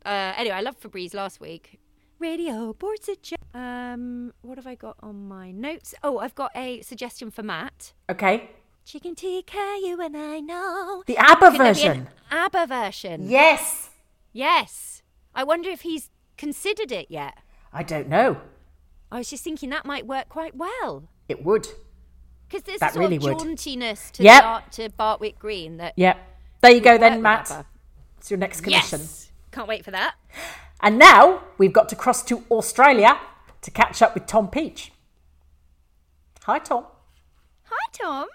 uh, 0.05 0.33
anyway, 0.37 0.57
I 0.57 0.61
loved 0.61 0.79
Fabrice 0.79 1.15
last 1.15 1.41
week. 1.41 1.81
Radio 2.19 2.73
boards 2.73 3.09
it. 3.09 3.33
Um, 3.53 4.33
what 4.41 4.57
have 4.57 4.67
I 4.67 4.75
got 4.75 4.97
on 5.01 5.29
my 5.29 5.51
notes? 5.51 5.95
Oh, 6.03 6.19
I've 6.19 6.35
got 6.35 6.51
a 6.55 6.81
suggestion 6.83 7.31
for 7.31 7.43
Matt. 7.43 7.93
Okay. 8.09 8.51
Chicken 8.87 9.17
tikka, 9.17 9.81
you 9.83 10.01
and 10.01 10.17
I 10.17 10.39
know. 10.39 11.03
The 11.09 11.19
ABBA 11.19 11.41
Can 11.41 11.41
there 11.41 11.51
be 11.51 11.57
an 11.57 11.75
version. 11.75 12.09
ABBA 12.31 12.67
version. 12.69 13.29
Yes. 13.29 13.91
Yes. 14.33 15.03
I 15.35 15.43
wonder 15.43 15.69
if 15.71 15.81
he's 15.81 16.09
considered 16.39 16.93
it 16.93 17.09
yet. 17.11 17.37
I 17.73 17.83
don't 17.83 18.09
know. 18.09 18.41
I 19.11 19.19
was 19.19 19.29
just 19.29 19.43
thinking 19.43 19.71
that 19.71 19.87
might 19.87 20.07
work 20.07 20.29
quite 20.29 20.55
well. 20.55 21.09
It 21.29 21.45
would. 21.45 21.67
Because 22.49 22.63
there's 22.63 22.79
That 22.79 22.91
a 22.91 22.95
sort 22.95 23.03
really 23.07 23.17
of 23.17 23.23
would. 23.25 23.39
jauntiness 23.39 24.13
to, 24.13 24.23
Yep. 24.23 24.43
Bart, 24.45 24.73
to 24.73 24.89
Barwick 24.91 25.37
Green 25.41 25.79
that 25.79 25.95
Yep. 25.97 26.19
There 26.63 26.71
you 26.71 26.81
go 26.81 26.93
would 26.93 27.03
then, 27.03 27.13
with 27.15 27.23
Matt. 27.23 27.51
ABBA. 27.51 27.67
It's 28.19 28.31
your 28.31 28.39
next 28.39 28.61
commission. 28.61 29.01
Yes. 29.01 29.33
Can't 29.51 29.67
wait 29.67 29.85
for 29.85 29.91
that. 29.91 30.15
And 30.81 30.97
now 30.97 31.43
we've 31.59 31.73
got 31.73 31.89
to 31.89 31.97
cross 31.97 32.23
to 32.27 32.45
Australia 32.53 33.19
to 33.63 33.71
catch 33.73 34.01
up 34.01 34.15
with 34.15 34.27
Tom 34.27 34.49
Peach. 34.49 34.93
Hi, 36.45 36.61
Tom. 36.61 36.87
Hi, 37.65 37.89
Tom. 37.93 38.29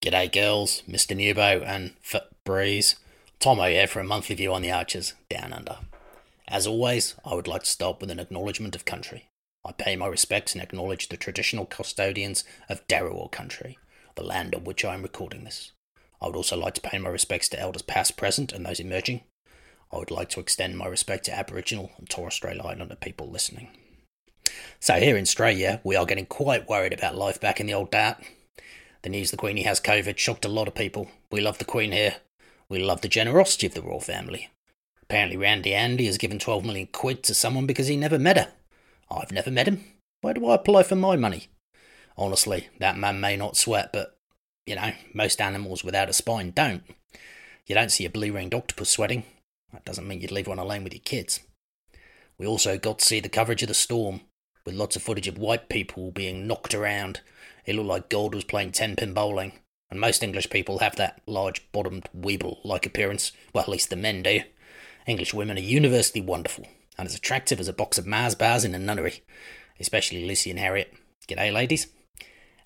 G'day 0.00 0.30
girls, 0.30 0.84
Mr. 0.88 1.16
Newbo 1.16 1.66
and 1.66 1.94
F 2.14 2.22
Breeze. 2.44 2.94
Tomo 3.40 3.64
here 3.64 3.88
for 3.88 3.98
a 3.98 4.04
monthly 4.04 4.36
view 4.36 4.54
on 4.54 4.62
the 4.62 4.70
Archers, 4.70 5.14
Down 5.28 5.52
Under. 5.52 5.78
As 6.46 6.68
always, 6.68 7.16
I 7.24 7.34
would 7.34 7.48
like 7.48 7.64
to 7.64 7.70
start 7.70 8.00
with 8.00 8.08
an 8.12 8.20
acknowledgement 8.20 8.76
of 8.76 8.84
country. 8.84 9.28
I 9.64 9.72
pay 9.72 9.96
my 9.96 10.06
respects 10.06 10.54
and 10.54 10.62
acknowledge 10.62 11.08
the 11.08 11.16
traditional 11.16 11.66
custodians 11.66 12.44
of 12.68 12.86
Dharawal 12.86 13.32
country, 13.32 13.76
the 14.14 14.22
land 14.22 14.54
on 14.54 14.62
which 14.62 14.84
I 14.84 14.94
am 14.94 15.02
recording 15.02 15.42
this. 15.42 15.72
I 16.22 16.28
would 16.28 16.36
also 16.36 16.56
like 16.56 16.74
to 16.74 16.80
pay 16.80 16.98
my 16.98 17.08
respects 17.08 17.48
to 17.48 17.60
elders 17.60 17.82
past, 17.82 18.16
present, 18.16 18.52
and 18.52 18.64
those 18.64 18.78
emerging. 18.78 19.22
I 19.92 19.98
would 19.98 20.12
like 20.12 20.28
to 20.30 20.40
extend 20.40 20.78
my 20.78 20.86
respect 20.86 21.24
to 21.24 21.36
Aboriginal 21.36 21.90
and 21.98 22.08
Torres 22.08 22.34
Strait 22.34 22.60
Islander 22.60 22.94
people 22.94 23.28
listening. 23.28 23.70
So 24.78 24.94
here 24.94 25.16
in 25.16 25.22
Australia, 25.22 25.80
we 25.82 25.96
are 25.96 26.06
getting 26.06 26.26
quite 26.26 26.68
worried 26.68 26.92
about 26.92 27.16
life 27.16 27.40
back 27.40 27.58
in 27.58 27.66
the 27.66 27.74
old 27.74 27.90
Dart. 27.90 28.18
The 29.02 29.10
news 29.10 29.30
the 29.30 29.36
Queenie 29.36 29.62
has 29.62 29.80
COVID 29.80 30.18
shocked 30.18 30.44
a 30.44 30.48
lot 30.48 30.66
of 30.66 30.74
people. 30.74 31.08
We 31.30 31.40
love 31.40 31.58
the 31.58 31.64
Queen 31.64 31.92
here. 31.92 32.16
We 32.68 32.80
love 32.80 33.00
the 33.00 33.08
generosity 33.08 33.66
of 33.66 33.74
the 33.74 33.82
royal 33.82 34.00
family. 34.00 34.50
Apparently, 35.02 35.36
Randy 35.36 35.72
Andy 35.72 36.06
has 36.06 36.18
given 36.18 36.38
12 36.38 36.64
million 36.64 36.88
quid 36.92 37.22
to 37.24 37.34
someone 37.34 37.66
because 37.66 37.86
he 37.86 37.96
never 37.96 38.18
met 38.18 38.36
her. 38.36 38.48
I've 39.10 39.32
never 39.32 39.50
met 39.50 39.68
him. 39.68 39.84
Where 40.20 40.34
do 40.34 40.46
I 40.48 40.56
apply 40.56 40.82
for 40.82 40.96
my 40.96 41.16
money? 41.16 41.46
Honestly, 42.16 42.68
that 42.80 42.98
man 42.98 43.20
may 43.20 43.36
not 43.36 43.56
sweat, 43.56 43.90
but, 43.92 44.18
you 44.66 44.74
know, 44.74 44.92
most 45.14 45.40
animals 45.40 45.84
without 45.84 46.10
a 46.10 46.12
spine 46.12 46.50
don't. 46.50 46.82
You 47.66 47.74
don't 47.76 47.92
see 47.92 48.04
a 48.04 48.10
blue 48.10 48.32
ringed 48.32 48.54
octopus 48.54 48.90
sweating. 48.90 49.22
That 49.72 49.84
doesn't 49.84 50.06
mean 50.08 50.20
you'd 50.20 50.32
leave 50.32 50.48
one 50.48 50.58
alone 50.58 50.82
with 50.82 50.92
your 50.92 51.02
kids. 51.04 51.40
We 52.36 52.46
also 52.46 52.76
got 52.78 52.98
to 52.98 53.04
see 53.04 53.20
the 53.20 53.28
coverage 53.28 53.62
of 53.62 53.68
the 53.68 53.74
storm, 53.74 54.22
with 54.64 54.74
lots 54.74 54.96
of 54.96 55.02
footage 55.02 55.28
of 55.28 55.38
white 55.38 55.68
people 55.68 56.10
being 56.10 56.46
knocked 56.46 56.74
around. 56.74 57.20
It 57.68 57.74
looked 57.74 57.88
like 57.88 58.08
God 58.08 58.34
was 58.34 58.44
playing 58.44 58.72
10 58.72 58.96
pin 58.96 59.12
bowling, 59.12 59.52
and 59.90 60.00
most 60.00 60.22
English 60.22 60.48
people 60.48 60.78
have 60.78 60.96
that 60.96 61.20
large 61.26 61.70
bottomed 61.70 62.08
weeble 62.18 62.64
like 62.64 62.86
appearance. 62.86 63.32
Well, 63.52 63.60
at 63.60 63.68
least 63.68 63.90
the 63.90 63.96
men 63.96 64.22
do. 64.22 64.40
English 65.06 65.34
women 65.34 65.58
are 65.58 65.60
universally 65.60 66.22
wonderful, 66.22 66.66
and 66.96 67.06
as 67.06 67.14
attractive 67.14 67.60
as 67.60 67.68
a 67.68 67.74
box 67.74 67.98
of 67.98 68.06
Mars 68.06 68.34
bars 68.34 68.64
in 68.64 68.74
a 68.74 68.78
nunnery, 68.78 69.22
especially 69.78 70.24
Lucy 70.24 70.48
and 70.48 70.58
Harriet. 70.58 70.94
G'day, 71.28 71.52
ladies. 71.52 71.88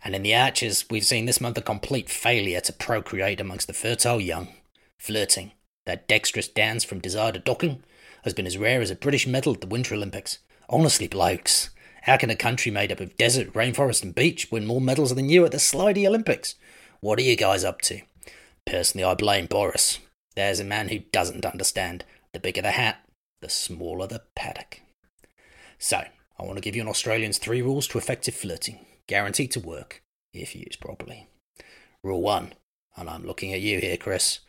And 0.04 0.14
in 0.14 0.22
the 0.22 0.36
Archers, 0.36 0.84
we've 0.88 1.04
seen 1.04 1.26
this 1.26 1.40
month 1.40 1.58
a 1.58 1.62
complete 1.62 2.08
failure 2.08 2.60
to 2.60 2.72
procreate 2.72 3.40
amongst 3.40 3.66
the 3.66 3.72
fertile 3.72 4.20
young. 4.20 4.54
Flirting, 5.00 5.50
that 5.84 6.06
dexterous 6.06 6.46
dance 6.46 6.84
from 6.84 7.00
desire 7.00 7.32
to 7.32 7.40
docking, 7.40 7.82
has 8.22 8.34
been 8.34 8.46
as 8.46 8.56
rare 8.56 8.80
as 8.80 8.92
a 8.92 8.94
British 8.94 9.26
medal 9.26 9.54
at 9.54 9.62
the 9.62 9.66
Winter 9.66 9.96
Olympics. 9.96 10.38
Honestly, 10.68 11.08
blokes, 11.08 11.70
how 12.02 12.16
can 12.16 12.30
a 12.30 12.36
country 12.36 12.70
made 12.70 12.90
up 12.90 13.00
of 13.00 13.16
desert, 13.16 13.52
rainforest, 13.52 14.02
and 14.02 14.14
beach 14.14 14.50
win 14.50 14.66
more 14.66 14.80
medals 14.80 15.14
than 15.14 15.28
you 15.28 15.44
at 15.44 15.52
the 15.52 15.58
Slidey 15.58 16.06
Olympics? 16.06 16.56
What 17.00 17.18
are 17.18 17.22
you 17.22 17.36
guys 17.36 17.64
up 17.64 17.80
to? 17.82 18.00
Personally, 18.66 19.04
I 19.04 19.14
blame 19.14 19.46
Boris. 19.46 19.98
There's 20.34 20.60
a 20.60 20.64
man 20.64 20.88
who 20.88 21.00
doesn't 21.12 21.46
understand. 21.46 22.04
The 22.32 22.40
bigger 22.40 22.62
the 22.62 22.72
hat, 22.72 23.04
the 23.40 23.48
smaller 23.48 24.06
the 24.06 24.22
paddock. 24.34 24.80
So, 25.78 26.04
I 26.38 26.42
want 26.44 26.56
to 26.56 26.62
give 26.62 26.74
you 26.74 26.82
an 26.82 26.88
Australian's 26.88 27.38
three 27.38 27.62
rules 27.62 27.86
to 27.88 27.98
effective 27.98 28.34
flirting, 28.34 28.84
guaranteed 29.06 29.50
to 29.52 29.60
work, 29.60 30.02
if 30.32 30.56
used 30.56 30.80
properly. 30.80 31.28
Rule 32.02 32.22
1, 32.22 32.54
and 32.96 33.08
I'm 33.08 33.24
looking 33.24 33.52
at 33.52 33.60
you 33.60 33.78
here, 33.80 33.96
Chris. 33.96 34.40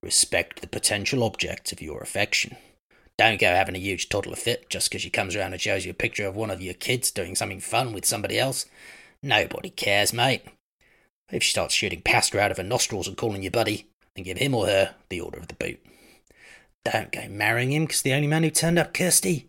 Respect 0.00 0.60
the 0.60 0.66
potential 0.66 1.22
object 1.22 1.72
of 1.72 1.82
your 1.82 2.00
affection. 2.00 2.56
Don't 3.16 3.40
go 3.40 3.46
having 3.46 3.76
a 3.76 3.80
huge 3.80 4.08
toddler 4.08 4.36
fit 4.36 4.68
just 4.68 4.88
because 4.88 5.02
she 5.02 5.10
comes 5.10 5.36
around 5.36 5.52
and 5.52 5.60
shows 5.60 5.84
you 5.84 5.90
a 5.92 5.94
picture 5.94 6.26
of 6.26 6.34
one 6.34 6.50
of 6.50 6.60
your 6.60 6.74
kids 6.74 7.10
doing 7.10 7.34
something 7.34 7.60
fun 7.60 7.92
with 7.92 8.04
somebody 8.04 8.38
else. 8.38 8.66
Nobody 9.22 9.70
cares, 9.70 10.12
mate. 10.12 10.42
If 11.30 11.42
she 11.42 11.52
starts 11.52 11.74
shooting 11.74 12.02
pasta 12.02 12.40
out 12.40 12.50
of 12.50 12.56
her 12.56 12.62
nostrils 12.62 13.06
and 13.06 13.16
calling 13.16 13.42
you 13.42 13.50
buddy, 13.50 13.86
then 14.14 14.24
give 14.24 14.38
him 14.38 14.54
or 14.54 14.66
her 14.66 14.94
the 15.08 15.20
order 15.20 15.38
of 15.38 15.48
the 15.48 15.54
boot. 15.54 15.80
Don't 16.84 17.12
go 17.12 17.28
marrying 17.28 17.72
him 17.72 17.84
because 17.84 18.02
the 18.02 18.12
only 18.12 18.26
man 18.26 18.42
who 18.42 18.50
turned 18.50 18.78
up 18.78 18.92
Kirsty. 18.92 19.48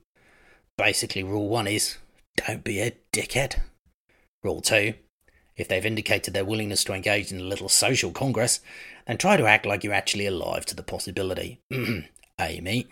Basically, 0.77 1.23
rule 1.23 1.49
one 1.49 1.67
is 1.67 1.97
don't 2.37 2.63
be 2.63 2.79
a 2.79 2.95
dickhead. 3.11 3.59
Rule 4.43 4.61
two 4.61 4.93
if 5.57 5.67
they've 5.67 5.85
indicated 5.85 6.33
their 6.33 6.45
willingness 6.45 6.83
to 6.83 6.93
engage 6.93 7.31
in 7.31 7.39
a 7.39 7.43
little 7.43 7.69
social 7.69 8.11
congress, 8.11 8.59
then 9.07 9.17
try 9.17 9.37
to 9.37 9.45
act 9.45 9.65
like 9.65 9.83
you're 9.83 9.93
actually 9.93 10.25
alive 10.25 10.65
to 10.65 10.75
the 10.75 10.83
possibility. 10.83 11.61
Amy. 12.39 12.87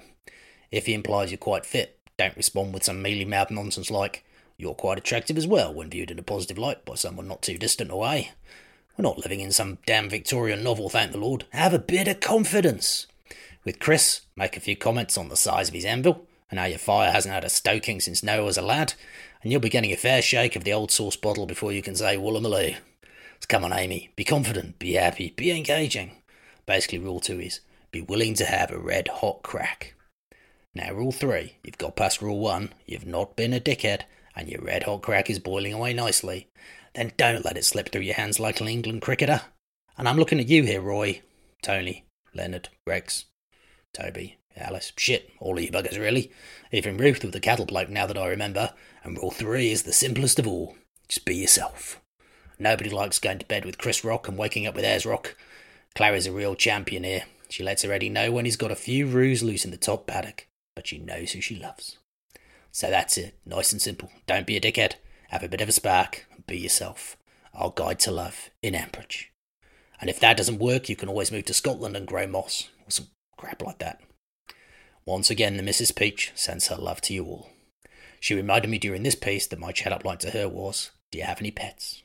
If 0.73 0.87
he 0.87 0.95
implies 0.95 1.29
you're 1.29 1.37
quite 1.37 1.67
fit, 1.67 1.99
don't 2.17 2.35
respond 2.35 2.73
with 2.73 2.83
some 2.83 2.99
mealy 2.99 3.25
mouthed 3.25 3.51
nonsense 3.51 3.91
like, 3.91 4.25
you're 4.57 4.73
quite 4.73 4.97
attractive 4.97 5.37
as 5.37 5.45
well 5.45 5.71
when 5.71 5.91
viewed 5.91 6.09
in 6.09 6.17
a 6.17 6.23
positive 6.23 6.57
light 6.57 6.83
by 6.83 6.95
someone 6.95 7.27
not 7.27 7.43
too 7.43 7.59
distant 7.59 7.91
away. 7.91 8.31
We're 8.97 9.03
not 9.03 9.19
living 9.19 9.39
in 9.39 9.51
some 9.51 9.77
damn 9.85 10.09
Victorian 10.09 10.63
novel, 10.63 10.89
thank 10.89 11.11
the 11.11 11.19
Lord. 11.19 11.45
Have 11.51 11.75
a 11.75 11.79
bit 11.79 12.07
of 12.07 12.21
confidence. 12.21 13.05
With 13.63 13.79
Chris, 13.79 14.21
make 14.35 14.57
a 14.57 14.59
few 14.59 14.75
comments 14.75 15.15
on 15.15 15.29
the 15.29 15.35
size 15.35 15.67
of 15.67 15.75
his 15.75 15.85
anvil 15.85 16.25
and 16.49 16.59
how 16.59 16.65
your 16.65 16.79
fire 16.79 17.11
hasn't 17.11 17.35
had 17.35 17.43
a 17.43 17.49
stoking 17.49 17.99
since 17.99 18.23
Noah 18.23 18.45
was 18.45 18.57
a 18.57 18.63
lad, 18.63 18.95
and 19.43 19.51
you'll 19.51 19.61
be 19.61 19.69
getting 19.69 19.91
a 19.91 19.95
fair 19.95 20.23
shake 20.23 20.55
of 20.55 20.63
the 20.63 20.73
old 20.73 20.89
sauce 20.89 21.15
bottle 21.15 21.45
before 21.45 21.71
you 21.71 21.83
can 21.83 21.95
say 21.95 22.17
Woolloomooloo. 22.17 22.77
So 23.41 23.45
come 23.47 23.63
on, 23.63 23.73
Amy, 23.73 24.09
be 24.15 24.23
confident, 24.23 24.79
be 24.79 24.93
happy, 24.93 25.35
be 25.35 25.51
engaging. 25.51 26.13
Basically, 26.65 26.97
rule 26.97 27.19
two 27.19 27.39
is 27.39 27.59
be 27.91 28.01
willing 28.01 28.33
to 28.35 28.45
have 28.45 28.71
a 28.71 28.79
red 28.79 29.07
hot 29.07 29.43
crack. 29.43 29.93
Now, 30.75 30.91
rule 30.93 31.11
three, 31.11 31.57
you've 31.63 31.77
got 31.77 31.95
past 31.95 32.21
rule 32.21 32.39
one, 32.39 32.73
you've 32.85 33.05
not 33.05 33.35
been 33.35 33.53
a 33.53 33.59
dickhead, 33.59 34.01
and 34.35 34.47
your 34.49 34.61
red 34.61 34.83
hot 34.83 35.03
crack 35.03 35.29
is 35.29 35.37
boiling 35.37 35.73
away 35.73 35.93
nicely. 35.93 36.47
Then 36.95 37.11
don't 37.15 37.45
let 37.45 37.57
it 37.57 37.65
slip 37.65 37.89
through 37.89 38.01
your 38.01 38.15
hands 38.15 38.39
like 38.39 38.59
an 38.59 38.67
England 38.67 39.01
cricketer. 39.03 39.41
And 39.97 40.07
I'm 40.07 40.17
looking 40.17 40.39
at 40.39 40.47
you 40.47 40.63
here, 40.63 40.81
Roy, 40.81 41.21
Tony, 41.61 42.05
Leonard, 42.33 42.69
Rex, 42.87 43.25
Toby, 43.93 44.37
Alice, 44.57 44.91
shit, 44.97 45.31
all 45.39 45.57
of 45.57 45.63
you 45.63 45.71
buggers 45.71 45.99
really. 45.99 46.31
Even 46.71 46.97
Ruth 46.97 47.23
with 47.23 47.33
the 47.33 47.39
cattle 47.39 47.65
bloke 47.65 47.89
now 47.89 48.07
that 48.07 48.17
I 48.17 48.27
remember. 48.27 48.73
And 49.03 49.17
rule 49.17 49.31
three 49.31 49.71
is 49.71 49.83
the 49.83 49.93
simplest 49.93 50.39
of 50.39 50.47
all. 50.47 50.75
Just 51.07 51.25
be 51.25 51.35
yourself. 51.35 52.01
Nobody 52.57 52.89
likes 52.89 53.19
going 53.19 53.39
to 53.39 53.45
bed 53.45 53.65
with 53.65 53.77
Chris 53.77 54.03
Rock 54.03 54.27
and 54.27 54.37
waking 54.37 54.65
up 54.65 54.75
with 54.75 54.85
Ayers 54.85 55.05
Rock. 55.05 55.35
Clarrie's 55.95 56.27
a 56.27 56.31
real 56.31 56.55
champion 56.55 57.03
here. 57.03 57.23
She 57.49 57.63
lets 57.63 57.83
her 57.83 57.91
Eddie 57.91 58.09
know 58.09 58.31
when 58.31 58.45
he's 58.45 58.57
got 58.57 58.71
a 58.71 58.75
few 58.75 59.05
roos 59.05 59.43
loose 59.43 59.65
in 59.65 59.71
the 59.71 59.77
top 59.77 60.07
paddock. 60.07 60.47
But 60.75 60.87
she 60.87 60.97
knows 60.97 61.31
who 61.31 61.41
she 61.41 61.55
loves. 61.55 61.97
So 62.71 62.89
that's 62.89 63.17
it, 63.17 63.37
nice 63.45 63.71
and 63.71 63.81
simple. 63.81 64.11
Don't 64.25 64.47
be 64.47 64.57
a 64.57 64.61
dickhead, 64.61 64.93
have 65.29 65.43
a 65.43 65.49
bit 65.49 65.61
of 65.61 65.69
a 65.69 65.71
spark, 65.71 66.25
be 66.47 66.57
yourself. 66.57 67.17
Our 67.53 67.71
guide 67.75 67.99
to 67.99 68.11
love 68.11 68.49
in 68.63 68.73
Ambridge. 68.73 69.25
And 70.01 70.09
if 70.09 70.19
that 70.19 70.37
doesn't 70.37 70.59
work, 70.59 70.89
you 70.89 70.95
can 70.95 71.07
always 71.07 71.31
move 71.31 71.45
to 71.45 71.53
Scotland 71.53 71.95
and 71.95 72.07
grow 72.07 72.25
moss, 72.25 72.69
or 72.85 72.91
some 72.91 73.07
crap 73.37 73.61
like 73.61 73.77
that. 73.77 74.01
Once 75.05 75.29
again, 75.29 75.57
the 75.57 75.63
Mrs. 75.63 75.95
Peach 75.95 76.31
sends 76.33 76.67
her 76.67 76.75
love 76.75 76.99
to 77.01 77.13
you 77.13 77.25
all. 77.25 77.49
She 78.19 78.33
reminded 78.33 78.69
me 78.71 78.79
during 78.79 79.03
this 79.03 79.15
piece 79.15 79.45
that 79.47 79.59
my 79.59 79.71
chat 79.71 79.91
up 79.91 80.05
line 80.05 80.17
to 80.19 80.31
her 80.31 80.47
was, 80.47 80.91
Do 81.11 81.17
you 81.19 81.25
have 81.25 81.41
any 81.41 81.51
pets? 81.51 82.01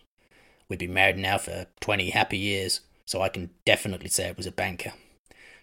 We've 0.68 0.78
been 0.78 0.92
married 0.92 1.16
now 1.16 1.38
for 1.38 1.66
20 1.80 2.10
happy 2.10 2.38
years, 2.38 2.80
so 3.06 3.22
I 3.22 3.28
can 3.30 3.50
definitely 3.64 4.08
say 4.08 4.26
it 4.26 4.36
was 4.36 4.46
a 4.46 4.52
banker. 4.52 4.92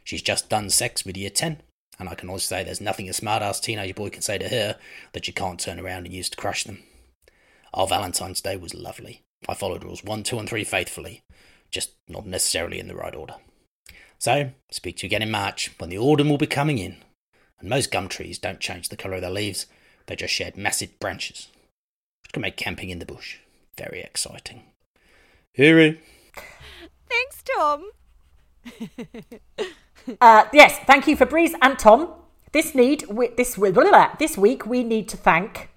She's 0.04 0.22
just 0.22 0.50
done 0.50 0.70
sex 0.70 1.06
with 1.06 1.18
year 1.18 1.30
10, 1.30 1.62
and 2.00 2.10
I 2.10 2.16
can 2.16 2.30
also 2.30 2.46
say 2.46 2.64
there's 2.64 2.82
nothing 2.82 3.10
a 3.10 3.14
smart 3.14 3.42
ass 3.42 3.60
teenage 3.60 3.96
boy 3.96 4.10
can 4.10 4.22
say 4.22 4.38
to 4.38 4.50
her 4.50 4.78
that 5.14 5.28
you 5.28 5.34
can't 5.34 5.60
turn 5.60 5.80
around 5.80 6.06
and 6.06 6.14
use 6.14 6.30
to 6.30 6.38
crush 6.38 6.64
them. 6.64 6.84
Our 7.74 7.88
Valentine's 7.88 8.42
Day 8.42 8.58
was 8.58 8.74
lovely. 8.74 9.22
I 9.48 9.54
followed 9.54 9.84
rules 9.84 10.04
1, 10.04 10.24
2, 10.24 10.40
and 10.40 10.50
3 10.50 10.64
faithfully, 10.64 11.22
just 11.72 11.92
not 12.08 12.26
necessarily 12.26 12.80
in 12.80 12.88
the 12.88 12.96
right 12.96 13.16
order. 13.16 13.36
So, 14.18 14.52
speak 14.72 14.98
to 14.98 15.06
you 15.06 15.08
again 15.08 15.22
in 15.22 15.32
March, 15.32 15.72
when 15.78 15.90
the 15.90 15.98
autumn 15.98 16.30
will 16.30 16.38
be 16.38 16.48
coming 16.48 16.78
in. 16.78 16.98
And 17.60 17.70
most 17.70 17.92
gum 17.92 18.08
trees 18.08 18.40
don't 18.40 18.60
change 18.60 18.90
the 18.90 18.98
colour 18.98 19.16
of 19.16 19.22
their 19.22 19.30
leaves, 19.30 19.66
they 20.08 20.16
just 20.16 20.34
shed 20.34 20.58
massive 20.58 21.00
branches, 21.00 21.50
which 22.24 22.34
can 22.34 22.42
make 22.42 22.58
camping 22.58 22.90
in 22.90 23.00
the 23.00 23.06
bush 23.06 23.38
very 23.78 24.02
exciting. 24.02 24.64
Hooray! 25.56 26.00
Thanks, 27.10 27.44
Tom. 27.44 27.92
Uh, 30.22 30.46
yes, 30.54 30.78
thank 30.86 31.08
you, 31.08 31.16
Fabrice 31.16 31.54
and 31.62 31.78
Tom. 31.80 32.10
This 32.52 32.76
need 32.76 33.06
we, 33.08 33.30
this 33.30 33.56
blah, 33.56 33.72
blah, 33.72 33.84
blah, 33.90 34.16
this 34.20 34.38
week 34.38 34.66
we 34.66 34.84
need 34.84 35.08
to 35.10 35.18
thank. 35.18 35.70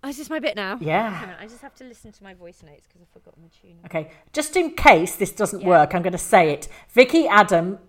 Is 0.07 0.17
this 0.17 0.29
my 0.29 0.39
bit 0.39 0.55
now? 0.55 0.77
Yeah. 0.79 1.35
I 1.39 1.47
just 1.47 1.61
have 1.61 1.75
to 1.75 1.83
listen 1.83 2.11
to 2.11 2.23
my 2.23 2.33
voice 2.33 2.61
notes 2.63 2.87
because 2.87 3.01
I've 3.01 3.09
forgotten 3.09 3.43
the 3.43 3.49
tune. 3.49 3.77
Okay, 3.85 4.11
just 4.33 4.55
in 4.55 4.71
case 4.75 5.15
this 5.15 5.31
doesn't 5.31 5.61
Yeah. 5.61 5.67
work, 5.67 5.95
I'm 5.95 6.01
going 6.03 6.13
to 6.13 6.17
say 6.17 6.51
it. 6.51 6.67
Vicky, 6.89 7.27
Adam, 7.27 7.79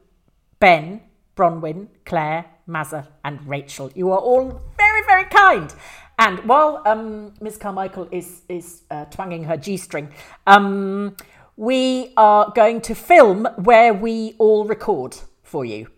Ben, 0.59 1.03
Bronwyn, 1.37 1.89
Claire, 2.07 2.47
Mazza, 2.67 3.07
and 3.25 3.47
Rachel. 3.47 3.91
You 3.95 4.11
are 4.13 4.19
all 4.19 4.63
very, 4.79 5.03
very 5.07 5.25
kind. 5.27 5.73
And 6.19 6.39
while 6.49 6.83
um, 6.87 7.35
Ms. 7.43 7.59
Carmichael 7.59 8.09
is 8.11 8.43
is 8.49 8.83
uh, 8.91 9.05
twanging 9.07 9.45
her 9.45 9.59
G 9.59 9.77
string, 9.77 10.09
um, 10.47 11.15
we 11.57 12.13
are 12.17 12.53
going 12.55 12.81
to 12.83 12.95
film 12.95 13.47
where 13.57 13.95
we 13.95 14.35
all 14.39 14.65
record 14.67 15.17
for 15.43 15.65
you 15.65 15.89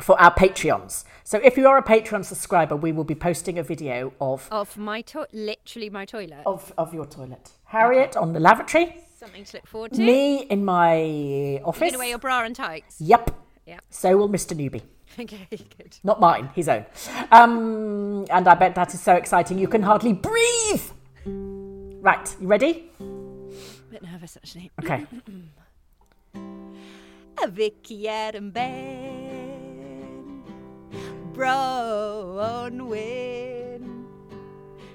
for 0.00 0.18
our 0.20 0.34
Patreons. 0.34 1.04
So 1.24 1.38
if 1.44 1.58
you 1.58 1.68
are 1.68 1.76
a 1.76 1.82
Patreon 1.82 2.24
subscriber, 2.24 2.74
we 2.74 2.90
will 2.90 3.04
be 3.04 3.14
posting 3.14 3.58
a 3.58 3.62
video 3.62 4.12
of 4.20 4.48
Of 4.50 4.78
my 4.78 5.02
to- 5.02 5.26
literally 5.32 5.90
my 5.90 6.06
toilet. 6.06 6.42
of, 6.46 6.72
of 6.78 6.94
your 6.94 7.04
toilet. 7.04 7.50
Harriet 7.64 8.16
on 8.16 8.32
the 8.32 8.40
lavatory, 8.40 8.96
Something 9.18 9.44
to 9.44 9.56
look 9.58 9.66
forward 9.66 9.92
to. 9.92 10.00
me 10.00 10.44
in 10.44 10.64
my 10.64 11.60
office. 11.62 11.80
Get 11.90 11.94
away 11.96 12.08
your 12.08 12.18
bra 12.18 12.42
and 12.44 12.56
tights. 12.56 12.96
Yep. 13.00 13.30
Yep. 13.66 13.82
So 13.90 14.16
will 14.16 14.28
Mr. 14.28 14.56
Newbie. 14.56 14.82
Okay, 15.18 15.48
good. 15.50 15.96
Not 16.04 16.20
mine, 16.20 16.50
his 16.54 16.68
own. 16.68 16.86
Um, 17.32 18.24
and 18.30 18.46
I 18.46 18.54
bet 18.54 18.76
that 18.76 18.94
is 18.94 19.00
so 19.00 19.14
exciting 19.16 19.58
you 19.58 19.66
can 19.66 19.82
hardly 19.82 20.12
breathe. 20.12 20.82
Right, 21.26 22.36
you 22.40 22.46
ready? 22.46 22.90
Bit 24.00 24.10
nervous 24.10 24.36
actually. 24.36 24.70
Okay. 24.82 25.06
A 27.42 27.48
Vicky 27.48 28.06
Adam 28.08 28.50
Ben 28.50 30.42
Bronwyn 31.32 32.84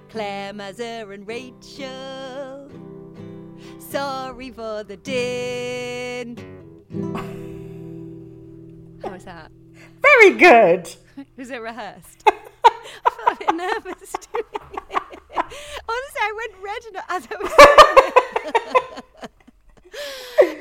Claire 0.09 0.53
Mazur 0.53 1.11
and 1.11 1.27
Rachel 1.27 2.69
Sorry 3.79 4.51
for 4.51 4.83
the 4.83 4.97
din 4.97 6.37
How 9.01 9.09
was 9.09 9.25
that? 9.25 9.51
Very 10.01 10.31
good. 10.37 10.89
Was 11.37 11.49
it 11.49 11.61
rehearsed? 11.61 12.23
I 12.27 13.09
felt 13.09 13.35
a 13.35 13.37
bit 13.39 13.55
nervous 13.55 14.11
doing 14.31 14.43
it. 14.53 14.61
Honestly, 15.87 16.21
I 16.21 16.33
went 16.35 16.53
red 16.61 16.85
and 16.87 16.97
as 17.09 17.27
I 17.31 17.35
was 17.41 17.51
doing 17.57 17.77
it. 18.43 19.31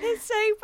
it's 0.05 0.25
so 0.25 0.55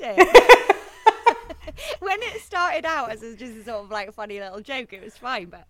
when 2.00 2.22
it 2.22 2.40
started 2.40 2.84
out 2.86 3.10
as 3.10 3.20
just 3.20 3.56
a 3.56 3.64
sort 3.64 3.84
of 3.84 3.90
like 3.90 4.12
funny 4.12 4.40
little 4.40 4.60
joke, 4.60 4.92
it 4.92 5.02
was 5.02 5.16
fine, 5.16 5.46
but 5.46 5.66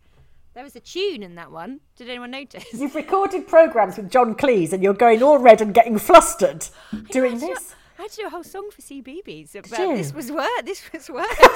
there 0.54 0.64
was 0.64 0.74
a 0.76 0.80
tune 0.80 1.22
in 1.22 1.34
that 1.36 1.50
one. 1.50 1.80
Did 1.96 2.08
anyone 2.08 2.30
notice? 2.30 2.64
You've 2.72 2.94
recorded 2.94 3.46
programs 3.46 3.96
with 3.96 4.10
John 4.10 4.34
Cleese 4.34 4.72
and 4.72 4.82
you're 4.82 4.94
going 4.94 5.22
all 5.22 5.38
red 5.38 5.60
and 5.60 5.74
getting 5.74 5.98
flustered 5.98 6.66
doing 7.10 7.32
I 7.32 7.34
had 7.34 7.40
to 7.40 7.46
do- 7.46 7.54
this. 7.54 7.74
I 7.98 8.02
had 8.02 8.10
to 8.12 8.16
do 8.16 8.26
a 8.28 8.30
whole 8.30 8.44
song 8.44 8.70
for 8.70 8.80
CBeebies, 8.80 9.52
but 9.52 9.64
this 9.68 10.14
was 10.14 10.32
worse. 10.32 10.48
This 10.64 10.90
was 10.90 11.10
worse. 11.10 11.36
well, 11.38 11.50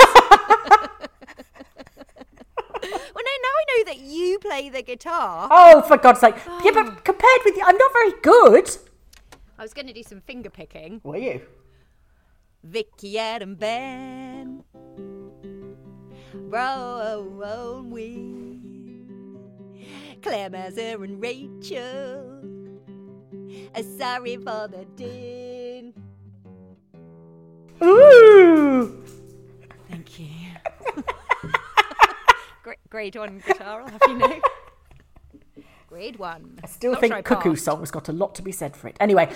no, 2.82 3.32
now 3.42 3.54
I 3.54 3.64
know 3.68 3.84
that 3.86 3.98
you 3.98 4.38
play 4.40 4.68
the 4.68 4.82
guitar. 4.82 5.48
Oh, 5.50 5.80
for 5.88 5.96
God's 5.96 6.20
sake. 6.20 6.34
Yeah, 6.62 6.72
but 6.74 6.86
oh. 6.86 6.96
compared 7.02 7.40
with 7.46 7.56
you, 7.56 7.62
I'm 7.64 7.78
not 7.78 7.92
very 7.94 8.12
good. 8.20 8.76
I 9.58 9.62
was 9.62 9.72
going 9.72 9.86
to 9.86 9.94
do 9.94 10.02
some 10.02 10.20
finger 10.20 10.50
picking. 10.50 11.00
Were 11.02 11.16
you? 11.16 11.40
Vicky 12.64 13.18
Adam 13.18 13.56
Ben. 13.56 14.64
Rowan 16.32 17.90
we. 17.90 19.04
Claire 20.22 20.48
Mazur 20.48 21.04
and 21.04 21.20
Rachel. 21.20 22.40
Uh, 23.74 23.82
sorry 23.98 24.36
for 24.36 24.66
the 24.68 24.86
din. 24.96 25.92
Ooh. 27.82 29.04
Thank 29.90 30.18
you. 30.18 30.28
great, 32.62 32.78
grade 32.88 33.16
one 33.16 33.42
guitar, 33.46 33.82
I'll 33.82 33.88
have 33.88 34.00
you 34.08 34.18
know. 34.18 34.40
Grade 35.95 36.18
one. 36.18 36.59
I 36.64 36.66
still 36.66 36.90
Not 36.90 37.01
think 37.01 37.12
sure 37.12 37.18
I 37.18 37.22
Cuckoo 37.22 37.51
passed. 37.51 37.66
Song's 37.66 37.92
got 37.92 38.09
a 38.09 38.12
lot 38.12 38.34
to 38.34 38.42
be 38.42 38.51
said 38.51 38.76
for 38.76 38.88
it. 38.88 38.97
Anyway, 38.99 39.32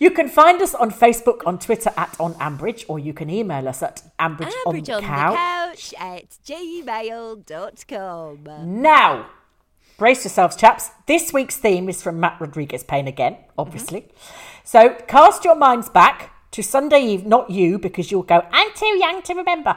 you 0.00 0.10
can 0.10 0.28
find 0.28 0.60
us 0.60 0.74
on 0.74 0.90
Facebook, 0.90 1.42
on 1.46 1.60
Twitter 1.60 1.92
at 1.96 2.16
On 2.18 2.34
Ambridge, 2.34 2.84
or 2.88 2.98
you 2.98 3.14
can 3.14 3.30
email 3.30 3.68
us 3.68 3.84
at 3.84 4.02
Ambridge, 4.18 4.48
Average 4.48 4.54
on 4.66 4.66
on 4.66 4.74
the 4.74 4.80
the 4.80 5.00
couch. 5.00 5.36
couch 5.36 5.94
at 6.00 6.28
gmail.com. 6.44 7.62
Now, 8.82 9.26
brace 9.96 10.24
yourselves, 10.24 10.56
chaps. 10.56 10.90
This 11.06 11.32
week's 11.32 11.58
theme 11.58 11.88
is 11.88 12.02
from 12.02 12.18
Matt 12.18 12.40
Rodriguez 12.40 12.82
Payne 12.82 13.06
again, 13.06 13.36
obviously. 13.56 14.00
Mm-hmm. 14.00 14.16
So 14.64 14.94
cast 15.06 15.44
your 15.44 15.54
minds 15.54 15.88
back 15.88 16.32
to 16.50 16.64
Sunday 16.64 17.00
Eve, 17.00 17.24
not 17.24 17.48
you, 17.48 17.78
because 17.78 18.10
you'll 18.10 18.24
go, 18.24 18.44
I'm 18.50 18.72
too 18.74 18.98
young 18.98 19.22
to 19.22 19.34
remember. 19.34 19.76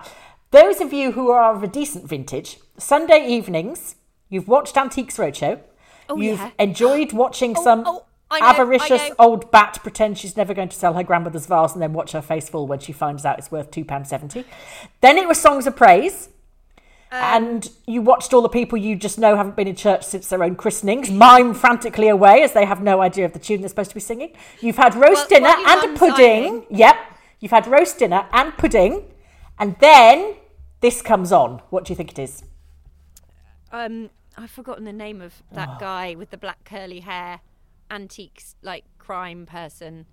Those 0.49 0.81
of 0.81 0.91
you 0.91 1.11
who 1.11 1.29
are 1.29 1.53
of 1.53 1.61
a 1.61 1.67
decent 1.67 2.09
vintage, 2.09 2.57
Sunday 2.79 3.27
evenings, 3.27 3.93
you've 4.27 4.47
watched 4.47 4.75
Antiques 4.75 5.17
Roadshow. 5.17 5.61
Oh, 6.09 6.17
you've 6.17 6.39
yeah. 6.39 6.51
enjoyed 6.59 7.13
watching 7.13 7.55
some 7.55 7.83
oh, 7.85 8.05
know, 8.31 8.37
avaricious 8.41 9.11
old 9.19 9.51
bat 9.51 9.79
pretend 9.81 10.17
she's 10.17 10.37
never 10.37 10.53
going 10.53 10.69
to 10.69 10.75
sell 10.75 10.93
her 10.93 11.03
grandmother's 11.03 11.45
vase 11.45 11.73
and 11.73 11.81
then 11.81 11.93
watch 11.93 12.11
her 12.11 12.21
face 12.21 12.49
fall 12.49 12.67
when 12.67 12.79
she 12.79 12.91
finds 12.91 13.25
out 13.25 13.39
it's 13.39 13.51
worth 13.51 13.71
£2.70. 13.71 14.45
Then 15.01 15.17
it 15.17 15.27
was 15.27 15.39
Songs 15.39 15.67
of 15.67 15.75
Praise 15.75 16.29
Um, 17.11 17.21
and 17.21 17.69
you 17.85 18.01
watched 18.01 18.33
all 18.33 18.41
the 18.41 18.49
people 18.49 18.77
you 18.77 18.95
just 18.95 19.19
know 19.19 19.35
haven't 19.35 19.55
been 19.55 19.67
in 19.67 19.75
church 19.75 20.03
since 20.03 20.27
their 20.29 20.43
own 20.43 20.55
christenings 20.55 21.11
mime 21.11 21.53
frantically 21.53 22.09
away 22.09 22.41
as 22.43 22.53
they 22.53 22.65
have 22.65 22.81
no 22.81 23.01
idea 23.01 23.25
of 23.25 23.33
the 23.33 23.39
tune 23.39 23.61
they're 23.61 23.69
supposed 23.69 23.91
to 23.91 23.95
be 23.95 24.01
singing. 24.01 24.33
You've 24.59 24.77
had 24.77 24.95
roast 24.95 25.29
Well, 25.29 25.39
dinner 25.39 25.53
and 25.67 25.95
a 25.95 25.99
pudding. 25.99 26.65
Yep. 26.69 26.95
You've 27.39 27.51
had 27.51 27.67
roast 27.67 27.99
dinner 27.99 28.27
and 28.31 28.57
pudding. 28.57 29.11
And 29.57 29.77
then 29.79 30.35
this 30.81 31.01
comes 31.01 31.31
on. 31.31 31.61
What 31.69 31.85
do 31.85 31.93
you 31.93 31.95
think 31.95 32.11
it 32.11 32.19
is? 32.19 32.43
Um, 33.71 34.09
I've 34.37 34.51
forgotten 34.51 34.83
the 34.83 34.93
name 34.93 35.21
of 35.21 35.43
that 35.53 35.79
guy 35.79 36.15
with 36.15 36.29
the 36.31 36.37
black 36.37 36.63
curly 36.65 36.99
hair, 37.01 37.39
antiques 37.89 38.55
like 38.61 38.83
crime 38.97 39.45
person. 39.45 40.05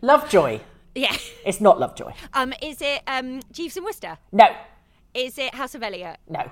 Lovejoy. 0.00 0.60
Yeah. 0.94 1.16
It's 1.44 1.60
not 1.60 1.78
Lovejoy. 1.80 2.12
Um, 2.32 2.54
is 2.62 2.80
it 2.80 3.02
um 3.06 3.40
Jeeves 3.52 3.76
and 3.76 3.84
Wooster? 3.84 4.18
No. 4.32 4.46
Is 5.12 5.38
it 5.38 5.54
House 5.54 5.74
of 5.74 5.82
Eliott? 5.82 6.16
No. 6.28 6.50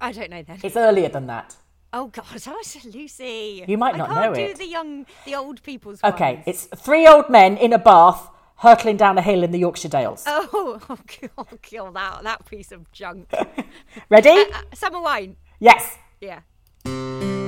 I 0.00 0.12
don't 0.12 0.30
know 0.30 0.42
then. 0.42 0.58
It's 0.62 0.76
earlier 0.76 1.08
than 1.08 1.26
that. 1.26 1.56
Oh 1.92 2.08
God, 2.08 2.24
oh, 2.46 2.62
Lucy. 2.92 3.64
You 3.66 3.78
might 3.78 3.96
not 3.96 4.10
I 4.10 4.14
can't 4.14 4.32
know 4.32 4.34
do 4.34 4.50
it. 4.52 4.58
the 4.58 4.66
young, 4.66 5.06
the 5.24 5.34
old 5.34 5.62
people's. 5.62 6.02
Okay. 6.04 6.34
ones. 6.34 6.44
It's 6.46 6.64
three 6.76 7.06
old 7.06 7.30
men 7.30 7.56
in 7.56 7.72
a 7.72 7.78
bath 7.78 8.28
hurtling 8.56 8.96
down 8.96 9.16
a 9.16 9.22
hill 9.22 9.42
in 9.42 9.52
the 9.52 9.58
Yorkshire 9.58 9.88
Dales. 9.88 10.24
Oh, 10.26 10.80
oh, 10.90 10.98
kill, 11.06 11.30
kill 11.62 11.92
that 11.92 12.22
that 12.24 12.44
piece 12.46 12.72
of 12.72 12.90
junk. 12.92 13.32
Ready? 14.10 14.30
uh, 14.52 14.62
summer 14.74 15.00
wine. 15.00 15.36
yes. 15.60 15.96
Yeah. 16.20 17.47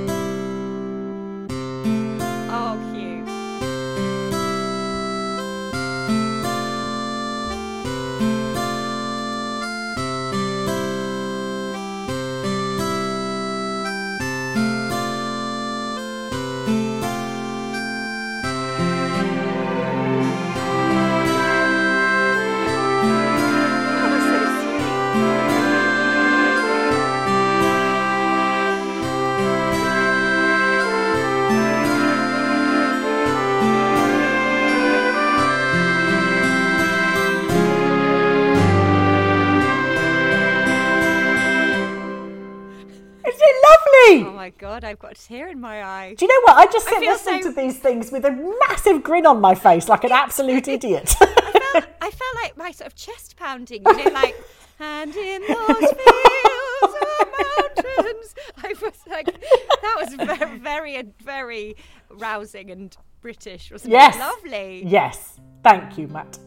God, 44.80 44.88
I've 44.88 44.98
got 44.98 45.12
a 45.12 45.14
tear 45.14 45.48
in 45.48 45.60
my 45.60 45.82
eye. 45.84 46.14
Do 46.16 46.24
you 46.24 46.28
know 46.28 46.40
what? 46.52 46.56
I 46.58 46.70
just 46.72 46.86
sit 46.88 46.98
feel 46.98 47.12
listening 47.12 47.42
so- 47.42 47.50
to 47.50 47.56
these 47.56 47.78
things 47.78 48.10
with 48.10 48.24
a 48.24 48.30
massive 48.68 49.02
grin 49.02 49.26
on 49.26 49.40
my 49.40 49.54
face, 49.54 49.88
like 49.88 50.04
an 50.04 50.12
absolute 50.12 50.68
idiot. 50.76 51.14
I 51.20 52.10
felt 52.10 52.34
like 52.42 52.56
my 52.56 52.70
sort 52.72 52.88
of 52.88 52.94
chest 52.94 53.36
pounding, 53.36 53.82
you 53.86 53.96
know, 54.04 54.10
like, 54.10 54.34
and 54.80 55.14
in 55.14 55.42
those 55.42 55.78
fields 55.78 56.94
mountains. 57.76 58.34
I 58.62 58.74
was 58.82 58.94
like, 59.08 59.26
that 59.26 59.96
was 59.98 60.14
very, 60.14 60.58
very, 60.58 61.02
very 61.22 61.76
rousing 62.10 62.70
and 62.70 62.96
British, 63.20 63.70
wasn't 63.70 63.92
yes. 63.92 64.16
it? 64.16 64.18
Lovely. 64.18 64.84
Yes. 64.86 65.38
Thank 65.62 65.98
you, 65.98 66.08
Matt. 66.08 66.38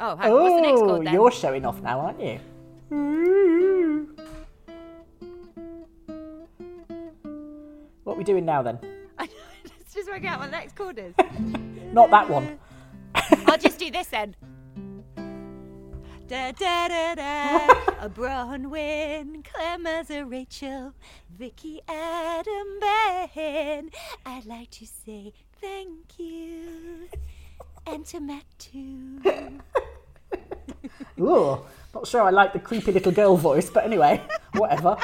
Oh, 0.00 0.16
hang 0.16 0.32
on, 0.32 0.42
what's 0.42 0.54
the 0.56 0.60
next 0.62 0.80
Oh, 0.80 0.86
chord 0.86 1.06
then? 1.06 1.14
you're 1.14 1.30
showing 1.30 1.64
off 1.64 1.80
now, 1.80 2.00
aren't 2.00 2.20
you? 2.20 2.40
We 8.22 8.24
doing 8.24 8.44
now 8.44 8.62
then? 8.62 8.78
Let's 9.18 9.94
just 9.94 10.08
work 10.08 10.24
out 10.24 10.38
what 10.38 10.46
the 10.46 10.52
next 10.52 10.76
chord 10.76 10.96
is. 10.98 11.12
Not 11.92 12.10
that 12.10 12.28
one. 12.28 12.58
I'll 13.46 13.58
just 13.58 13.80
do 13.80 13.90
this 13.90 14.06
then. 14.08 14.36
Da 16.28 16.52
da 16.52 16.88
da 16.88 17.14
da. 17.16 17.66
a 18.00 18.08
Bronwyn, 18.08 19.44
Clemens, 19.44 20.10
a 20.10 20.24
Rachel, 20.24 20.94
Vicky, 21.36 21.80
Adam, 21.88 22.78
Ben. 22.80 23.90
I'd 24.24 24.46
like 24.46 24.70
to 24.70 24.86
say 24.86 25.32
thank 25.60 26.18
you. 26.18 27.08
And 27.86 28.06
to 28.06 28.20
Matt 28.20 28.44
too. 28.58 29.20
Ooh, 31.20 31.58
not 31.92 32.06
sure 32.06 32.22
I 32.22 32.30
like 32.30 32.52
the 32.52 32.60
creepy 32.60 32.92
little 32.92 33.12
girl 33.12 33.36
voice, 33.36 33.68
but 33.68 33.84
anyway, 33.84 34.22
whatever. 34.54 34.96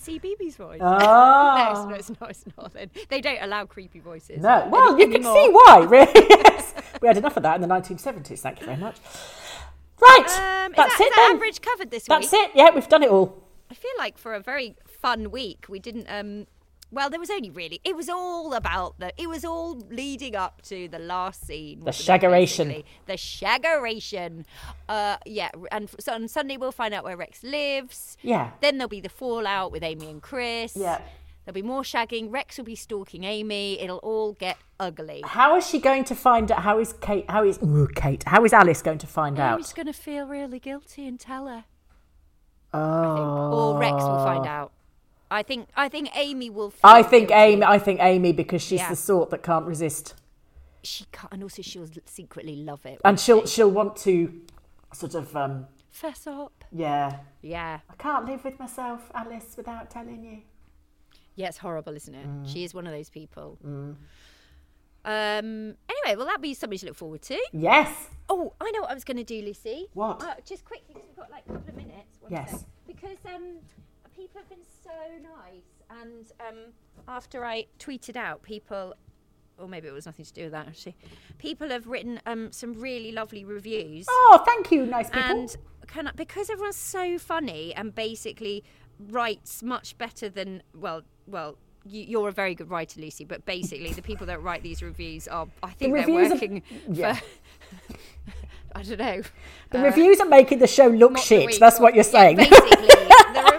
CBeebies 0.00 0.56
voice. 0.56 0.80
Ah. 0.82 1.86
No, 1.88 1.94
it's, 1.94 2.08
no, 2.10 2.16
it's 2.16 2.20
not. 2.20 2.30
It's 2.30 2.44
not. 2.56 2.72
They- 2.72 2.88
They 3.08 3.20
don't 3.20 3.42
allow 3.42 3.66
creepy 3.66 4.00
voices. 4.00 4.40
No, 4.40 4.68
well, 4.70 4.94
any- 4.94 5.04
you 5.04 5.10
can 5.10 5.22
see 5.22 5.48
why, 5.50 5.86
really. 5.88 6.12
yes. 6.30 6.74
We 7.00 7.08
had 7.08 7.16
enough 7.16 7.36
of 7.36 7.42
that 7.42 7.56
in 7.56 7.62
the 7.62 7.68
1970s, 7.68 8.38
thank 8.40 8.60
you 8.60 8.66
very 8.66 8.78
much. 8.78 8.96
Right, 10.00 10.26
Um, 10.66 10.72
that's 10.76 10.96
that, 10.96 11.00
it 11.06 11.10
that 11.10 11.26
then. 11.28 11.36
average 11.36 11.60
covered 11.60 11.90
this 11.90 12.04
week. 12.08 12.20
That's 12.20 12.32
it, 12.32 12.50
yeah, 12.54 12.70
we've 12.74 12.88
done 12.88 13.02
it 13.02 13.10
all. 13.10 13.42
I 13.70 13.74
feel 13.74 13.90
like 13.98 14.16
for 14.16 14.34
a 14.34 14.40
very 14.40 14.76
fun 14.86 15.30
week, 15.30 15.66
we 15.68 15.78
didn't. 15.80 16.06
Um, 16.08 16.46
well, 16.90 17.10
there 17.10 17.20
was 17.20 17.30
only 17.30 17.50
really. 17.50 17.80
It 17.84 17.96
was 17.96 18.08
all 18.08 18.54
about 18.54 18.98
the. 18.98 19.12
It 19.20 19.28
was 19.28 19.44
all 19.44 19.74
leading 19.90 20.34
up 20.34 20.62
to 20.62 20.88
the 20.88 20.98
last 20.98 21.46
scene. 21.46 21.80
The 21.80 21.90
it, 21.90 21.94
shaggeration. 21.94 22.84
The 23.06 23.14
shaggeration. 23.14 24.44
Uh, 24.88 25.18
yeah, 25.26 25.50
and 25.70 25.90
so 26.00 26.14
on 26.14 26.28
Sunday 26.28 26.56
we'll 26.56 26.72
find 26.72 26.94
out 26.94 27.04
where 27.04 27.16
Rex 27.16 27.42
lives. 27.42 28.16
Yeah. 28.22 28.50
Then 28.60 28.78
there'll 28.78 28.88
be 28.88 29.00
the 29.00 29.08
fallout 29.08 29.70
with 29.70 29.82
Amy 29.82 30.08
and 30.08 30.22
Chris. 30.22 30.76
Yeah. 30.76 31.00
There'll 31.44 31.54
be 31.54 31.62
more 31.62 31.82
shagging. 31.82 32.30
Rex 32.30 32.58
will 32.58 32.66
be 32.66 32.74
stalking 32.74 33.24
Amy. 33.24 33.80
It'll 33.80 33.98
all 33.98 34.34
get 34.34 34.58
ugly. 34.78 35.22
How 35.24 35.56
is 35.56 35.66
she 35.66 35.78
going 35.78 36.04
to 36.04 36.14
find 36.14 36.52
out? 36.52 36.60
How 36.60 36.78
is 36.78 36.92
Kate? 37.00 37.24
How 37.28 37.42
is 37.44 37.58
ooh, 37.62 37.88
Kate? 37.94 38.22
How 38.26 38.44
is 38.44 38.52
Alice 38.52 38.82
going 38.82 38.98
to 38.98 39.06
find 39.06 39.38
out? 39.38 39.54
Amy's 39.54 39.72
gonna 39.72 39.94
feel 39.94 40.26
really 40.26 40.58
guilty 40.58 41.06
and 41.06 41.18
tell 41.18 41.46
her. 41.46 41.64
Oh, 42.74 43.74
Or 43.74 43.78
Rex 43.80 43.94
will 43.94 44.24
find 44.24 44.46
out. 44.46 44.72
I 45.30 45.42
think. 45.42 45.68
I 45.76 45.88
think 45.88 46.10
Amy 46.14 46.50
will. 46.50 46.72
I 46.82 47.02
think 47.02 47.28
guilty. 47.28 47.42
Amy. 47.42 47.62
I 47.64 47.78
think 47.78 48.00
Amy 48.00 48.32
because 48.32 48.62
she's 48.62 48.80
Yeah. 48.80 48.90
the 48.90 48.96
sort 48.96 49.30
that 49.30 49.42
can't 49.42 49.66
resist, 49.66 50.14
she 50.82 51.04
can't, 51.12 51.32
and 51.32 51.42
also 51.42 51.62
she'll 51.62 51.88
secretly 52.06 52.56
love 52.56 52.84
it. 52.86 53.00
and 53.04 53.20
she'll 53.20 53.42
she? 53.46 53.56
she'll 53.56 53.70
want 53.70 53.96
to 53.96 54.40
sort 54.94 55.14
of 55.14 55.36
um 55.36 55.66
fess 55.90 56.26
up. 56.26 56.64
yeah. 56.72 57.18
Yeah, 57.42 57.80
I 57.90 57.94
can't 57.96 58.26
live 58.26 58.44
with 58.44 58.58
myself, 58.58 59.10
Alice, 59.14 59.54
without 59.56 59.90
telling 59.90 60.24
you. 60.24 60.38
yeah, 61.36 61.48
it's 61.48 61.58
horrible, 61.58 61.94
isn't 61.94 62.14
it? 62.14 62.26
Mm. 62.26 62.52
She 62.52 62.64
is 62.64 62.74
one 62.74 62.86
of 62.86 62.92
those 62.92 63.10
people. 63.10 63.58
Um. 63.62 63.96
Anyway, 65.04 66.16
well, 66.16 66.26
that'd 66.26 66.40
be 66.42 66.54
something 66.54 66.78
to 66.78 66.86
look 66.86 66.96
forward 66.96 67.22
to. 67.22 67.38
Yes. 67.52 68.08
Oh, 68.28 68.52
I 68.60 68.70
know 68.72 68.82
what 68.82 68.90
I 68.90 68.94
was 68.94 69.04
going 69.04 69.16
to 69.16 69.24
do, 69.24 69.40
Lucy. 69.42 69.86
What? 69.94 70.22
Uh, 70.22 70.34
just 70.44 70.64
quickly, 70.64 70.94
'cause 70.94 71.02
we've 71.06 71.16
got 71.16 71.30
like 71.30 71.44
a 71.48 71.52
couple 71.52 71.68
of 71.70 71.76
minutes. 71.76 72.18
Yes. 72.28 72.50
sec. 72.50 72.60
Because 72.86 73.16
um, 73.34 73.58
people 74.18 74.40
have 74.40 74.48
been 74.48 74.58
so 74.82 74.90
nice, 75.22 76.02
and 76.02 76.26
um, 76.40 76.72
after 77.06 77.44
I 77.44 77.66
tweeted 77.78 78.16
out, 78.16 78.42
people, 78.42 78.94
or 79.56 79.68
maybe 79.68 79.86
it 79.86 79.92
was 79.92 80.06
nothing 80.06 80.24
to 80.24 80.32
do 80.32 80.42
with 80.44 80.52
that 80.52 80.66
actually, 80.66 80.96
people 81.38 81.68
have 81.70 81.86
written 81.86 82.20
um 82.26 82.50
some 82.50 82.74
really 82.74 83.12
lovely 83.12 83.44
reviews. 83.44 84.06
Oh, 84.10 84.42
thank 84.44 84.72
you, 84.72 84.86
nice 84.86 85.08
people. 85.08 85.30
and 85.30 85.56
can 85.86 86.08
I, 86.08 86.12
because 86.12 86.50
everyone's 86.50 86.76
so 86.76 87.18
funny 87.18 87.72
and 87.74 87.94
basically 87.94 88.64
writes 88.98 89.62
much 89.62 89.96
better 89.98 90.28
than 90.28 90.62
well 90.74 91.02
well 91.26 91.56
you, 91.84 92.02
you're 92.02 92.28
a 92.28 92.32
very 92.32 92.54
good 92.54 92.68
writer 92.68 93.00
lucy 93.00 93.24
but 93.24 93.44
basically 93.46 93.92
the 93.92 94.02
people 94.02 94.26
that 94.26 94.42
write 94.42 94.62
these 94.62 94.82
reviews 94.82 95.28
are 95.28 95.46
i 95.62 95.70
think 95.70 95.94
they're 95.94 96.04
reviews 96.04 96.30
are- 96.32 96.34
working 96.34 96.62
yeah. 96.90 97.14
for 97.14 97.22
i 98.74 98.82
don't 98.82 98.98
know 98.98 99.22
the 99.70 99.78
reviews 99.78 100.20
are 100.20 100.28
making 100.28 100.58
the 100.58 100.66
show 100.66 100.88
look 100.88 101.12
not 101.12 101.20
the 101.20 101.26
shit. 101.26 101.60
That's 101.60 101.78
what 101.78 101.94
you're 101.94 102.04
yeah, 102.04 102.10
saying. 102.10 102.36
basically 102.36 102.86
the 102.86 102.97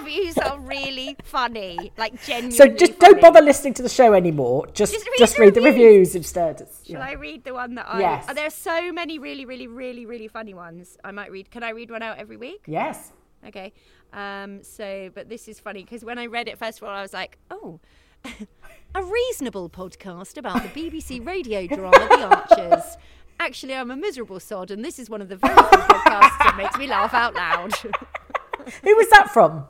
reviews 0.10 0.38
are 0.38 0.60
really 0.60 1.16
funny 1.24 1.92
like 1.98 2.22
genuinely 2.24 2.56
so 2.56 2.68
just 2.68 3.00
don't 3.00 3.22
bother 3.22 3.42
listening 3.42 3.74
to 3.76 3.84
the 3.84 3.90
show 3.90 4.14
anymore. 4.14 4.68
Just 4.74 4.94
Just 4.94 5.08
just 5.18 5.38
read 5.38 5.46
read, 5.46 5.56
the 5.56 5.62
the 5.62 5.66
reviews 5.68 6.16
instead. 6.16 6.62
It's- 6.62 6.82
Shall 6.86 6.96
yeah. 7.00 7.06
I 7.06 7.12
read 7.14 7.44
the 7.44 7.54
one 7.54 7.76
that 7.76 7.86
I? 7.88 8.00
Yes. 8.00 8.26
Oh, 8.30 8.34
there 8.34 8.48
are 8.48 8.50
so 8.50 8.92
many 8.92 9.20
really, 9.20 9.46
really, 9.46 9.68
really, 9.68 10.06
really 10.06 10.28
funny 10.28 10.54
ones. 10.54 10.98
I 11.04 11.12
might 11.12 11.32
read. 11.32 11.52
Can 11.52 11.64
I 11.64 11.70
read 11.70 11.92
one 11.92 12.02
out 12.02 12.18
every 12.18 12.38
week? 12.38 12.64
Yes. 12.66 13.12
Okay. 13.48 13.74
Um, 14.12 14.64
so, 14.64 15.10
but 15.14 15.30
this 15.30 15.48
is 15.48 15.60
funny 15.60 15.84
because 15.84 16.04
when 16.04 16.18
I 16.18 16.26
read 16.26 16.48
it, 16.48 16.58
first 16.58 16.80
of 16.82 16.88
all, 16.88 16.96
I 16.96 17.02
was 17.02 17.14
like, 17.14 17.38
oh, 17.52 17.80
a 18.96 19.04
reasonable 19.04 19.70
podcast 19.70 20.38
about 20.38 20.64
the 20.64 20.70
BBC 20.70 21.26
radio 21.26 21.68
drama 21.76 21.92
The 22.10 22.24
Archers. 22.24 22.98
Actually, 23.40 23.76
I'm 23.76 23.92
a 23.92 23.96
miserable 23.96 24.40
sod, 24.40 24.72
and 24.72 24.84
this 24.84 25.00
is 25.00 25.10
one 25.10 25.22
of 25.22 25.30
the 25.30 25.38
very 25.38 25.56
few 25.56 25.64
podcasts 25.64 26.38
that 26.40 26.56
makes 26.58 26.78
me 26.78 26.88
laugh 26.88 27.14
out 27.14 27.36
loud. 27.36 27.74
Who 28.84 28.96
was 28.96 29.10
that 29.12 29.30
from? 29.32 29.66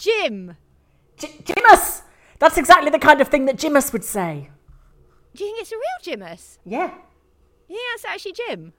Jim, 0.00 0.56
J- 1.16 1.28
Jimus. 1.44 2.02
That's 2.38 2.56
exactly 2.56 2.90
the 2.90 2.98
kind 2.98 3.20
of 3.20 3.28
thing 3.28 3.44
that 3.46 3.56
Jimus 3.56 3.92
would 3.92 4.04
say. 4.04 4.48
do 5.34 5.44
you 5.44 5.50
think 5.50 5.60
it's 5.62 5.72
a 5.72 5.76
real 5.76 6.16
Jimus? 6.18 6.58
Yeah. 6.64 6.90
Yeah, 7.68 7.76
it's 7.94 8.04
actually 8.04 8.32
Jim. 8.32 8.72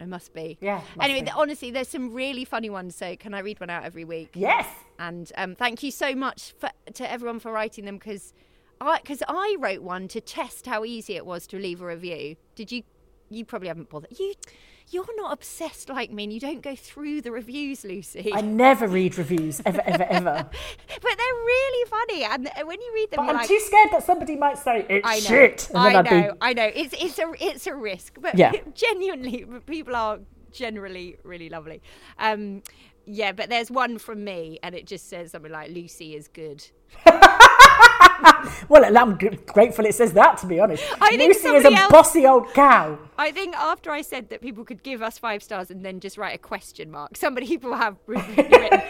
It 0.00 0.06
must 0.06 0.32
be. 0.32 0.56
Yeah, 0.60 0.76
must 0.96 1.08
Anyway, 1.08 1.22
be. 1.24 1.30
honestly, 1.34 1.70
there's 1.72 1.88
some 1.88 2.12
really 2.14 2.44
funny 2.44 2.70
ones. 2.70 2.94
So, 2.94 3.16
can 3.16 3.34
I 3.34 3.40
read 3.40 3.58
one 3.58 3.70
out 3.70 3.82
every 3.84 4.04
week? 4.04 4.30
Yes. 4.34 4.68
And 5.00 5.32
um, 5.36 5.54
thank 5.56 5.82
you 5.82 5.90
so 5.90 6.14
much 6.14 6.54
for, 6.60 6.70
to 6.94 7.10
everyone 7.10 7.40
for 7.40 7.50
writing 7.50 7.84
them 7.84 7.96
because 7.96 8.32
I 8.80 9.00
because 9.00 9.24
I 9.28 9.56
wrote 9.58 9.82
one 9.82 10.06
to 10.08 10.20
test 10.20 10.66
how 10.66 10.84
easy 10.84 11.16
it 11.16 11.26
was 11.26 11.48
to 11.48 11.58
leave 11.58 11.82
a 11.82 11.86
review. 11.86 12.36
Did 12.54 12.70
you? 12.70 12.82
You 13.30 13.44
probably 13.44 13.66
haven't 13.68 13.90
bothered. 13.90 14.16
You 14.18 14.34
you're 14.90 15.16
not 15.16 15.32
obsessed 15.32 15.88
like 15.88 16.10
me, 16.10 16.24
and 16.24 16.32
you 16.32 16.40
don't 16.40 16.62
go 16.62 16.74
through 16.74 17.22
the 17.22 17.30
reviews, 17.30 17.84
Lucy. 17.84 18.30
I 18.34 18.40
never 18.40 18.86
read 18.86 19.18
reviews 19.18 19.60
ever, 19.64 19.82
ever, 19.84 20.04
ever. 20.04 20.50
but 20.88 21.02
they're 21.02 21.34
really 21.34 21.90
funny, 21.90 22.24
and 22.24 22.50
when 22.66 22.80
you 22.80 22.90
read 22.94 23.10
them, 23.10 23.26
But 23.26 23.30
I'm 23.30 23.36
like, 23.36 23.48
too 23.48 23.60
scared 23.60 23.90
that 23.92 24.04
somebody 24.04 24.36
might 24.36 24.58
say 24.58 24.86
it's 24.88 25.06
I 25.06 25.16
know, 25.16 25.20
shit, 25.20 25.68
and 25.70 25.78
I 25.78 26.02
know, 26.02 26.32
be 26.32 26.38
I 26.40 26.52
know. 26.52 26.70
It's 26.74 26.94
it's 26.98 27.18
a 27.18 27.32
it's 27.40 27.66
a 27.66 27.74
risk, 27.74 28.18
but 28.20 28.36
Yeah. 28.36 28.52
genuinely, 28.74 29.44
people 29.66 29.94
are 29.94 30.20
generally 30.52 31.16
really 31.22 31.48
lovely. 31.48 31.80
Um, 32.18 32.62
yeah, 33.06 33.32
but 33.32 33.48
there's 33.48 33.70
one 33.70 33.98
from 33.98 34.22
me, 34.22 34.58
and 34.62 34.74
it 34.74 34.86
just 34.86 35.08
says 35.08 35.30
something 35.30 35.50
like 35.50 35.70
"Lucy 35.70 36.14
is 36.14 36.28
good." 36.28 36.66
well. 38.68 38.96
I'm 38.96 39.16
grateful 39.46 39.86
it 39.86 39.94
says 39.94 40.12
that. 40.12 40.38
To 40.38 40.46
be 40.46 40.60
honest, 40.60 40.84
I 41.00 41.16
think 41.16 41.34
Lucy 41.34 41.48
is 41.48 41.64
a 41.64 41.72
else- 41.72 41.90
bossy 41.90 42.26
old 42.26 42.52
cow. 42.52 42.98
I 43.16 43.32
think 43.32 43.56
after 43.56 43.90
I 43.90 44.02
said 44.02 44.28
that 44.30 44.40
people 44.40 44.64
could 44.64 44.82
give 44.82 45.02
us 45.02 45.18
five 45.18 45.42
stars 45.42 45.70
and 45.70 45.84
then 45.84 46.00
just 46.00 46.18
write 46.18 46.34
a 46.34 46.38
question 46.38 46.90
mark, 46.90 47.16
somebody 47.16 47.46
people 47.54 47.74
have 47.74 47.96
written, 48.06 48.80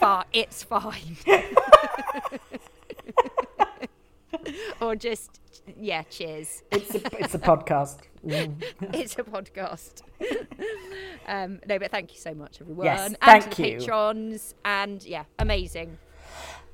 "Far, 0.00 0.24
it's 0.32 0.62
fine," 0.62 1.16
or 4.80 4.96
just 4.96 5.40
yeah, 5.78 6.02
cheers. 6.02 6.62
It's 6.70 6.94
a, 6.94 7.00
it's 7.18 7.34
a 7.34 7.38
podcast. 7.38 7.98
Mm. 8.26 8.62
it's 8.94 9.14
a 9.18 9.22
podcast. 9.22 10.02
um, 11.26 11.60
no, 11.68 11.78
but 11.78 11.90
thank 11.90 12.12
you 12.14 12.20
so 12.20 12.34
much, 12.34 12.60
everyone. 12.60 12.86
Yes, 12.86 13.06
and 13.08 13.18
thank 13.20 13.50
to 13.50 13.62
the 13.62 13.68
you. 13.70 13.78
patrons. 13.78 14.54
And 14.64 15.04
yeah, 15.04 15.24
amazing. 15.38 15.98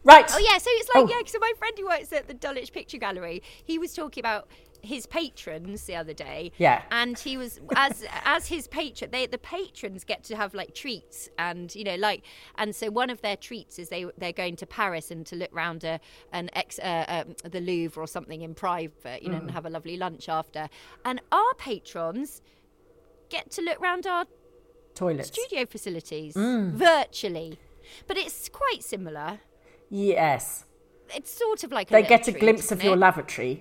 Right. 0.04 0.26
Oh 0.32 0.38
yeah, 0.38 0.58
so 0.58 0.68
it's 0.72 0.88
like 0.94 1.04
Oh. 1.04 1.08
yeah. 1.08 1.22
So 1.26 1.38
my 1.38 1.52
friend 1.58 1.74
who 1.78 1.86
works 1.86 2.12
at 2.12 2.26
the 2.26 2.34
Dulwich 2.34 2.72
Picture 2.72 2.98
Gallery, 2.98 3.42
he 3.64 3.78
was 3.78 3.94
talking 3.94 4.20
about 4.20 4.48
his 4.84 5.06
patrons 5.06 5.84
the 5.84 5.94
other 5.94 6.12
day. 6.12 6.50
Yeah. 6.58 6.82
And 6.90 7.16
he 7.16 7.36
was 7.36 7.60
as 7.76 8.04
as 8.24 8.48
his 8.48 8.66
patron, 8.66 9.12
they 9.12 9.26
the 9.26 9.38
patrons 9.38 10.02
get 10.02 10.24
to 10.24 10.34
have 10.36 10.54
like 10.54 10.74
treats, 10.74 11.28
and 11.38 11.72
you 11.76 11.84
know 11.84 11.94
like, 11.94 12.24
and 12.56 12.74
so 12.74 12.90
one 12.90 13.10
of 13.10 13.20
their 13.22 13.36
treats 13.36 13.78
is 13.78 13.90
they 13.90 14.06
they're 14.18 14.32
going 14.32 14.56
to 14.56 14.66
Paris 14.66 15.12
and 15.12 15.24
to 15.26 15.36
look 15.36 15.50
round 15.54 15.84
a 15.84 16.00
an 16.32 16.50
ex 16.54 16.80
uh, 16.80 17.04
um, 17.28 17.36
the 17.48 17.60
Louvre 17.60 18.02
or 18.02 18.08
something 18.08 18.42
in 18.42 18.54
private, 18.54 19.22
you 19.22 19.28
know, 19.28 19.36
and 19.36 19.50
Mm. 19.50 19.52
have 19.52 19.66
a 19.66 19.70
lovely 19.70 19.96
lunch 19.96 20.28
after. 20.28 20.68
And 21.04 21.20
our 21.30 21.54
patrons 21.58 22.42
get 23.36 23.50
to 23.56 23.60
look 23.68 23.78
round 23.88 24.06
our 24.06 24.24
Toilets. 24.94 25.28
studio 25.34 25.60
facilities, 25.74 26.34
Mm. 26.34 26.72
virtually. 26.90 27.50
But 28.08 28.16
it's 28.24 28.48
quite 28.62 28.82
similar. 28.94 29.40
Yes. 29.90 30.64
It's 31.18 31.30
sort 31.44 31.60
of 31.64 31.70
like 31.72 31.90
a 31.90 31.92
They 31.94 32.02
get 32.14 32.28
a 32.28 32.32
glimpse 32.32 32.70
of 32.72 32.78
isn't 32.78 32.88
your 32.88 32.96
lavatory. 33.06 33.54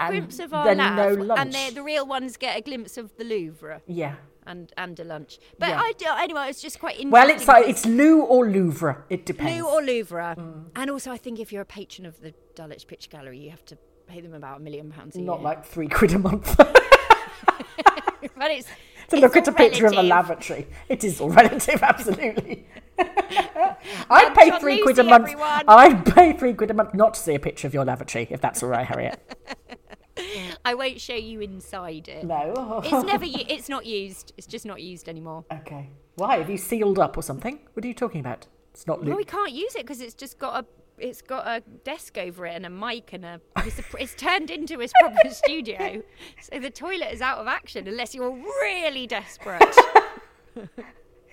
And 0.00 0.12
glimpse 0.14 0.38
of 0.38 0.52
our 0.54 0.74
lav, 0.74 0.96
no 0.96 1.08
lunch. 1.30 1.54
and 1.56 1.76
the 1.76 1.82
real 1.82 2.06
ones 2.06 2.36
get 2.36 2.56
a 2.56 2.62
glimpse 2.68 2.96
of 3.02 3.06
the 3.18 3.24
Louvre 3.24 3.80
yeah. 4.02 4.14
and 4.46 4.72
and 4.76 4.94
a 5.00 5.04
lunch. 5.04 5.38
But 5.58 5.70
Yeah. 5.70 5.80
I 5.86 5.92
do, 6.02 6.06
anyway, 6.26 6.44
it's 6.50 6.62
just 6.62 6.78
quite 6.84 6.96
interesting. 7.02 7.10
Well, 7.16 7.30
it's 7.34 7.48
like 7.48 7.66
it's 7.72 7.84
Lou 7.84 8.22
or 8.22 8.46
Louvre. 8.56 8.94
It 9.10 9.26
depends. 9.26 9.52
Lou 9.52 9.66
or 9.74 9.80
Louvre, 9.82 10.34
Mm. 10.38 10.64
and 10.80 10.86
also 10.90 11.10
I 11.16 11.18
think 11.24 11.40
if 11.40 11.48
you're 11.52 11.66
a 11.70 11.72
patron 11.80 12.06
of 12.06 12.14
the 12.24 12.32
Dulwich 12.54 12.86
Picture 12.86 13.10
Gallery, 13.16 13.38
you 13.44 13.50
have 13.50 13.64
to 13.72 13.76
pay 14.06 14.20
them 14.20 14.34
about 14.34 14.58
a 14.60 14.62
million 14.66 14.88
pounds 14.92 15.16
a 15.16 15.20
Not 15.20 15.38
year. 15.38 15.44
like 15.50 15.60
three 15.74 15.88
quid 15.98 16.12
a 16.14 16.18
month 16.18 16.56
but 16.56 18.50
it's 18.50 18.68
to 19.08 19.16
look 19.16 19.36
at 19.36 19.48
a 19.48 19.52
picture 19.52 19.86
of 19.86 19.92
a 19.92 20.02
lavatory. 20.02 20.66
It 20.88 21.04
is 21.04 21.20
all 21.20 21.30
relative, 21.30 21.82
absolutely. 21.82 22.66
I'd 22.98 24.34
pay 24.34 24.50
John 24.50 24.60
three 24.60 24.82
quid 24.82 24.98
a 24.98 25.04
month. 25.04 25.24
everyone. 25.28 25.64
I'd 25.68 26.04
pay 26.14 26.32
three 26.32 26.54
quid 26.54 26.70
a 26.70 26.74
month 26.74 26.94
not 26.94 27.14
to 27.14 27.20
see 27.20 27.34
a 27.34 27.38
picture 27.38 27.66
of 27.66 27.74
your 27.74 27.84
lavatory, 27.84 28.26
if 28.30 28.40
that's 28.40 28.62
all 28.62 28.68
right, 28.68 28.86
Harriet. 28.86 29.20
I 30.64 30.74
won't 30.74 31.00
show 31.00 31.14
you 31.14 31.40
inside 31.40 32.08
it. 32.08 32.24
No. 32.24 32.82
It's 32.84 33.04
never. 33.06 33.24
It's 33.26 33.68
not 33.68 33.86
used. 33.86 34.32
It's 34.36 34.46
just 34.48 34.66
not 34.66 34.82
used 34.82 35.08
anymore. 35.08 35.44
Okay. 35.52 35.88
Why? 36.16 36.38
Have 36.38 36.50
you 36.50 36.56
sealed 36.58 36.98
up 36.98 37.16
or 37.16 37.22
something? 37.22 37.60
What 37.74 37.84
are 37.84 37.88
you 37.88 37.94
talking 37.94 38.20
about? 38.20 38.46
It's 38.72 38.86
not 38.86 38.98
Well, 39.00 39.10
Lou. 39.10 39.16
we 39.16 39.24
can't 39.24 39.52
use 39.52 39.76
it 39.76 39.82
because 39.82 40.00
it's 40.00 40.14
just 40.14 40.38
got 40.38 40.64
a. 40.64 40.66
It's 41.00 41.22
got 41.22 41.46
a 41.46 41.62
desk 41.84 42.18
over 42.18 42.46
it 42.46 42.54
and 42.54 42.66
a 42.66 42.70
mic 42.70 43.12
and 43.12 43.24
a. 43.24 43.40
It's, 43.58 43.78
a, 43.78 43.82
it's 43.98 44.14
turned 44.14 44.50
into 44.50 44.80
a 44.80 44.86
proper 45.00 45.28
studio, 45.30 46.02
so 46.40 46.58
the 46.58 46.70
toilet 46.70 47.12
is 47.12 47.20
out 47.20 47.38
of 47.38 47.46
action 47.46 47.86
unless 47.88 48.14
you're 48.14 48.36
really 48.62 49.06
desperate. 49.06 49.62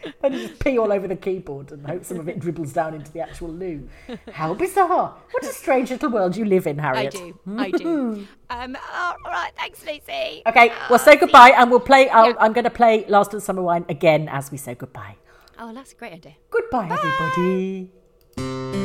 And 0.22 0.36
you 0.36 0.48
just 0.48 0.60
pee 0.60 0.78
all 0.78 0.92
over 0.94 1.08
the 1.08 1.16
keyboard 1.16 1.72
and 1.72 1.86
hope 1.88 2.06
some 2.06 2.20
of 2.20 2.30
it 2.30 2.40
dribbles 2.40 2.74
down 2.74 2.94
into 2.94 3.12
the 3.12 3.22
actual 3.22 3.50
loo. 3.50 3.90
How 4.32 4.54
bizarre. 4.54 5.16
What 5.32 5.44
a 5.44 5.48
strange 5.48 5.90
little 5.90 6.12
world 6.12 6.36
you 6.36 6.46
live 6.46 6.68
in, 6.68 6.78
Harriet. 6.78 7.16
I 7.16 7.18
do. 7.18 7.40
I 7.58 7.72
do. 7.72 8.28
Um. 8.52 8.78
All 8.94 9.16
right. 9.26 9.52
Thanks, 9.58 9.84
Lucy. 9.84 10.44
Okay, 10.46 10.70
Uh, 10.70 10.74
well, 10.92 11.00
say 11.00 11.16
goodbye 11.16 11.54
and 11.58 11.72
we'll 11.72 11.80
play. 11.80 12.10
I'll, 12.10 12.28
Yeah. 12.30 12.36
I'm 12.40 12.54
going 12.54 12.66
to 12.66 12.70
play 12.70 13.06
Last 13.08 13.34
of 13.34 13.40
the 13.40 13.46
Summer 13.46 13.64
Wine 13.64 13.86
again 13.90 14.30
as 14.30 14.52
we 14.52 14.58
say 14.58 14.76
goodbye. 14.76 15.16
Oh, 15.58 15.74
that's 15.74 15.94
a 15.94 15.96
great 15.96 16.14
idea. 16.14 16.36
Goodbye, 16.52 16.90
everybody. 16.92 18.85